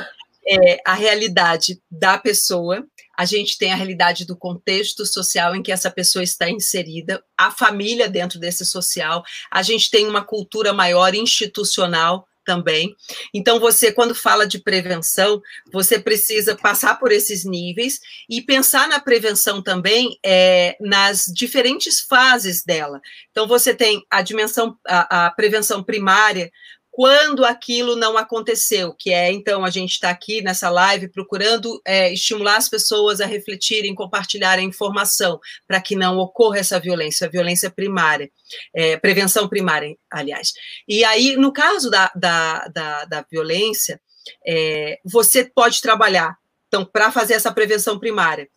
é, 0.47 0.79
a 0.85 0.93
realidade 0.93 1.81
da 1.89 2.17
pessoa, 2.17 2.85
a 3.17 3.25
gente 3.25 3.57
tem 3.57 3.71
a 3.71 3.75
realidade 3.75 4.25
do 4.25 4.35
contexto 4.35 5.05
social 5.05 5.55
em 5.55 5.63
que 5.63 5.71
essa 5.71 5.89
pessoa 5.89 6.23
está 6.23 6.49
inserida, 6.49 7.23
a 7.37 7.49
família 7.49 8.09
dentro 8.09 8.39
desse 8.39 8.65
social, 8.65 9.23
a 9.51 9.61
gente 9.61 9.89
tem 9.89 10.07
uma 10.07 10.23
cultura 10.23 10.73
maior 10.73 11.15
institucional 11.15 12.27
também. 12.45 12.95
Então, 13.33 13.59
você, 13.59 13.91
quando 13.91 14.13
fala 14.13 14.45
de 14.45 14.59
prevenção, 14.59 15.41
você 15.73 15.99
precisa 15.99 16.55
passar 16.55 16.99
por 16.99 17.11
esses 17.11 17.43
níveis 17.43 17.99
e 18.29 18.41
pensar 18.41 18.87
na 18.87 18.99
prevenção 18.99 19.61
também 19.61 20.17
é, 20.23 20.77
nas 20.79 21.25
diferentes 21.25 21.99
fases 21.99 22.63
dela. 22.63 23.01
Então, 23.31 23.47
você 23.47 23.73
tem 23.73 24.05
a 24.09 24.21
dimensão, 24.21 24.77
a, 24.87 25.25
a 25.25 25.31
prevenção 25.31 25.83
primária, 25.83 26.51
quando 26.95 27.43
aquilo 27.43 27.97
não 27.97 28.17
aconteceu, 28.17 28.93
que 28.97 29.11
é 29.11 29.29
então 29.29 29.65
a 29.65 29.69
gente 29.69 29.91
está 29.91 30.09
aqui 30.09 30.41
nessa 30.41 30.69
live 30.69 31.09
procurando 31.09 31.81
é, 31.83 32.13
estimular 32.13 32.55
as 32.55 32.69
pessoas 32.69 33.19
a 33.19 33.25
refletirem, 33.25 33.93
compartilharem 33.93 34.65
informação 34.65 35.37
para 35.67 35.81
que 35.81 35.93
não 35.93 36.17
ocorra 36.17 36.59
essa 36.59 36.79
violência, 36.79 37.27
a 37.27 37.29
violência 37.29 37.69
primária, 37.69 38.31
é, 38.73 38.95
prevenção 38.95 39.45
primária, 39.49 39.93
aliás. 40.09 40.53
E 40.87 41.03
aí, 41.03 41.35
no 41.35 41.51
caso 41.51 41.91
da, 41.91 42.09
da, 42.15 42.65
da, 42.69 43.03
da 43.03 43.25
violência, 43.29 43.99
é, 44.47 44.97
você 45.03 45.43
pode 45.43 45.81
trabalhar, 45.81 46.37
então, 46.69 46.85
para 46.85 47.11
fazer 47.11 47.33
essa 47.33 47.51
prevenção 47.51 47.99
primária, 47.99 48.47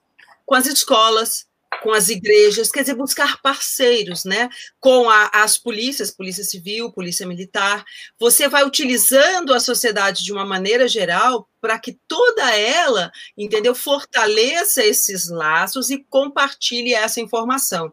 com 0.47 0.55
as 0.55 0.67
escolas, 0.67 1.48
com 1.83 1.93
as 1.93 2.09
igrejas, 2.09 2.71
quer 2.71 2.81
dizer, 2.81 2.95
buscar 2.95 3.41
parceiros, 3.41 4.25
né? 4.25 4.49
Com 4.81 5.09
a, 5.09 5.31
as 5.33 5.59
polícias, 5.59 6.11
polícia 6.11 6.43
civil, 6.43 6.93
polícia 6.93 7.27
militar. 7.27 7.85
Você 8.19 8.49
vai 8.49 8.65
utilizando 8.65 9.55
a 9.55 9.61
sociedade 9.61 10.25
de 10.25 10.33
uma 10.33 10.45
maneira 10.45 10.89
geral 10.89 11.49
para 11.61 11.79
que 11.79 11.99
toda 12.07 12.55
ela, 12.55 13.11
entendeu, 13.37 13.75
fortaleça 13.75 14.85
esses 14.85 15.29
laços 15.29 15.91
e 15.91 16.05
compartilhe 16.09 16.95
essa 16.95 17.21
informação. 17.21 17.93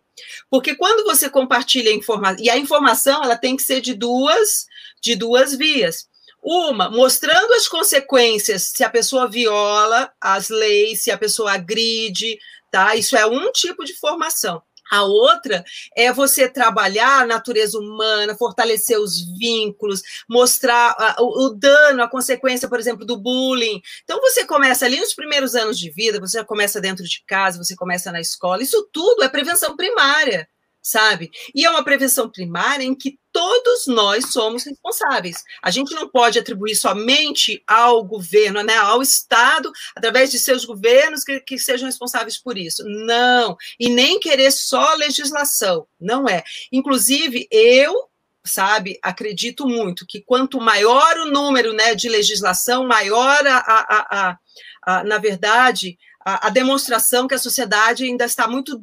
Porque 0.49 0.75
quando 0.75 1.03
você 1.03 1.29
compartilha 1.29 1.91
a 1.91 1.95
informação, 1.95 2.43
e 2.43 2.49
a 2.49 2.57
informação 2.57 3.23
ela 3.23 3.37
tem 3.37 3.55
que 3.55 3.63
ser 3.63 3.81
de 3.81 3.93
duas, 3.93 4.65
de 5.01 5.15
duas 5.15 5.55
vias. 5.55 6.07
Uma, 6.47 6.91
mostrando 6.91 7.53
as 7.53 7.67
consequências 7.67 8.69
se 8.75 8.83
a 8.83 8.89
pessoa 8.89 9.27
viola 9.27 10.11
as 10.21 10.49
leis, 10.49 11.01
se 11.01 11.09
a 11.09 11.17
pessoa 11.17 11.53
agride, 11.53 12.37
tá? 12.75 12.93
Isso 12.93 13.15
é 13.15 13.25
um 13.25 13.53
tipo 13.53 13.85
de 13.85 13.93
formação. 13.93 14.61
A 14.91 15.03
outra 15.03 15.63
é 15.95 16.11
você 16.11 16.47
trabalhar 16.47 17.21
a 17.21 17.25
natureza 17.25 17.79
humana, 17.79 18.35
fortalecer 18.35 18.99
os 18.99 19.21
vínculos, 19.39 20.01
mostrar 20.29 20.93
a, 20.99 21.15
o, 21.23 21.45
o, 21.45 21.49
dano, 21.51 22.03
a 22.03 22.09
consequência, 22.09 22.67
por 22.67 22.77
exemplo, 22.77 23.05
do 23.05 23.15
bullying. 23.17 23.81
Então, 24.03 24.19
você 24.19 24.45
começa 24.45 24.85
ali 24.85 24.99
nos 24.99 25.13
primeiros 25.13 25.55
anos 25.55 25.79
de 25.79 25.89
vida, 25.89 26.19
você 26.19 26.43
começa 26.43 26.81
dentro 26.81 27.05
de 27.05 27.23
casa, 27.25 27.63
você 27.63 27.77
começa 27.77 28.11
na 28.11 28.19
escola. 28.19 28.61
Isso 28.61 28.87
tudo 28.91 29.23
é 29.23 29.29
prevenção 29.29 29.75
primária 29.77 30.47
sabe? 30.85 31.31
E 31.55 31.65
é 31.65 31.69
uma 31.69 31.83
prevenção 31.83 32.29
primária 32.29 32.83
em 32.83 32.93
que 32.93 33.17
todos 33.31 33.87
nós 33.87 34.31
somos 34.31 34.63
responsáveis. 34.63 35.37
A 35.63 35.71
gente 35.71 35.95
não 35.95 36.07
pode 36.07 36.37
atribuir 36.37 36.75
somente 36.75 37.63
ao 37.65 38.03
governo, 38.03 38.61
né, 38.61 38.75
ao 38.75 39.01
Estado, 39.01 39.71
através 39.95 40.29
de 40.29 40.37
seus 40.37 40.63
governos, 40.63 41.23
que, 41.23 41.39
que 41.39 41.57
sejam 41.57 41.87
responsáveis 41.87 42.39
por 42.39 42.55
isso. 42.55 42.83
Não. 42.85 43.57
E 43.79 43.89
nem 43.89 44.19
querer 44.19 44.51
só 44.51 44.93
legislação. 44.93 45.87
Não 45.99 46.29
é. 46.29 46.43
Inclusive, 46.71 47.47
eu 47.49 48.07
sabe? 48.45 48.99
Acredito 49.01 49.67
muito 49.67 50.05
que 50.07 50.21
quanto 50.21 50.61
maior 50.61 51.17
o 51.17 51.31
número 51.31 51.73
né, 51.73 51.95
de 51.95 52.07
legislação, 52.07 52.85
maior 52.85 53.43
a, 53.47 53.57
a, 53.57 54.07
a, 54.11 54.37
a 54.85 55.03
na 55.03 55.17
verdade, 55.17 55.97
a, 56.23 56.45
a, 56.45 56.49
demonstração 56.51 57.27
que 57.27 57.33
a 57.33 57.39
sociedade 57.39 58.03
ainda 58.03 58.25
está 58.25 58.47
muito 58.47 58.79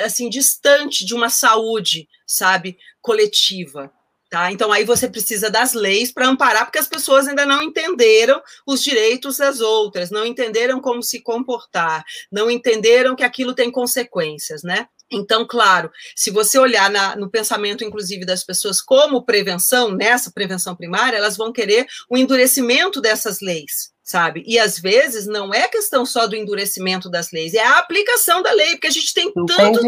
assim 0.00 0.28
distante 0.28 1.04
de 1.04 1.14
uma 1.14 1.28
saúde, 1.28 2.08
sabe, 2.26 2.78
coletiva. 3.00 3.92
Tá? 4.28 4.50
Então 4.50 4.72
aí 4.72 4.84
você 4.84 5.08
precisa 5.08 5.48
das 5.48 5.72
leis 5.72 6.10
para 6.10 6.26
amparar, 6.26 6.64
porque 6.64 6.80
as 6.80 6.88
pessoas 6.88 7.28
ainda 7.28 7.46
não 7.46 7.62
entenderam 7.62 8.42
os 8.66 8.82
direitos 8.82 9.36
das 9.36 9.60
outras, 9.60 10.10
não 10.10 10.26
entenderam 10.26 10.80
como 10.80 11.00
se 11.00 11.20
comportar, 11.20 12.04
não 12.30 12.50
entenderam 12.50 13.14
que 13.14 13.22
aquilo 13.22 13.54
tem 13.54 13.70
consequências, 13.70 14.64
né? 14.64 14.88
Então, 15.10 15.46
claro, 15.46 15.90
se 16.16 16.30
você 16.30 16.58
olhar 16.58 16.90
na, 16.90 17.14
no 17.14 17.30
pensamento, 17.30 17.84
inclusive, 17.84 18.24
das 18.24 18.42
pessoas 18.42 18.80
como 18.80 19.24
prevenção, 19.24 19.92
nessa 19.92 20.32
prevenção 20.32 20.74
primária, 20.74 21.16
elas 21.16 21.36
vão 21.36 21.52
querer 21.52 21.86
o 22.10 22.16
endurecimento 22.16 23.00
dessas 23.00 23.40
leis, 23.40 23.92
sabe? 24.06 24.44
E 24.46 24.56
às 24.56 24.78
vezes 24.78 25.26
não 25.26 25.52
é 25.52 25.66
questão 25.66 26.06
só 26.06 26.28
do 26.28 26.36
endurecimento 26.36 27.10
das 27.10 27.32
leis, 27.32 27.54
é 27.54 27.62
a 27.62 27.78
aplicação 27.78 28.40
da 28.40 28.52
lei, 28.52 28.70
porque 28.70 28.86
a 28.86 28.90
gente 28.90 29.12
tem 29.12 29.32
tanto 29.32 29.80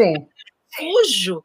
fujo 0.76 1.42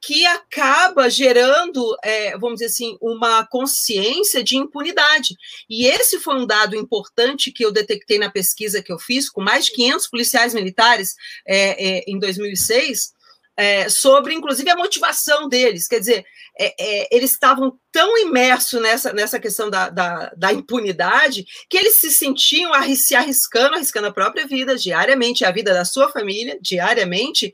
que 0.00 0.24
acaba 0.24 1.10
gerando, 1.10 1.96
é, 2.04 2.38
vamos 2.38 2.60
dizer 2.60 2.66
assim, 2.66 2.96
uma 3.00 3.44
consciência 3.46 4.42
de 4.42 4.56
impunidade. 4.56 5.36
E 5.68 5.86
esse 5.86 6.20
foi 6.20 6.36
um 6.36 6.46
dado 6.46 6.76
importante 6.76 7.52
que 7.52 7.64
eu 7.64 7.72
detectei 7.72 8.16
na 8.16 8.30
pesquisa 8.30 8.82
que 8.82 8.92
eu 8.92 8.98
fiz, 8.98 9.28
com 9.28 9.42
mais 9.42 9.66
de 9.66 9.72
500 9.72 10.08
policiais 10.08 10.54
militares 10.54 11.14
é, 11.46 11.98
é, 11.98 12.04
em 12.06 12.18
2006, 12.18 13.12
é, 13.58 13.88
sobre, 13.88 14.32
inclusive, 14.32 14.70
a 14.70 14.76
motivação 14.76 15.48
deles. 15.48 15.88
Quer 15.88 15.98
dizer, 15.98 16.24
é, 16.56 16.74
é, 16.78 17.08
eles 17.10 17.32
estavam 17.32 17.76
tão 17.90 18.16
imersos 18.16 18.80
nessa, 18.80 19.12
nessa 19.12 19.40
questão 19.40 19.68
da, 19.68 19.90
da, 19.90 20.32
da, 20.36 20.52
impunidade 20.52 21.44
que 21.68 21.76
eles 21.76 21.94
se 21.94 22.12
sentiam 22.12 22.70
se 22.94 23.16
arriscando, 23.16 23.74
arriscando 23.74 24.06
a 24.06 24.12
própria 24.12 24.46
vida 24.46 24.76
diariamente, 24.76 25.44
a 25.44 25.50
vida 25.50 25.74
da 25.74 25.84
sua 25.84 26.08
família 26.08 26.56
diariamente, 26.62 27.52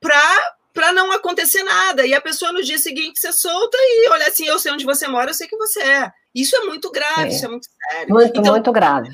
para 0.00 0.56
para 0.72 0.90
não 0.90 1.12
acontecer 1.12 1.62
nada. 1.62 2.06
E 2.06 2.14
a 2.14 2.20
pessoa 2.20 2.50
no 2.50 2.62
dia 2.62 2.78
seguinte 2.78 3.20
se 3.20 3.30
solta 3.30 3.76
e 3.78 4.08
olha 4.08 4.28
assim, 4.28 4.46
eu 4.46 4.58
sei 4.58 4.72
onde 4.72 4.86
você 4.86 5.06
mora, 5.06 5.28
eu 5.28 5.34
sei 5.34 5.46
que 5.46 5.56
você 5.58 5.82
é. 5.82 6.10
Isso 6.34 6.56
é 6.56 6.60
muito 6.60 6.90
grave, 6.90 7.28
isso 7.28 7.44
é 7.44 7.48
muito 7.48 7.66
sério. 7.66 8.14
Muito, 8.14 8.40
então, 8.40 8.52
muito 8.52 8.72
grave. 8.72 9.10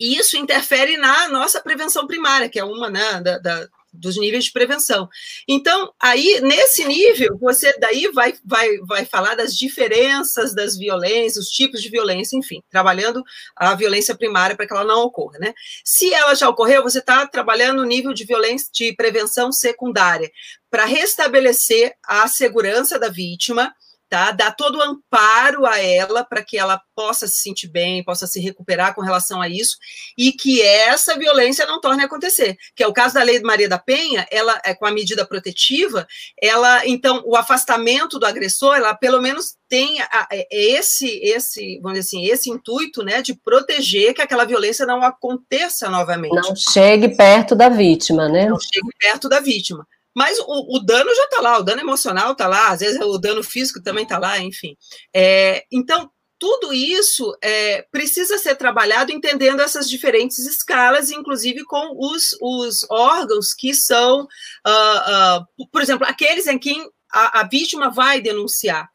Isso 0.00 0.36
interfere 0.36 0.96
na 0.96 1.28
nossa 1.28 1.60
prevenção 1.60 2.08
primária, 2.08 2.48
que 2.48 2.58
é 2.58 2.64
uma 2.64 2.90
né, 2.90 3.20
da, 3.20 3.38
da 3.38 3.68
dos 3.94 4.16
níveis 4.16 4.44
de 4.44 4.52
prevenção. 4.52 5.08
Então, 5.48 5.92
aí, 6.00 6.40
nesse 6.40 6.84
nível, 6.84 7.38
você 7.40 7.76
daí 7.78 8.08
vai, 8.12 8.34
vai, 8.44 8.78
vai 8.78 9.04
falar 9.04 9.34
das 9.34 9.56
diferenças 9.56 10.54
das 10.54 10.76
violências, 10.76 11.46
os 11.46 11.50
tipos 11.50 11.82
de 11.82 11.88
violência, 11.88 12.36
enfim, 12.36 12.62
trabalhando 12.70 13.22
a 13.56 13.74
violência 13.74 14.14
primária 14.14 14.56
para 14.56 14.66
que 14.66 14.72
ela 14.72 14.84
não 14.84 15.02
ocorra, 15.02 15.38
né? 15.38 15.54
Se 15.84 16.12
ela 16.12 16.34
já 16.34 16.48
ocorreu, 16.48 16.82
você 16.82 16.98
está 16.98 17.26
trabalhando 17.26 17.80
o 17.80 17.86
nível 17.86 18.12
de 18.12 18.24
violência 18.24 18.68
de 18.72 18.94
prevenção 18.94 19.52
secundária, 19.52 20.30
para 20.70 20.84
restabelecer 20.84 21.94
a 22.04 22.26
segurança 22.26 22.98
da 22.98 23.08
vítima, 23.08 23.72
tá? 24.14 24.30
Dar 24.30 24.52
todo 24.52 24.78
o 24.78 24.82
amparo 24.82 25.66
a 25.66 25.80
ela 25.80 26.22
para 26.22 26.40
que 26.40 26.56
ela 26.56 26.80
possa 26.94 27.26
se 27.26 27.38
sentir 27.38 27.66
bem, 27.66 28.04
possa 28.04 28.28
se 28.28 28.38
recuperar 28.38 28.94
com 28.94 29.00
relação 29.00 29.42
a 29.42 29.48
isso 29.48 29.76
e 30.16 30.30
que 30.30 30.62
essa 30.62 31.18
violência 31.18 31.66
não 31.66 31.80
torne 31.80 32.04
a 32.04 32.06
acontecer. 32.06 32.56
Que 32.76 32.84
é 32.84 32.86
o 32.86 32.92
caso 32.92 33.14
da 33.14 33.24
Lei 33.24 33.38
de 33.38 33.44
Maria 33.44 33.68
da 33.68 33.76
Penha, 33.76 34.24
ela 34.30 34.60
é 34.64 34.72
com 34.72 34.86
a 34.86 34.92
medida 34.92 35.26
protetiva, 35.26 36.06
ela 36.40 36.86
então 36.86 37.24
o 37.26 37.34
afastamento 37.34 38.16
do 38.16 38.24
agressor, 38.24 38.76
ela 38.76 38.94
pelo 38.94 39.20
menos 39.20 39.56
tem 39.68 40.00
a, 40.00 40.28
é, 40.30 40.46
esse 40.48 41.08
esse, 41.20 41.80
vamos 41.82 41.98
dizer 41.98 42.16
assim, 42.16 42.26
esse 42.26 42.50
intuito, 42.50 43.02
né, 43.02 43.20
de 43.20 43.34
proteger 43.34 44.14
que 44.14 44.22
aquela 44.22 44.44
violência 44.44 44.86
não 44.86 45.02
aconteça 45.02 45.90
novamente. 45.90 46.36
Não 46.36 46.54
chegue 46.54 47.16
perto 47.16 47.56
da 47.56 47.68
vítima, 47.68 48.28
né? 48.28 48.48
Não 48.48 48.60
chegue 48.60 48.90
perto 48.96 49.28
da 49.28 49.40
vítima. 49.40 49.84
Mas 50.14 50.38
o, 50.38 50.76
o 50.76 50.78
dano 50.78 51.14
já 51.14 51.24
está 51.24 51.40
lá, 51.40 51.58
o 51.58 51.62
dano 51.62 51.80
emocional 51.80 52.32
está 52.32 52.46
lá, 52.46 52.68
às 52.68 52.80
vezes 52.80 53.00
o 53.00 53.18
dano 53.18 53.42
físico 53.42 53.82
também 53.82 54.04
está 54.04 54.18
lá, 54.18 54.38
enfim. 54.38 54.76
É, 55.14 55.64
então, 55.72 56.10
tudo 56.38 56.72
isso 56.72 57.36
é, 57.42 57.82
precisa 57.90 58.38
ser 58.38 58.56
trabalhado 58.56 59.10
entendendo 59.12 59.60
essas 59.60 59.88
diferentes 59.88 60.38
escalas, 60.38 61.10
inclusive 61.10 61.64
com 61.64 61.96
os, 61.98 62.36
os 62.40 62.86
órgãos 62.90 63.54
que 63.54 63.74
são, 63.74 64.22
uh, 64.22 65.40
uh, 65.40 65.68
por 65.72 65.80
exemplo, 65.80 66.06
aqueles 66.06 66.46
em 66.46 66.58
quem 66.58 66.88
a, 67.12 67.40
a 67.40 67.48
vítima 67.48 67.90
vai 67.90 68.20
denunciar 68.20 68.93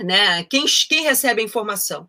né? 0.00 0.44
Quem, 0.44 0.64
quem 0.88 1.04
recebe 1.04 1.40
a 1.42 1.44
informação. 1.44 2.08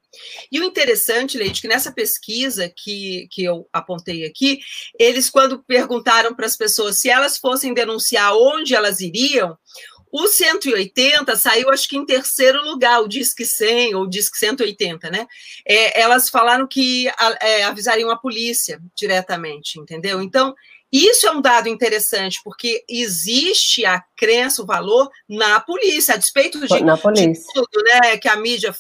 E 0.51 0.59
o 0.59 0.63
interessante, 0.63 1.37
Leite, 1.37 1.61
que 1.61 1.67
nessa 1.67 1.91
pesquisa 1.91 2.71
que, 2.75 3.27
que 3.31 3.43
eu 3.43 3.67
apontei 3.71 4.25
aqui, 4.25 4.59
eles, 4.99 5.29
quando 5.29 5.63
perguntaram 5.63 6.33
para 6.33 6.45
as 6.45 6.57
pessoas 6.57 6.99
se 6.99 7.09
elas 7.09 7.37
fossem 7.37 7.73
denunciar 7.73 8.33
onde 8.35 8.73
elas 8.73 8.99
iriam, 8.99 9.57
o 10.17 10.27
180 10.27 11.35
saiu, 11.35 11.69
acho 11.69 11.89
que 11.89 11.97
em 11.97 12.05
terceiro 12.05 12.63
lugar, 12.63 13.01
o 13.01 13.07
Disque 13.07 13.45
100 13.45 13.95
ou 13.95 14.03
o 14.03 14.09
Disque 14.09 14.37
180, 14.37 15.11
né? 15.11 15.27
É, 15.67 15.99
elas 15.99 16.29
falaram 16.29 16.65
que 16.65 17.11
é, 17.41 17.63
avisariam 17.65 18.09
a 18.09 18.17
polícia 18.17 18.79
diretamente, 18.95 19.77
entendeu? 19.77 20.21
Então, 20.21 20.55
isso 20.91 21.27
é 21.27 21.31
um 21.31 21.41
dado 21.41 21.67
interessante, 21.67 22.39
porque 22.43 22.83
existe 22.87 23.85
a 23.85 24.03
crença, 24.15 24.61
o 24.61 24.65
valor 24.65 25.09
na 25.27 25.59
polícia, 25.59 26.13
a 26.13 26.17
despeito 26.17 26.65
de, 26.65 26.83
na 26.83 26.97
polícia. 26.97 27.33
de 27.33 27.53
tudo 27.53 27.83
né, 27.83 28.17
que 28.17 28.27
a 28.27 28.35
mídia 28.35 28.73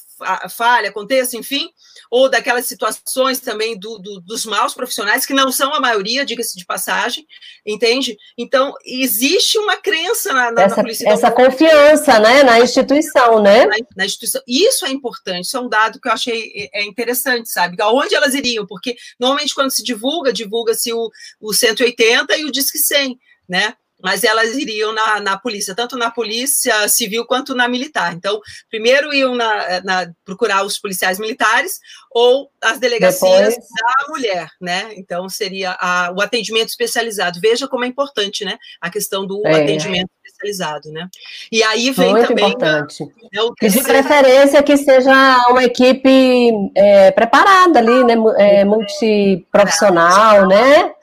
falha, 0.49 0.89
aconteça, 0.89 1.37
enfim, 1.37 1.69
ou 2.09 2.29
daquelas 2.29 2.65
situações 2.65 3.39
também 3.39 3.77
do, 3.77 3.97
do, 3.99 4.21
dos 4.21 4.45
maus 4.45 4.73
profissionais, 4.73 5.25
que 5.25 5.33
não 5.33 5.51
são 5.51 5.73
a 5.73 5.79
maioria, 5.79 6.25
diga-se 6.25 6.57
de 6.57 6.65
passagem, 6.65 7.25
entende? 7.65 8.17
Então, 8.37 8.73
existe 8.85 9.57
uma 9.57 9.75
crença 9.77 10.31
na, 10.33 10.51
na, 10.51 10.63
essa, 10.63 10.75
na 10.77 10.83
polícia. 10.83 11.09
Essa 11.09 11.31
confiança, 11.31 12.19
né, 12.19 12.43
na 12.43 12.59
instituição, 12.59 13.41
né? 13.41 13.65
Na, 13.65 13.75
na, 13.97 14.05
instituição. 14.05 14.41
Isso 14.47 14.85
é 14.85 14.89
importante, 14.89 15.45
isso 15.45 15.57
é 15.57 15.61
um 15.61 15.69
dado 15.69 15.99
que 15.99 16.07
eu 16.07 16.13
achei 16.13 16.51
é, 16.55 16.81
é 16.81 16.85
interessante, 16.85 17.49
sabe? 17.49 17.81
Aonde 17.81 18.15
elas 18.15 18.33
iriam? 18.33 18.65
Porque, 18.65 18.95
normalmente, 19.19 19.53
quando 19.53 19.71
se 19.71 19.83
divulga, 19.83 20.31
divulga-se 20.31 20.93
o, 20.93 21.09
o 21.39 21.53
180 21.53 22.37
e 22.37 22.45
o 22.45 22.51
Disque 22.51 22.77
100, 22.77 23.17
né? 23.47 23.73
Mas 24.05 24.23
elas 24.23 24.55
iriam 24.55 24.93
na, 24.93 25.19
na 25.19 25.35
polícia, 25.35 25.73
tanto 25.73 25.97
na 25.97 26.11
polícia 26.11 26.87
civil 26.87 27.25
quanto 27.25 27.55
na 27.55 27.67
militar. 27.67 28.13
Então, 28.13 28.39
primeiro 28.69 29.11
iam 29.11 29.33
na, 29.33 29.81
na 29.81 30.11
procurar 30.23 30.63
os 30.63 30.77
policiais 30.77 31.17
militares 31.17 31.79
ou 32.11 32.51
as 32.61 32.77
delegacias 32.77 33.55
Depois... 33.55 33.67
da 33.67 34.07
mulher, 34.07 34.47
né? 34.61 34.91
Então, 34.95 35.27
seria 35.27 35.75
a, 35.79 36.13
o 36.15 36.21
atendimento 36.21 36.69
especializado. 36.69 37.39
Veja 37.41 37.67
como 37.67 37.83
é 37.83 37.87
importante, 37.87 38.45
né? 38.45 38.59
A 38.79 38.91
questão 38.91 39.25
do 39.25 39.41
é. 39.43 39.63
atendimento 39.63 40.11
especializado, 40.23 40.91
né? 40.91 41.09
E 41.51 41.63
aí 41.63 41.89
vem 41.89 42.11
Muito 42.11 42.27
também... 42.27 42.45
Importante. 42.45 43.03
Né, 43.03 43.69
De 43.69 43.81
preferência 43.81 44.61
que 44.61 44.77
seja 44.77 45.47
uma 45.49 45.63
equipe 45.63 46.51
é, 46.75 47.09
preparada 47.09 47.79
ali, 47.79 48.03
né? 48.03 48.13
É, 48.37 48.63
multiprofissional, 48.65 50.47
né? 50.47 50.93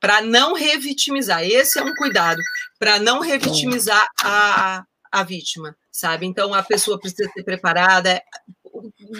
Para 0.00 0.22
não 0.22 0.54
revitimizar. 0.54 1.42
Esse 1.42 1.78
é 1.78 1.82
um 1.82 1.94
cuidado, 1.94 2.40
para 2.78 2.98
não 2.98 3.20
revitimizar 3.20 4.06
a, 4.22 4.84
a 5.10 5.22
vítima, 5.22 5.76
sabe? 5.90 6.26
Então 6.26 6.54
a 6.54 6.62
pessoa 6.62 6.98
precisa 6.98 7.30
ser 7.32 7.42
preparada. 7.42 8.22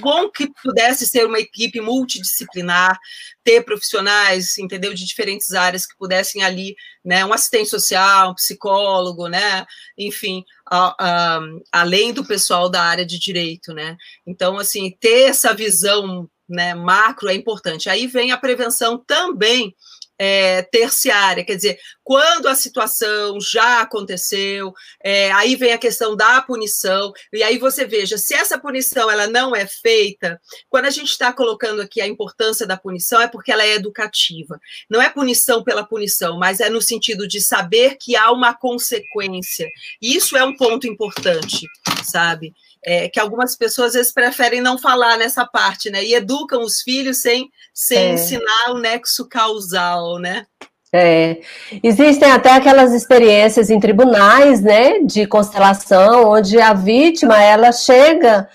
Bom 0.01 0.31
que 0.31 0.49
pudesse 0.63 1.05
ser 1.05 1.27
uma 1.27 1.41
equipe 1.41 1.81
multidisciplinar, 1.81 2.97
ter 3.43 3.63
profissionais, 3.65 4.57
entendeu, 4.57 4.95
de 4.95 5.05
diferentes 5.05 5.53
áreas 5.53 5.85
que 5.85 5.97
pudessem 5.97 6.45
ali, 6.45 6.77
né, 7.05 7.25
um 7.25 7.33
assistente 7.33 7.69
social, 7.69 8.31
um 8.31 8.35
psicólogo, 8.35 9.27
né, 9.27 9.67
enfim, 9.97 10.45
a, 10.71 10.95
a, 10.99 11.41
além 11.73 12.13
do 12.13 12.25
pessoal 12.25 12.69
da 12.69 12.83
área 12.83 13.05
de 13.05 13.19
direito, 13.19 13.73
né. 13.73 13.97
Então, 14.25 14.59
assim, 14.59 14.97
ter 15.01 15.31
essa 15.31 15.53
visão, 15.53 16.31
né, 16.49 16.75
macro 16.75 17.29
é 17.29 17.35
importante. 17.35 17.91
Aí 17.91 18.07
vem 18.07 18.31
a 18.31 18.37
prevenção 18.37 18.97
também 18.97 19.75
é, 20.19 20.63
terciária, 20.63 21.45
quer 21.45 21.55
dizer, 21.55 21.79
quando 22.03 22.49
a 22.49 22.55
situação 22.55 23.41
já 23.41 23.83
aconteceu, 23.83 24.73
é, 25.03 25.31
aí 25.33 25.55
vem 25.55 25.73
a 25.73 25.79
questão 25.79 26.17
da 26.17 26.43
punição, 26.43 27.13
e 27.33 27.43
aí 27.43 27.59
você 27.59 27.85
veja, 27.85 28.19
se 28.19 28.35
essa 28.35 28.59
punição 28.59 29.11
ela 29.11 29.27
não 29.27 29.55
é 29.55 29.67
feita, 29.67 30.41
quando 30.69 30.87
a 30.87 30.91
gente 30.91 31.11
está 31.11 31.33
colocando 31.33 31.83
aqui 31.83 32.01
a 32.01 32.07
importância 32.07 32.67
da 32.67 32.77
punição, 32.77 33.21
é 33.21 33.29
porque 33.29 33.53
ela 33.53 33.63
é 33.63 33.75
educativa. 33.75 34.59
Não 34.91 35.01
é 35.01 35.09
punição 35.09 35.63
pela 35.63 35.85
punição, 35.85 36.39
mas 36.39 36.61
é 36.61 36.69
no 36.69 36.83
sentido 36.83 37.29
de 37.29 37.41
saber 37.41 37.97
que 38.01 38.17
há 38.17 38.33
uma 38.33 38.55
consequência. 38.55 39.69
Isso 40.01 40.37
é 40.37 40.45
um 40.45 40.57
ponto 40.57 40.87
importante, 40.87 41.67
sabe? 42.03 42.55
É, 42.89 43.07
que 43.07 43.21
algumas 43.21 43.55
pessoas 43.55 43.89
às 43.89 43.95
vezes 43.95 44.13
preferem 44.13 44.63
não 44.63 44.79
falar 44.79 45.19
nessa 45.19 45.45
parte, 45.45 45.91
né? 45.91 46.03
E 46.03 46.15
educam 46.15 46.63
os 46.63 46.81
filhos 46.81 47.21
sem, 47.21 47.51
sem 47.75 47.99
é. 47.99 48.15
ensinar 48.15 48.71
o 48.71 48.79
nexo 48.79 49.29
causal, 49.29 50.19
né? 50.19 50.47
É, 50.91 51.43
existem 51.83 52.31
até 52.31 52.51
aquelas 52.53 52.95
experiências 52.95 53.69
em 53.69 53.79
tribunais, 53.79 54.63
né, 54.63 55.01
de 55.01 55.27
constelação, 55.27 56.31
onde 56.31 56.59
a 56.59 56.73
vítima 56.73 57.39
ela 57.43 57.73
chega, 57.73 58.49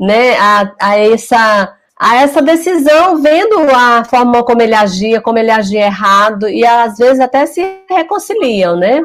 né, 0.00 0.36
a, 0.36 0.74
a 0.80 0.98
essa 0.98 1.72
a 1.98 2.16
essa 2.16 2.42
decisão, 2.42 3.22
vendo 3.22 3.56
a 3.70 4.04
forma 4.04 4.42
como 4.44 4.60
ele 4.60 4.74
agia, 4.74 5.20
como 5.20 5.38
ele 5.38 5.50
agia 5.50 5.86
errado, 5.86 6.48
e 6.48 6.66
às 6.66 6.98
vezes 6.98 7.20
até 7.20 7.46
se 7.46 7.62
reconciliam, 7.88 8.76
né? 8.76 9.00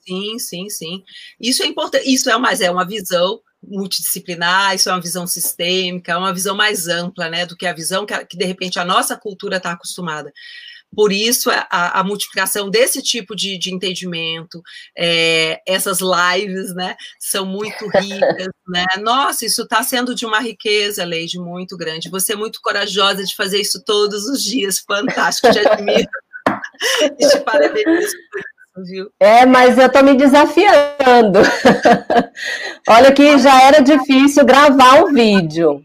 Sim, 0.00 0.38
sim, 0.38 0.68
sim. 0.68 1.04
Isso 1.38 1.62
é 1.62 1.66
importante, 1.66 2.10
isso 2.12 2.28
é, 2.30 2.36
mas 2.38 2.60
é 2.60 2.70
uma 2.70 2.86
visão 2.86 3.38
multidisciplinar, 3.68 4.74
isso 4.74 4.88
é 4.88 4.92
uma 4.92 5.00
visão 5.00 5.26
sistêmica, 5.26 6.12
é 6.12 6.16
uma 6.16 6.32
visão 6.32 6.56
mais 6.56 6.88
ampla, 6.88 7.28
né, 7.28 7.46
do 7.46 7.56
que 7.56 7.66
a 7.66 7.72
visão 7.72 8.06
que, 8.06 8.24
que 8.26 8.36
de 8.36 8.44
repente 8.44 8.78
a 8.78 8.84
nossa 8.84 9.16
cultura 9.16 9.56
está 9.56 9.72
acostumada. 9.72 10.32
Por 10.94 11.12
isso, 11.12 11.50
a, 11.50 12.00
a, 12.00 12.04
multiplicação 12.04 12.70
desse 12.70 13.02
tipo 13.02 13.34
de, 13.34 13.58
de 13.58 13.74
entendimento, 13.74 14.62
é, 14.96 15.60
essas 15.66 15.98
lives, 16.00 16.72
né, 16.74 16.94
são 17.18 17.44
muito 17.44 17.88
ricas, 17.88 18.48
né? 18.68 18.84
Nossa, 19.00 19.44
isso 19.44 19.62
está 19.62 19.82
sendo 19.82 20.14
de 20.14 20.24
uma 20.24 20.38
riqueza, 20.38 21.04
Leide, 21.04 21.38
muito 21.38 21.76
grande. 21.76 22.08
Você 22.10 22.34
é 22.34 22.36
muito 22.36 22.60
corajosa 22.62 23.24
de 23.24 23.34
fazer 23.34 23.60
isso 23.60 23.82
todos 23.84 24.26
os 24.26 24.42
dias, 24.42 24.78
fantástico, 24.78 25.50
te 25.50 25.58
admiro. 25.58 26.08
e 27.18 27.28
te 27.28 27.40
parabenizo 27.40 28.16
por 28.30 28.53
viu? 28.82 29.10
É, 29.20 29.46
mas 29.46 29.78
eu 29.78 29.88
tô 29.88 30.02
me 30.02 30.14
desafiando. 30.14 31.40
Olha 32.88 33.12
que 33.12 33.38
já 33.38 33.62
era 33.62 33.82
difícil 33.82 34.44
gravar 34.44 35.04
um 35.04 35.12
vídeo. 35.12 35.84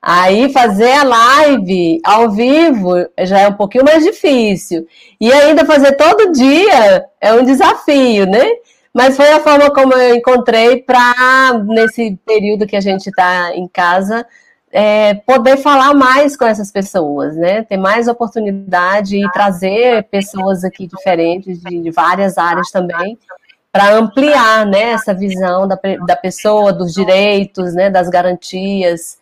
Aí 0.00 0.52
fazer 0.52 0.92
a 0.92 1.02
live 1.02 2.00
ao 2.04 2.30
vivo 2.30 2.94
já 3.20 3.40
é 3.40 3.48
um 3.48 3.54
pouquinho 3.54 3.84
mais 3.84 4.04
difícil. 4.04 4.86
E 5.20 5.32
ainda 5.32 5.64
fazer 5.64 5.92
todo 5.96 6.32
dia 6.32 7.04
é 7.20 7.32
um 7.32 7.44
desafio, 7.44 8.26
né? 8.26 8.46
Mas 8.94 9.16
foi 9.16 9.28
a 9.30 9.40
forma 9.40 9.72
como 9.72 9.92
eu 9.92 10.14
encontrei 10.14 10.82
para, 10.82 11.62
nesse 11.64 12.16
período 12.24 12.66
que 12.66 12.76
a 12.76 12.80
gente 12.80 13.08
está 13.08 13.54
em 13.54 13.68
casa, 13.68 14.26
é, 14.70 15.14
poder 15.14 15.56
falar 15.56 15.94
mais 15.94 16.36
com 16.36 16.44
essas 16.44 16.70
pessoas, 16.70 17.36
né? 17.36 17.62
Ter 17.62 17.76
mais 17.76 18.08
oportunidade 18.08 19.16
e 19.16 19.30
trazer 19.30 20.04
pessoas 20.04 20.64
aqui 20.64 20.86
diferentes 20.86 21.60
de, 21.60 21.82
de 21.82 21.90
várias 21.90 22.36
áreas 22.36 22.70
também 22.70 23.18
para 23.72 23.94
ampliar, 23.94 24.66
né? 24.66 24.90
Essa 24.90 25.14
visão 25.14 25.66
da, 25.66 25.78
da 26.06 26.16
pessoa, 26.16 26.72
dos 26.72 26.92
direitos, 26.92 27.74
né? 27.74 27.90
Das 27.90 28.08
garantias. 28.08 29.18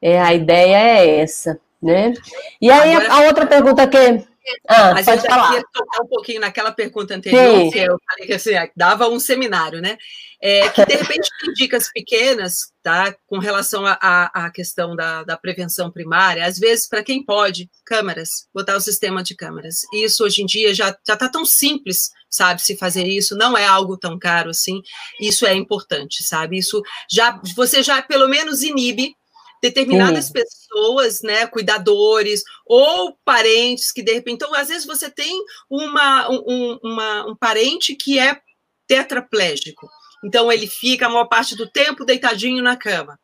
É, 0.00 0.20
a 0.20 0.32
ideia 0.32 0.76
é 0.76 1.20
essa, 1.20 1.58
né? 1.82 2.12
E 2.60 2.70
aí 2.70 2.94
a, 2.94 3.14
a 3.14 3.20
outra 3.22 3.46
pergunta 3.46 3.86
que 3.86 4.26
ah, 4.66 4.94
mas 4.94 5.06
eu 5.06 5.16
já 5.16 5.48
queria 5.48 5.64
tocar 5.72 6.02
um 6.02 6.06
pouquinho 6.06 6.40
naquela 6.40 6.72
pergunta 6.72 7.14
anterior, 7.14 7.64
Sim. 7.64 7.70
que 7.70 7.78
eu 7.80 7.98
falei 8.08 8.26
que 8.26 8.32
assim, 8.32 8.52
dava 8.74 9.06
um 9.08 9.20
seminário, 9.20 9.80
né? 9.80 9.98
É, 10.40 10.68
que 10.68 10.86
de 10.86 10.94
repente 10.94 11.28
tem 11.40 11.52
dicas 11.54 11.90
pequenas, 11.92 12.72
tá? 12.80 13.12
Com 13.26 13.38
relação 13.38 13.84
à 13.84 14.50
questão 14.54 14.94
da, 14.94 15.24
da 15.24 15.36
prevenção 15.36 15.90
primária, 15.90 16.46
às 16.46 16.58
vezes, 16.58 16.88
para 16.88 17.02
quem 17.02 17.24
pode, 17.24 17.68
câmeras, 17.84 18.46
botar 18.54 18.76
o 18.76 18.80
sistema 18.80 19.22
de 19.22 19.34
câmeras. 19.34 19.80
Isso 19.92 20.24
hoje 20.24 20.42
em 20.42 20.46
dia 20.46 20.72
já 20.72 20.90
está 20.90 21.28
tão 21.28 21.44
simples, 21.44 22.10
sabe, 22.30 22.62
se 22.62 22.76
fazer 22.76 23.04
isso, 23.04 23.36
não 23.36 23.58
é 23.58 23.66
algo 23.66 23.96
tão 23.96 24.16
caro 24.16 24.50
assim. 24.50 24.80
Isso 25.20 25.44
é 25.44 25.54
importante, 25.54 26.22
sabe? 26.22 26.58
Isso 26.58 26.80
já 27.10 27.40
você 27.56 27.82
já 27.82 28.00
pelo 28.00 28.28
menos 28.28 28.62
inibe 28.62 29.14
determinadas 29.60 30.26
Sim. 30.26 30.34
pessoas, 30.34 31.22
né, 31.22 31.46
cuidadores 31.46 32.42
ou 32.64 33.16
parentes 33.24 33.90
que 33.90 34.02
de 34.02 34.12
repente, 34.12 34.36
então 34.36 34.54
às 34.54 34.68
vezes 34.68 34.86
você 34.86 35.10
tem 35.10 35.36
uma, 35.68 36.30
um, 36.30 36.78
uma, 36.82 37.30
um 37.30 37.36
parente 37.36 37.94
que 37.96 38.18
é 38.18 38.40
tetraplégico, 38.86 39.88
então 40.24 40.50
ele 40.50 40.66
fica 40.66 41.06
a 41.06 41.08
maior 41.08 41.26
parte 41.26 41.56
do 41.56 41.68
tempo 41.68 42.04
deitadinho 42.04 42.62
na 42.62 42.76
cama. 42.76 43.18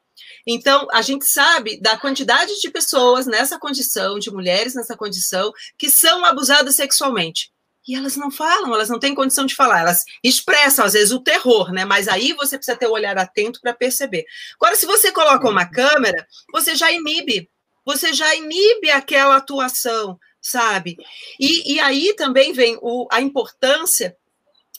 Então, 0.46 0.86
a 0.92 1.00
gente 1.00 1.24
sabe 1.24 1.80
da 1.80 1.96
quantidade 1.96 2.60
de 2.60 2.70
pessoas 2.70 3.26
nessa 3.26 3.58
condição, 3.58 4.18
de 4.18 4.30
mulheres 4.30 4.74
nessa 4.74 4.96
condição, 4.96 5.52
que 5.78 5.88
são 5.88 6.24
abusadas 6.24 6.74
sexualmente 6.74 7.50
e 7.86 7.94
elas 7.94 8.16
não 8.16 8.30
falam, 8.30 8.74
elas 8.74 8.88
não 8.88 8.98
têm 8.98 9.14
condição 9.14 9.44
de 9.44 9.54
falar, 9.54 9.80
elas 9.80 10.04
expressam, 10.22 10.84
às 10.84 10.94
vezes, 10.94 11.12
o 11.12 11.20
terror, 11.20 11.70
né? 11.70 11.84
Mas 11.84 12.08
aí 12.08 12.32
você 12.32 12.56
precisa 12.56 12.76
ter 12.76 12.86
o 12.86 12.90
um 12.90 12.92
olhar 12.92 13.16
atento 13.18 13.60
para 13.60 13.74
perceber. 13.74 14.24
Agora, 14.54 14.74
se 14.74 14.86
você 14.86 15.12
coloca 15.12 15.48
uma 15.48 15.66
câmera, 15.66 16.26
você 16.50 16.74
já 16.74 16.90
inibe, 16.90 17.50
você 17.84 18.12
já 18.14 18.34
inibe 18.34 18.90
aquela 18.90 19.36
atuação, 19.36 20.18
sabe? 20.40 20.96
E, 21.38 21.74
e 21.74 21.80
aí 21.80 22.14
também 22.14 22.52
vem 22.52 22.78
o, 22.80 23.06
a 23.10 23.20
importância 23.20 24.16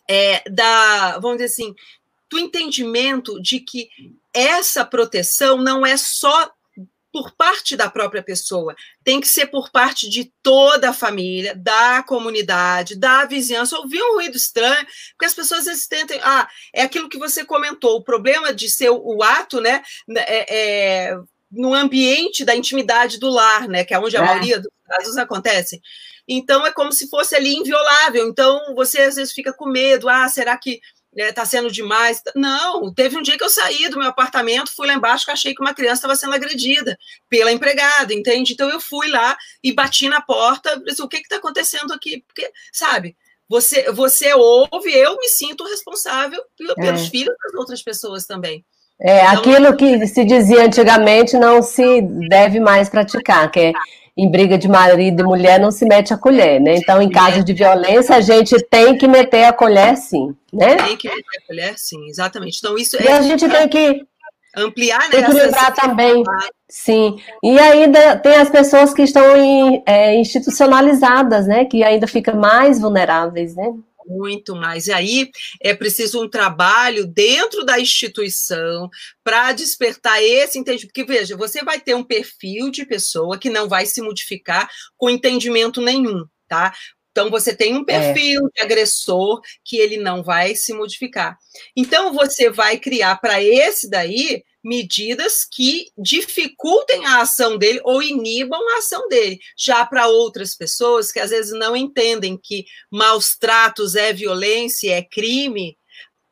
é, 0.10 0.42
da, 0.50 1.20
vamos 1.20 1.38
dizer 1.38 1.46
assim, 1.46 1.76
do 2.30 2.40
entendimento 2.40 3.42
de 3.42 3.60
que 3.60 3.90
essa 4.34 4.84
proteção 4.84 5.58
não 5.58 5.86
é 5.86 5.96
só 5.98 6.52
por 7.16 7.32
parte 7.32 7.78
da 7.78 7.90
própria 7.90 8.22
pessoa, 8.22 8.76
tem 9.02 9.22
que 9.22 9.28
ser 9.30 9.46
por 9.46 9.72
parte 9.72 10.10
de 10.10 10.34
toda 10.44 10.90
a 10.90 10.94
família, 10.94 11.56
da 11.56 12.04
comunidade, 12.04 13.00
da 13.00 13.24
vizinhança. 13.24 13.78
Ouvir 13.78 14.04
um 14.04 14.16
ruído 14.16 14.36
estranho, 14.36 14.86
porque 15.12 15.24
as 15.24 15.34
pessoas 15.34 15.62
às 15.62 15.66
vezes 15.68 15.88
tentam. 15.88 16.18
Ah, 16.22 16.46
é 16.74 16.82
aquilo 16.82 17.08
que 17.08 17.18
você 17.18 17.46
comentou, 17.46 17.96
o 17.96 18.04
problema 18.04 18.54
de 18.54 18.70
ser 18.70 18.90
o, 18.90 19.24
ato, 19.24 19.62
né? 19.62 19.82
É, 20.10 20.56
é, 21.08 21.18
no 21.50 21.74
ambiente 21.74 22.44
da 22.44 22.54
intimidade 22.54 23.18
do 23.18 23.30
lar, 23.30 23.66
né? 23.70 23.86
Que 23.86 23.94
é 23.94 24.00
onde 24.00 24.18
a 24.18 24.22
é. 24.22 24.26
maioria 24.26 24.60
dos 24.60 24.72
casos 24.86 25.16
acontece. 25.16 25.80
Então 26.28 26.66
é 26.66 26.74
como 26.74 26.92
se 26.92 27.10
fosse 27.10 27.34
ali 27.34 27.56
inviolável. 27.56 28.28
Então 28.28 28.76
você 28.76 29.00
às 29.00 29.16
vezes 29.16 29.34
fica 29.34 29.54
com 29.54 29.70
medo. 29.70 30.10
Ah, 30.10 30.28
será 30.28 30.58
que 30.58 30.82
está 31.16 31.42
né, 31.42 31.48
sendo 31.48 31.72
demais. 31.72 32.22
Não, 32.36 32.94
teve 32.94 33.18
um 33.18 33.22
dia 33.22 33.38
que 33.38 33.44
eu 33.44 33.50
saí 33.50 33.88
do 33.90 33.98
meu 33.98 34.10
apartamento, 34.10 34.74
fui 34.76 34.88
lá 34.88 34.94
embaixo, 34.94 35.26
que 35.26 35.32
achei 35.32 35.54
que 35.54 35.62
uma 35.62 35.74
criança 35.74 35.96
estava 35.96 36.16
sendo 36.16 36.34
agredida 36.34 36.98
pela 37.30 37.52
empregada, 37.52 38.14
entende? 38.14 38.54
Então 38.54 38.70
eu 38.70 38.80
fui 38.80 39.08
lá 39.08 39.38
e 39.64 39.74
bati 39.74 40.10
na 40.10 40.22
porta, 40.22 40.82
disse, 40.86 41.02
o 41.02 41.08
que 41.08 41.18
está 41.18 41.38
acontecendo 41.38 41.94
aqui? 41.94 42.24
Porque, 42.28 42.52
sabe, 42.72 43.16
você, 43.48 43.92
você 43.92 44.34
ouve, 44.34 44.92
eu 44.92 45.16
me 45.18 45.28
sinto 45.30 45.64
responsável 45.66 46.42
pelos 46.78 47.02
é. 47.02 47.10
filhos 47.10 47.36
das 47.44 47.54
outras 47.54 47.82
pessoas 47.82 48.26
também. 48.26 48.66
É, 49.00 49.26
então, 49.26 49.40
aquilo 49.40 49.76
que 49.76 50.08
se 50.08 50.24
dizia 50.24 50.66
antigamente 50.66 51.38
não 51.38 51.62
se 51.62 52.02
deve 52.30 52.60
mais 52.60 52.90
praticar, 52.90 53.52
que 53.52 53.60
é 53.60 53.74
em 54.18 54.30
briga 54.32 54.58
de 54.58 54.68
marido 54.68 55.22
e 55.22 55.26
mulher 55.26 55.60
não 55.60 55.72
se 55.72 55.86
mete 55.86 56.14
a 56.14 56.18
colher, 56.18 56.62
né? 56.62 56.76
Então, 56.78 57.02
em 57.02 57.10
caso 57.10 57.44
de 57.44 57.54
violência, 57.54 58.16
a 58.16 58.22
gente 58.22 58.56
tem 58.70 58.98
que 58.98 59.08
meter 59.08 59.44
a 59.44 59.52
colher, 59.52 59.98
sim, 59.98 60.34
né? 60.54 60.78
Tem 60.78 60.96
que 60.96 61.10
meter 61.10 61.38
a 61.38 61.48
colher, 61.48 61.74
sim, 61.78 62.08
exatamente. 62.08 62.60
Então, 62.60 62.78
isso 62.78 62.96
e 63.02 63.06
é. 63.06 63.12
a 63.12 63.22
gente 63.22 63.48
tem 63.48 63.68
que 63.68 64.06
ampliar, 64.56 65.02
né? 65.02 65.10
Tem 65.10 65.24
que 65.26 65.34
lembrar 65.34 65.74
também, 65.74 66.24
sim. 66.70 67.18
E 67.44 67.60
ainda 67.60 68.16
tem 68.18 68.36
as 68.36 68.50
pessoas 68.50 68.94
que 68.94 69.02
estão 69.02 69.36
em, 69.36 69.84
é, 69.86 70.16
institucionalizadas, 70.16 71.46
né? 71.46 71.66
Que 71.66 71.84
ainda 71.84 72.08
ficam 72.08 72.36
mais 72.36 72.80
vulneráveis, 72.80 73.54
né? 73.54 73.70
Muito 74.06 74.56
mais. 74.56 74.88
E 74.88 74.94
aí 74.94 75.32
é 75.62 75.74
preciso 75.74 76.24
um 76.24 76.30
trabalho 76.30 77.06
dentro 77.06 77.66
da 77.66 77.80
instituição 77.80 78.90
para 79.24 79.52
despertar 79.52 80.22
esse 80.22 80.58
entendimento. 80.58 80.94
Porque, 80.94 81.04
veja, 81.04 81.36
você 81.36 81.64
vai 81.64 81.80
ter 81.80 81.96
um 81.96 82.04
perfil 82.04 82.70
de 82.70 82.86
pessoa 82.86 83.38
que 83.38 83.50
não 83.50 83.68
vai 83.68 83.86
se 83.86 84.02
modificar 84.02 84.70
com 84.98 85.10
entendimento 85.10 85.82
nenhum, 85.82 86.26
tá? 86.48 86.74
Então, 87.12 87.30
você 87.30 87.56
tem 87.56 87.74
um 87.74 87.82
é. 87.82 87.86
perfil 87.86 88.42
é. 88.48 88.50
de 88.54 88.62
agressor 88.62 89.40
que 89.64 89.78
ele 89.78 89.96
não 89.96 90.22
vai 90.22 90.54
se 90.54 90.74
modificar. 90.74 91.38
Então, 91.76 92.12
você 92.12 92.50
vai 92.50 92.78
criar 92.78 93.16
para 93.22 93.42
esse 93.42 93.90
daí 93.90 94.44
medidas 94.66 95.46
que 95.46 95.92
dificultem 95.96 97.06
a 97.06 97.22
ação 97.22 97.56
dele 97.56 97.80
ou 97.84 98.02
inibam 98.02 98.60
a 98.72 98.80
ação 98.80 99.08
dele. 99.08 99.40
Já 99.56 99.86
para 99.86 100.08
outras 100.08 100.56
pessoas 100.56 101.12
que 101.12 101.20
às 101.20 101.30
vezes 101.30 101.52
não 101.52 101.76
entendem 101.76 102.36
que 102.36 102.66
maus 102.90 103.38
tratos 103.38 103.96
é 103.96 104.12
violência, 104.12 104.92
é 104.92 105.04
crime, 105.04 105.78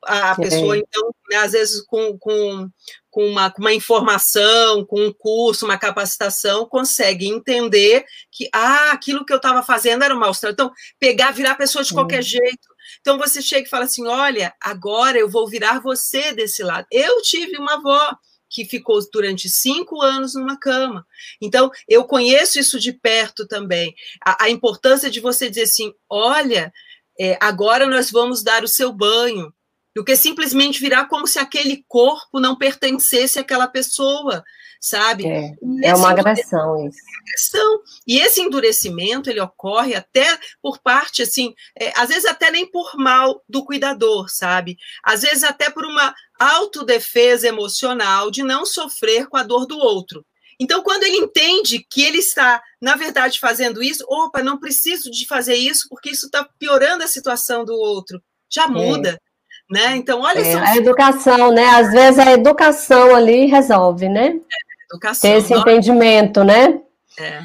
a 0.05 0.35
pessoa, 0.35 0.77
então, 0.77 1.15
né, 1.29 1.37
às 1.37 1.53
vezes 1.53 1.81
com, 1.85 2.17
com, 2.17 2.69
com, 3.09 3.25
uma, 3.25 3.49
com 3.49 3.61
uma 3.61 3.73
informação, 3.73 4.85
com 4.85 4.99
um 4.99 5.13
curso, 5.13 5.65
uma 5.65 5.77
capacitação, 5.77 6.65
consegue 6.65 7.27
entender 7.27 8.03
que 8.31 8.49
ah, 8.53 8.91
aquilo 8.91 9.25
que 9.25 9.31
eu 9.31 9.37
estava 9.37 9.63
fazendo 9.63 10.03
era 10.03 10.15
um 10.15 10.19
maus 10.19 10.39
trato. 10.39 10.53
Então, 10.53 10.71
pegar, 10.99 11.31
virar 11.31 11.51
a 11.51 11.55
pessoa 11.55 11.83
de 11.83 11.93
qualquer 11.93 12.21
jeito. 12.21 12.72
Então, 13.03 13.17
você 13.17 13.41
chega 13.41 13.67
e 13.67 13.69
fala 13.69 13.83
assim: 13.83 14.07
olha, 14.07 14.55
agora 14.61 15.19
eu 15.19 15.29
vou 15.29 15.45
virar 15.45 15.79
você 15.79 16.31
desse 16.31 16.63
lado. 16.63 16.87
Eu 16.89 17.21
tive 17.21 17.57
uma 17.57 17.73
avó 17.73 18.17
que 18.49 18.63
ficou 18.63 18.97
durante 19.11 19.49
cinco 19.49 20.01
anos 20.01 20.35
numa 20.35 20.57
cama. 20.57 21.05
Então, 21.41 21.69
eu 21.85 22.05
conheço 22.05 22.57
isso 22.57 22.79
de 22.79 22.93
perto 22.93 23.45
também. 23.45 23.93
A, 24.25 24.45
a 24.45 24.49
importância 24.49 25.09
de 25.09 25.19
você 25.19 25.49
dizer 25.49 25.63
assim: 25.63 25.93
olha, 26.09 26.71
é, 27.19 27.37
agora 27.41 27.85
nós 27.85 28.09
vamos 28.09 28.41
dar 28.41 28.63
o 28.63 28.69
seu 28.69 28.93
banho. 28.93 29.53
Do 29.95 30.03
que 30.03 30.15
simplesmente 30.15 30.79
virar 30.79 31.05
como 31.05 31.27
se 31.27 31.37
aquele 31.37 31.83
corpo 31.87 32.39
não 32.39 32.55
pertencesse 32.55 33.37
àquela 33.39 33.67
pessoa 33.67 34.43
sabe? 34.83 35.25
É, 35.25 35.55
é 35.85 35.95
uma 35.95 36.11
agressão 36.11 36.85
isso. 36.85 36.97
Agressão. 37.21 37.81
E 38.05 38.19
esse 38.19 38.41
endurecimento, 38.41 39.29
ele 39.29 39.39
ocorre 39.39 39.95
até 39.95 40.37
por 40.61 40.77
parte, 40.79 41.21
assim, 41.21 41.55
é, 41.79 41.93
às 41.95 42.09
vezes 42.09 42.25
até 42.25 42.51
nem 42.51 42.69
por 42.69 42.97
mal 42.97 43.41
do 43.47 43.63
cuidador, 43.63 44.29
sabe? 44.29 44.77
Às 45.01 45.21
vezes 45.21 45.43
até 45.45 45.69
por 45.69 45.85
uma 45.85 46.13
autodefesa 46.37 47.47
emocional 47.47 48.29
de 48.29 48.43
não 48.43 48.65
sofrer 48.65 49.27
com 49.27 49.37
a 49.37 49.43
dor 49.43 49.65
do 49.65 49.77
outro. 49.77 50.25
Então, 50.59 50.83
quando 50.83 51.03
ele 51.03 51.17
entende 51.17 51.85
que 51.89 52.03
ele 52.03 52.17
está, 52.17 52.61
na 52.81 52.95
verdade, 52.95 53.39
fazendo 53.39 53.81
isso, 53.81 54.03
opa, 54.07 54.43
não 54.43 54.59
preciso 54.59 55.09
de 55.09 55.25
fazer 55.25 55.55
isso 55.55 55.87
porque 55.89 56.09
isso 56.09 56.25
está 56.25 56.43
piorando 56.59 57.05
a 57.05 57.07
situação 57.07 57.63
do 57.63 57.73
outro, 57.73 58.21
já 58.51 58.65
é. 58.65 58.67
muda. 58.67 59.09
É. 59.11 59.32
Né? 59.69 59.95
Então, 59.95 60.21
olha 60.21 60.39
é, 60.39 60.51
só. 60.53 60.59
A 60.59 60.77
educação, 60.77 61.51
né? 61.51 61.65
Às 61.69 61.91
vezes 61.91 62.19
a 62.19 62.31
educação 62.31 63.15
ali 63.15 63.45
resolve, 63.47 64.07
né? 64.09 64.27
É 64.27 64.73
educação. 64.93 65.29
Ter 65.29 65.37
esse 65.37 65.53
entendimento, 65.53 66.43
né? 66.43 66.79
É. 67.19 67.41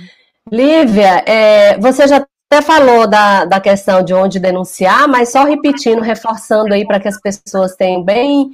Lívia, 0.50 1.22
é, 1.26 1.78
você 1.78 2.06
já 2.06 2.26
até 2.50 2.62
falou 2.62 3.06
da, 3.06 3.44
da 3.44 3.60
questão 3.60 4.02
de 4.02 4.14
onde 4.14 4.40
denunciar, 4.40 5.06
mas 5.06 5.30
só 5.30 5.44
repetindo, 5.44 6.00
reforçando 6.00 6.72
aí 6.72 6.86
para 6.86 6.98
que 6.98 7.06
as 7.06 7.20
pessoas 7.20 7.76
tenham 7.76 8.02
bem, 8.02 8.50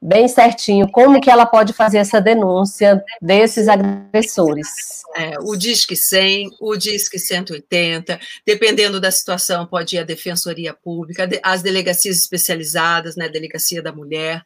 bem 0.00 0.28
certinho 0.28 0.88
como 0.92 1.20
que 1.20 1.28
ela 1.28 1.44
pode 1.44 1.72
fazer 1.72 1.98
essa 1.98 2.20
denúncia 2.20 3.02
desses 3.20 3.66
agressores. 3.66 4.68
É, 5.16 5.32
o 5.40 5.56
Disque 5.56 5.96
100, 5.96 6.50
o 6.60 6.76
Disque 6.76 7.18
180, 7.18 8.20
dependendo 8.46 9.00
da 9.00 9.10
situação, 9.10 9.66
pode 9.66 9.96
ir 9.96 9.98
à 9.98 10.04
Defensoria 10.04 10.72
Pública, 10.72 11.28
as 11.42 11.62
delegacias 11.62 12.18
especializadas, 12.18 13.16
né, 13.16 13.28
Delegacia 13.28 13.82
da 13.82 13.92
Mulher, 13.92 14.40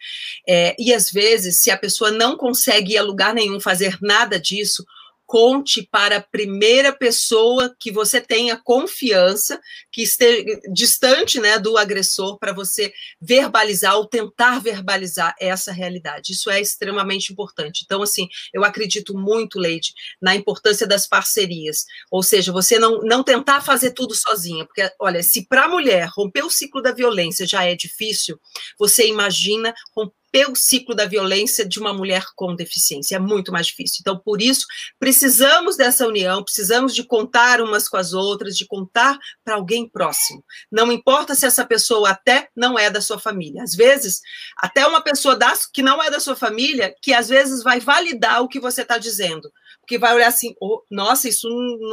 é, 0.48 0.74
e 0.78 0.94
às 0.94 1.10
vezes, 1.10 1.60
se 1.60 1.70
a 1.70 1.76
pessoa 1.76 2.10
não 2.10 2.34
consegue 2.34 2.94
ir 2.94 2.98
a 2.98 3.02
lugar 3.02 3.34
nenhum 3.34 3.60
fazer 3.60 3.98
nada 4.00 4.40
disso, 4.40 4.86
conte 5.30 5.86
para 5.92 6.16
a 6.16 6.20
primeira 6.20 6.92
pessoa 6.92 7.72
que 7.78 7.92
você 7.92 8.20
tenha 8.20 8.56
confiança, 8.56 9.60
que 9.92 10.02
esteja 10.02 10.60
distante 10.72 11.38
né, 11.38 11.56
do 11.56 11.78
agressor, 11.78 12.36
para 12.36 12.52
você 12.52 12.92
verbalizar 13.20 13.94
ou 13.94 14.08
tentar 14.08 14.58
verbalizar 14.58 15.32
essa 15.38 15.70
realidade. 15.70 16.32
Isso 16.32 16.50
é 16.50 16.60
extremamente 16.60 17.32
importante. 17.32 17.82
Então, 17.84 18.02
assim, 18.02 18.26
eu 18.52 18.64
acredito 18.64 19.16
muito, 19.16 19.60
Leide, 19.60 19.92
na 20.20 20.34
importância 20.34 20.84
das 20.84 21.06
parcerias. 21.06 21.84
Ou 22.10 22.24
seja, 22.24 22.50
você 22.50 22.76
não, 22.80 22.98
não 23.02 23.22
tentar 23.22 23.60
fazer 23.60 23.92
tudo 23.92 24.16
sozinha, 24.16 24.66
porque, 24.66 24.90
olha, 24.98 25.22
se 25.22 25.46
para 25.46 25.66
a 25.66 25.68
mulher 25.68 26.08
romper 26.12 26.42
o 26.42 26.50
ciclo 26.50 26.82
da 26.82 26.90
violência 26.90 27.46
já 27.46 27.64
é 27.64 27.76
difícil, 27.76 28.36
você 28.76 29.06
imagina 29.06 29.72
romper 29.96 30.19
o 30.48 30.54
ciclo 30.54 30.94
da 30.94 31.06
violência 31.06 31.66
de 31.66 31.78
uma 31.78 31.92
mulher 31.92 32.24
com 32.36 32.54
deficiência. 32.54 33.16
É 33.16 33.18
muito 33.18 33.50
mais 33.52 33.66
difícil. 33.66 33.98
Então, 34.00 34.18
por 34.18 34.40
isso, 34.40 34.66
precisamos 34.98 35.76
dessa 35.76 36.06
união, 36.06 36.42
precisamos 36.42 36.94
de 36.94 37.02
contar 37.02 37.60
umas 37.60 37.88
com 37.88 37.96
as 37.96 38.12
outras, 38.12 38.56
de 38.56 38.66
contar 38.66 39.18
para 39.44 39.54
alguém 39.54 39.88
próximo. 39.88 40.44
Não 40.70 40.92
importa 40.92 41.34
se 41.34 41.46
essa 41.46 41.64
pessoa 41.64 42.10
até 42.10 42.48
não 42.56 42.78
é 42.78 42.90
da 42.90 43.00
sua 43.00 43.18
família. 43.18 43.62
Às 43.62 43.74
vezes, 43.74 44.20
até 44.56 44.86
uma 44.86 45.00
pessoa 45.00 45.36
das, 45.36 45.66
que 45.66 45.82
não 45.82 46.02
é 46.02 46.10
da 46.10 46.20
sua 46.20 46.36
família, 46.36 46.94
que 47.02 47.12
às 47.12 47.28
vezes 47.28 47.62
vai 47.62 47.80
validar 47.80 48.42
o 48.42 48.48
que 48.48 48.60
você 48.60 48.82
está 48.82 48.98
dizendo. 48.98 49.50
Porque 49.80 49.98
vai 49.98 50.14
olhar 50.14 50.28
assim, 50.28 50.54
oh, 50.60 50.82
nossa, 50.90 51.28
isso 51.28 51.48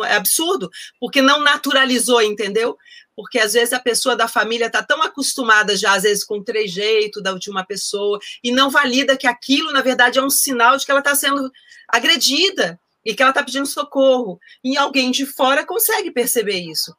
é 0.06 0.16
absurdo, 0.16 0.70
porque 1.00 1.22
não 1.22 1.42
naturalizou, 1.42 2.22
entendeu? 2.22 2.78
Porque 3.18 3.40
às 3.40 3.54
vezes 3.54 3.74
a 3.74 3.80
pessoa 3.80 4.16
da 4.16 4.28
família 4.28 4.68
está 4.68 4.84
tão 4.84 5.02
acostumada 5.02 5.76
já, 5.76 5.96
às 5.96 6.04
vezes, 6.04 6.24
com 6.24 6.36
o 6.36 6.44
trejeito 6.44 7.20
de 7.40 7.50
uma 7.50 7.66
pessoa, 7.66 8.20
e 8.44 8.52
não 8.52 8.70
valida 8.70 9.18
que 9.18 9.26
aquilo, 9.26 9.74
na 9.74 9.82
verdade, 9.82 10.20
é 10.20 10.24
um 10.24 10.30
sinal 10.30 10.78
de 10.78 10.86
que 10.86 10.92
ela 10.92 11.00
está 11.00 11.16
sendo 11.16 11.52
agredida 11.88 12.80
e 13.04 13.16
que 13.16 13.24
ela 13.24 13.32
está 13.32 13.42
pedindo 13.42 13.66
socorro. 13.66 14.40
E 14.64 14.78
alguém 14.78 15.10
de 15.10 15.26
fora 15.26 15.66
consegue 15.66 16.12
perceber 16.12 16.60
isso. 16.60 16.96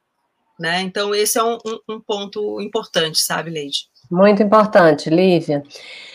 Né? 0.59 0.81
Então, 0.81 1.15
esse 1.15 1.39
é 1.39 1.45
um, 1.45 1.57
um, 1.65 1.95
um 1.95 2.01
ponto 2.01 2.61
importante, 2.61 3.21
sabe, 3.21 3.51
Leide? 3.51 3.87
Muito 4.11 4.43
importante, 4.43 5.09
Lívia. 5.09 5.63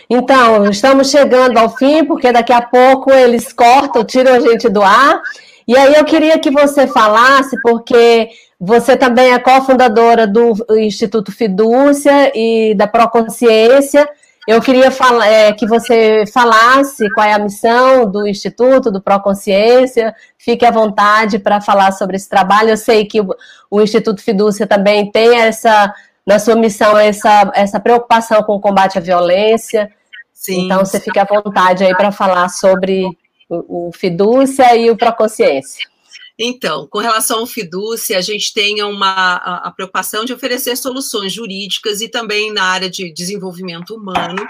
Então, 0.10 0.70
estamos 0.70 1.10
chegando 1.10 1.58
ao 1.58 1.78
fim, 1.78 2.04
porque 2.04 2.30
daqui 2.30 2.52
a 2.52 2.62
pouco 2.62 3.10
eles 3.10 3.54
cortam, 3.54 4.04
tiram 4.04 4.34
a 4.34 4.40
gente 4.42 4.68
do 4.68 4.82
ar. 4.82 5.22
E 5.66 5.78
aí 5.78 5.94
eu 5.94 6.04
queria 6.04 6.38
que 6.38 6.52
você 6.52 6.88
falasse, 6.88 7.56
porque 7.62 8.30
você 8.60 8.96
também 8.96 9.34
é 9.34 9.40
cofundadora 9.40 10.26
do 10.26 10.54
Instituto 10.78 11.32
Fidúcia 11.32 12.32
e 12.36 12.74
da 12.76 12.88
Proconsciência. 12.88 14.08
Eu 14.46 14.62
queria 14.62 14.92
falar, 14.92 15.28
é, 15.28 15.54
que 15.54 15.66
você 15.66 16.26
falasse 16.32 17.10
qual 17.14 17.26
é 17.26 17.34
a 17.34 17.40
missão 17.40 18.10
do 18.10 18.28
Instituto, 18.28 18.92
do 18.92 19.02
Proconsciência. 19.02 20.14
Fique 20.38 20.66
à 20.66 20.72
vontade 20.72 21.40
para 21.40 21.62
falar 21.62 21.94
sobre 21.94 22.18
esse 22.18 22.28
trabalho. 22.28 22.70
Eu 22.70 22.78
sei 22.78 23.06
que 23.06 23.22
o, 23.22 23.34
o, 23.72 23.82
Instituto 23.82 24.22
Fidúcia 24.22 24.68
também 24.68 25.10
tem 25.10 25.40
essa, 25.40 25.94
na 26.26 26.40
sua 26.40 26.56
missão, 26.56 26.98
essa, 26.98 27.52
essa 27.56 27.80
preocupação 27.80 28.44
com 28.44 28.56
o 28.56 28.60
combate 28.60 28.98
à 28.98 29.02
violência. 29.02 29.90
Sim. 30.34 30.66
Então, 30.66 30.80
você 30.80 31.00
fique 31.00 31.20
à 31.20 31.24
vontade 31.24 31.86
aí 31.86 31.96
para 31.96 32.12
falar 32.12 32.50
sobre 32.50 33.06
o, 33.50 33.88
o 33.88 33.92
Fidúcia 33.94 34.76
e 34.76 34.92
o 34.92 34.98
Proconsciência. 34.98 35.93
Então, 36.40 36.88
com 36.90 37.00
relação 37.00 37.40
ao 37.40 37.46
Fidúcia, 37.46 38.18
a 38.18 38.22
gente 38.22 38.54
tem 38.54 38.82
uma 38.84 39.08
a, 39.08 39.68
a 39.68 39.72
preocupação 39.72 40.26
de 40.26 40.34
oferecer 40.34 40.76
soluções 40.76 41.32
jurídicas 41.32 42.02
e 42.02 42.10
também 42.10 42.52
na 42.52 42.64
área 42.64 42.90
de 42.90 43.14
desenvolvimento 43.14 43.96
humano 43.96 44.44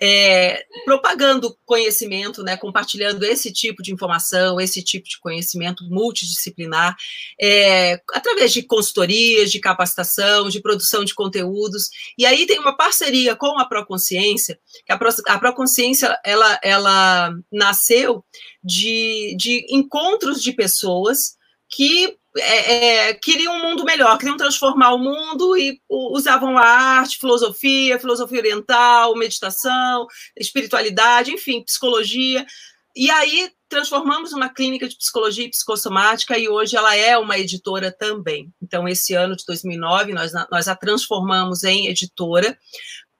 é, 0.00 0.64
propagando 0.84 1.56
conhecimento, 1.64 2.42
né, 2.42 2.56
compartilhando 2.56 3.24
esse 3.24 3.52
tipo 3.52 3.82
de 3.82 3.92
informação, 3.92 4.60
esse 4.60 4.82
tipo 4.82 5.08
de 5.08 5.18
conhecimento 5.20 5.84
multidisciplinar, 5.88 6.96
é, 7.40 8.00
através 8.12 8.52
de 8.52 8.62
consultorias, 8.62 9.50
de 9.50 9.60
capacitação, 9.60 10.48
de 10.48 10.60
produção 10.60 11.04
de 11.04 11.14
conteúdos. 11.14 11.88
E 12.18 12.26
aí 12.26 12.46
tem 12.46 12.58
uma 12.58 12.76
parceria 12.76 13.36
com 13.36 13.58
a 13.58 13.64
Proconsciência, 13.64 14.58
que 14.84 14.92
a, 14.92 14.98
Pro, 14.98 15.08
a 15.28 15.38
Proconsciência 15.38 16.18
ela, 16.24 16.58
ela 16.62 17.32
nasceu 17.52 18.24
de, 18.62 19.36
de 19.38 19.66
encontros 19.70 20.42
de 20.42 20.52
pessoas 20.52 21.35
que 21.76 22.16
é, 22.38 23.08
é, 23.08 23.14
queriam 23.14 23.54
um 23.54 23.62
mundo 23.62 23.84
melhor, 23.84 24.16
queriam 24.16 24.36
transformar 24.36 24.94
o 24.94 24.98
mundo 24.98 25.56
e 25.58 25.78
usavam 25.90 26.56
a 26.56 26.62
arte, 26.62 27.18
filosofia, 27.18 28.00
filosofia 28.00 28.38
oriental, 28.38 29.14
meditação, 29.14 30.06
espiritualidade, 30.38 31.30
enfim, 31.30 31.62
psicologia. 31.62 32.46
E 32.94 33.10
aí 33.10 33.50
transformamos 33.68 34.32
uma 34.32 34.48
clínica 34.48 34.88
de 34.88 34.96
psicologia 34.96 35.44
e 35.44 35.50
psicossomática 35.50 36.38
e 36.38 36.48
hoje 36.48 36.76
ela 36.76 36.96
é 36.96 37.18
uma 37.18 37.38
editora 37.38 37.92
também. 37.92 38.50
Então, 38.62 38.88
esse 38.88 39.12
ano 39.12 39.36
de 39.36 39.44
2009, 39.46 40.14
nós, 40.14 40.32
nós 40.50 40.68
a 40.68 40.74
transformamos 40.74 41.62
em 41.62 41.88
editora 41.88 42.56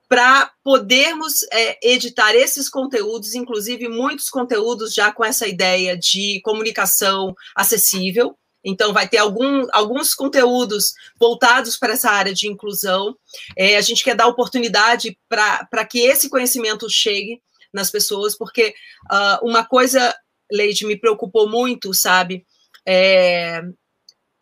para 0.08 0.50
podermos 0.62 1.42
é, 1.52 1.92
editar 1.92 2.34
esses 2.34 2.70
conteúdos, 2.70 3.34
inclusive 3.34 3.86
muitos 3.88 4.30
conteúdos 4.30 4.94
já 4.94 5.12
com 5.12 5.24
essa 5.24 5.46
ideia 5.46 5.96
de 5.98 6.40
comunicação 6.42 7.34
acessível, 7.54 8.36
então, 8.68 8.92
vai 8.92 9.08
ter 9.08 9.18
algum, 9.18 9.64
alguns 9.72 10.12
conteúdos 10.12 10.92
voltados 11.20 11.76
para 11.76 11.92
essa 11.92 12.10
área 12.10 12.34
de 12.34 12.48
inclusão. 12.48 13.16
É, 13.56 13.76
a 13.76 13.80
gente 13.80 14.02
quer 14.02 14.16
dar 14.16 14.26
oportunidade 14.26 15.16
para 15.28 15.84
que 15.88 16.00
esse 16.00 16.28
conhecimento 16.28 16.90
chegue 16.90 17.40
nas 17.72 17.92
pessoas, 17.92 18.36
porque 18.36 18.74
uh, 19.08 19.48
uma 19.48 19.64
coisa, 19.64 20.12
Leide, 20.50 20.84
me 20.84 20.96
preocupou 20.96 21.48
muito, 21.48 21.94
sabe? 21.94 22.44
É, 22.84 23.62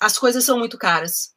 as 0.01 0.19
coisas 0.19 0.43
são 0.43 0.59
muito 0.59 0.79
caras 0.79 1.34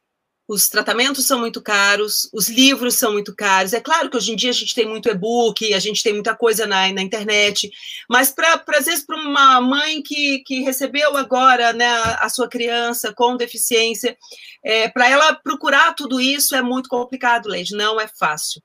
os 0.48 0.66
tratamentos 0.66 1.26
são 1.26 1.38
muito 1.38 1.60
caros, 1.60 2.26
os 2.32 2.48
livros 2.48 2.94
são 2.94 3.12
muito 3.12 3.36
caros. 3.36 3.74
É 3.74 3.80
claro 3.80 4.08
que 4.08 4.16
hoje 4.16 4.32
em 4.32 4.36
dia 4.36 4.48
a 4.48 4.54
gente 4.54 4.74
tem 4.74 4.86
muito 4.86 5.06
e-book, 5.10 5.74
a 5.74 5.78
gente 5.78 6.02
tem 6.02 6.14
muita 6.14 6.34
coisa 6.34 6.66
na, 6.66 6.90
na 6.90 7.02
internet, 7.02 7.70
mas 8.08 8.30
para 8.30 8.64
às 8.74 8.86
vezes 8.86 9.04
para 9.04 9.16
uma 9.16 9.60
mãe 9.60 10.02
que, 10.02 10.38
que 10.46 10.62
recebeu 10.62 11.14
agora 11.18 11.74
né, 11.74 11.86
a 12.18 12.30
sua 12.30 12.48
criança 12.48 13.12
com 13.14 13.36
deficiência, 13.36 14.16
é, 14.64 14.88
para 14.88 15.10
ela 15.10 15.34
procurar 15.34 15.92
tudo 15.94 16.18
isso 16.18 16.56
é 16.56 16.62
muito 16.62 16.88
complicado, 16.88 17.50
Leide, 17.50 17.76
não 17.76 18.00
é 18.00 18.08
fácil. 18.08 18.62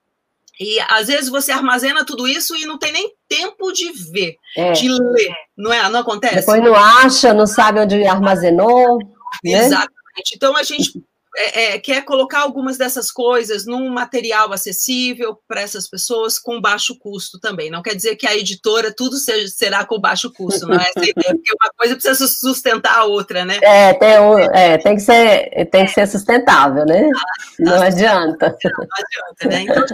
E 0.58 0.80
às 0.88 1.08
vezes 1.08 1.30
você 1.30 1.52
armazena 1.52 2.06
tudo 2.06 2.26
isso 2.28 2.56
e 2.56 2.66
não 2.66 2.78
tem 2.78 2.94
nem 2.94 3.14
tempo 3.28 3.74
de 3.74 3.92
ver, 3.92 4.38
é. 4.56 4.72
de 4.72 4.88
ler, 4.88 5.34
não 5.58 5.74
é? 5.74 5.90
Não 5.90 6.00
acontece? 6.00 6.36
Depois 6.36 6.64
não 6.64 6.76
acha, 6.76 7.34
não 7.34 7.48
sabe 7.48 7.82
onde 7.82 8.06
armazenou. 8.06 9.00
Né? 9.44 9.52
Exatamente. 9.52 10.36
Então 10.36 10.56
a 10.56 10.64
gente 10.64 11.04
é, 11.36 11.64
é, 11.64 11.80
quer 11.80 12.04
colocar 12.06 12.42
algumas 12.42 12.78
dessas 12.78 13.12
coisas 13.12 13.66
num 13.66 13.90
material 13.90 14.54
acessível 14.54 15.40
para 15.48 15.62
essas 15.62 15.90
pessoas 15.90 16.38
com 16.38 16.62
baixo 16.62 16.98
custo 17.00 17.40
também. 17.40 17.72
Não 17.72 17.82
quer 17.82 17.96
dizer 17.96 18.16
que 18.16 18.28
a 18.28 18.36
editora 18.36 18.94
tudo 18.96 19.18
seja, 19.18 19.48
será 19.48 19.86
com 19.86 20.00
baixo 20.00 20.32
custo, 20.32 20.68
não 20.68 20.76
é 20.76 20.84
essa 20.96 21.10
ideia, 21.10 21.36
porque 21.36 21.54
uma 21.60 21.72
coisa 21.78 21.96
precisa 21.96 22.28
sustentar 22.28 23.00
a 23.00 23.06
outra, 23.06 23.44
né? 23.46 23.58
É, 23.62 23.94
tem, 23.94 24.20
um, 24.20 24.38
é, 24.38 24.78
tem, 24.78 24.96
que, 24.96 25.02
ser, 25.02 25.70
tem 25.72 25.86
que 25.86 25.92
ser 25.92 26.08
sustentável, 26.08 26.86
né? 26.86 27.10
Ah, 27.16 27.22
não 27.60 27.82
adianta. 27.82 28.56
Não 28.64 28.88
adianta, 28.98 29.48
né? 29.48 29.62
Então, 29.62 29.86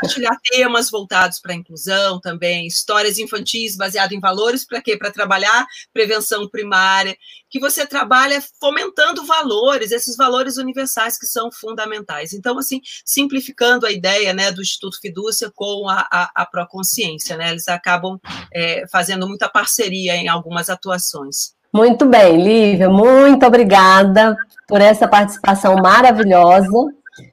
compartilhar 0.00 0.36
temas 0.50 0.90
voltados 0.90 1.40
para 1.40 1.52
a 1.52 1.56
inclusão 1.56 2.20
também, 2.20 2.66
histórias 2.66 3.18
infantis 3.18 3.76
baseadas 3.76 4.12
em 4.12 4.20
valores, 4.20 4.64
para 4.64 4.82
quê? 4.82 4.96
Para 4.96 5.10
trabalhar 5.10 5.66
prevenção 5.92 6.48
primária, 6.48 7.16
que 7.54 7.60
você 7.60 7.86
trabalha 7.86 8.42
fomentando 8.58 9.24
valores, 9.24 9.92
esses 9.92 10.16
valores 10.16 10.56
universais 10.56 11.16
que 11.16 11.24
são 11.24 11.52
fundamentais. 11.52 12.32
Então, 12.32 12.58
assim, 12.58 12.80
simplificando 13.04 13.86
a 13.86 13.92
ideia 13.92 14.34
né, 14.34 14.50
do 14.50 14.60
Instituto 14.60 14.98
Fidúcia 15.00 15.52
com 15.54 15.88
a, 15.88 16.04
a, 16.10 16.30
a 16.34 16.46
Proconsciência, 16.46 17.36
né? 17.36 17.52
Eles 17.52 17.68
acabam 17.68 18.18
é, 18.52 18.84
fazendo 18.90 19.28
muita 19.28 19.48
parceria 19.48 20.16
em 20.16 20.26
algumas 20.26 20.68
atuações. 20.68 21.54
Muito 21.72 22.04
bem, 22.06 22.42
Lívia, 22.42 22.90
muito 22.90 23.46
obrigada 23.46 24.36
por 24.66 24.80
essa 24.80 25.06
participação 25.06 25.76
maravilhosa. 25.76 26.68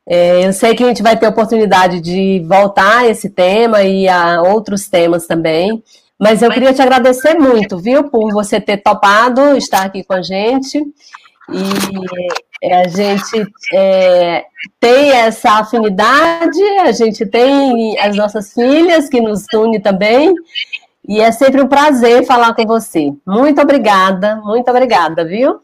É, 0.05 0.45
eu 0.45 0.53
sei 0.53 0.75
que 0.75 0.83
a 0.83 0.87
gente 0.87 1.01
vai 1.01 1.17
ter 1.17 1.25
oportunidade 1.25 1.99
de 1.99 2.45
voltar 2.47 2.99
a 2.99 3.07
esse 3.07 3.27
tema 3.27 3.81
e 3.81 4.07
a 4.07 4.39
outros 4.43 4.87
temas 4.87 5.25
também, 5.25 5.83
mas 6.21 6.43
eu 6.43 6.51
queria 6.51 6.71
te 6.71 6.79
agradecer 6.83 7.33
muito, 7.33 7.79
viu, 7.79 8.03
por 8.03 8.31
você 8.31 8.61
ter 8.61 8.77
topado 8.77 9.57
estar 9.57 9.85
aqui 9.85 10.03
com 10.03 10.13
a 10.13 10.21
gente. 10.21 10.77
E 11.49 12.63
é, 12.63 12.75
a 12.83 12.87
gente 12.87 13.51
é, 13.73 14.45
tem 14.79 15.11
essa 15.13 15.53
afinidade, 15.53 16.61
a 16.81 16.91
gente 16.91 17.25
tem 17.25 17.99
as 17.99 18.15
nossas 18.15 18.53
filhas 18.53 19.09
que 19.09 19.19
nos 19.19 19.45
une 19.51 19.79
também, 19.79 20.31
e 21.09 21.19
é 21.19 21.31
sempre 21.31 21.59
um 21.59 21.67
prazer 21.67 22.23
falar 22.23 22.53
com 22.53 22.67
você. 22.67 23.11
Muito 23.25 23.59
obrigada, 23.59 24.35
muito 24.35 24.69
obrigada, 24.69 25.25
viu? 25.25 25.59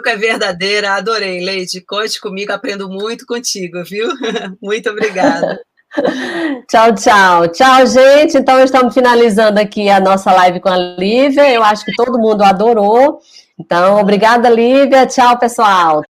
que 0.00 0.10
é 0.10 0.16
verdadeira, 0.16 0.92
adorei, 0.92 1.44
Leite. 1.44 1.80
Conte 1.80 2.20
comigo, 2.20 2.52
aprendo 2.52 2.88
muito 2.88 3.26
contigo, 3.26 3.82
viu? 3.82 4.06
muito 4.62 4.88
obrigada. 4.88 5.60
tchau, 6.68 6.94
tchau. 6.94 7.48
Tchau, 7.48 7.86
gente. 7.86 8.36
Então, 8.36 8.60
estamos 8.60 8.94
finalizando 8.94 9.58
aqui 9.58 9.88
a 9.88 10.00
nossa 10.00 10.32
live 10.32 10.60
com 10.60 10.68
a 10.68 10.76
Lívia. 10.76 11.50
Eu 11.50 11.62
acho 11.62 11.84
que 11.84 11.94
todo 11.94 12.18
mundo 12.18 12.42
adorou. 12.42 13.20
Então, 13.58 13.98
obrigada, 13.98 14.48
Lívia. 14.48 15.06
Tchau, 15.06 15.38
pessoal. 15.38 16.02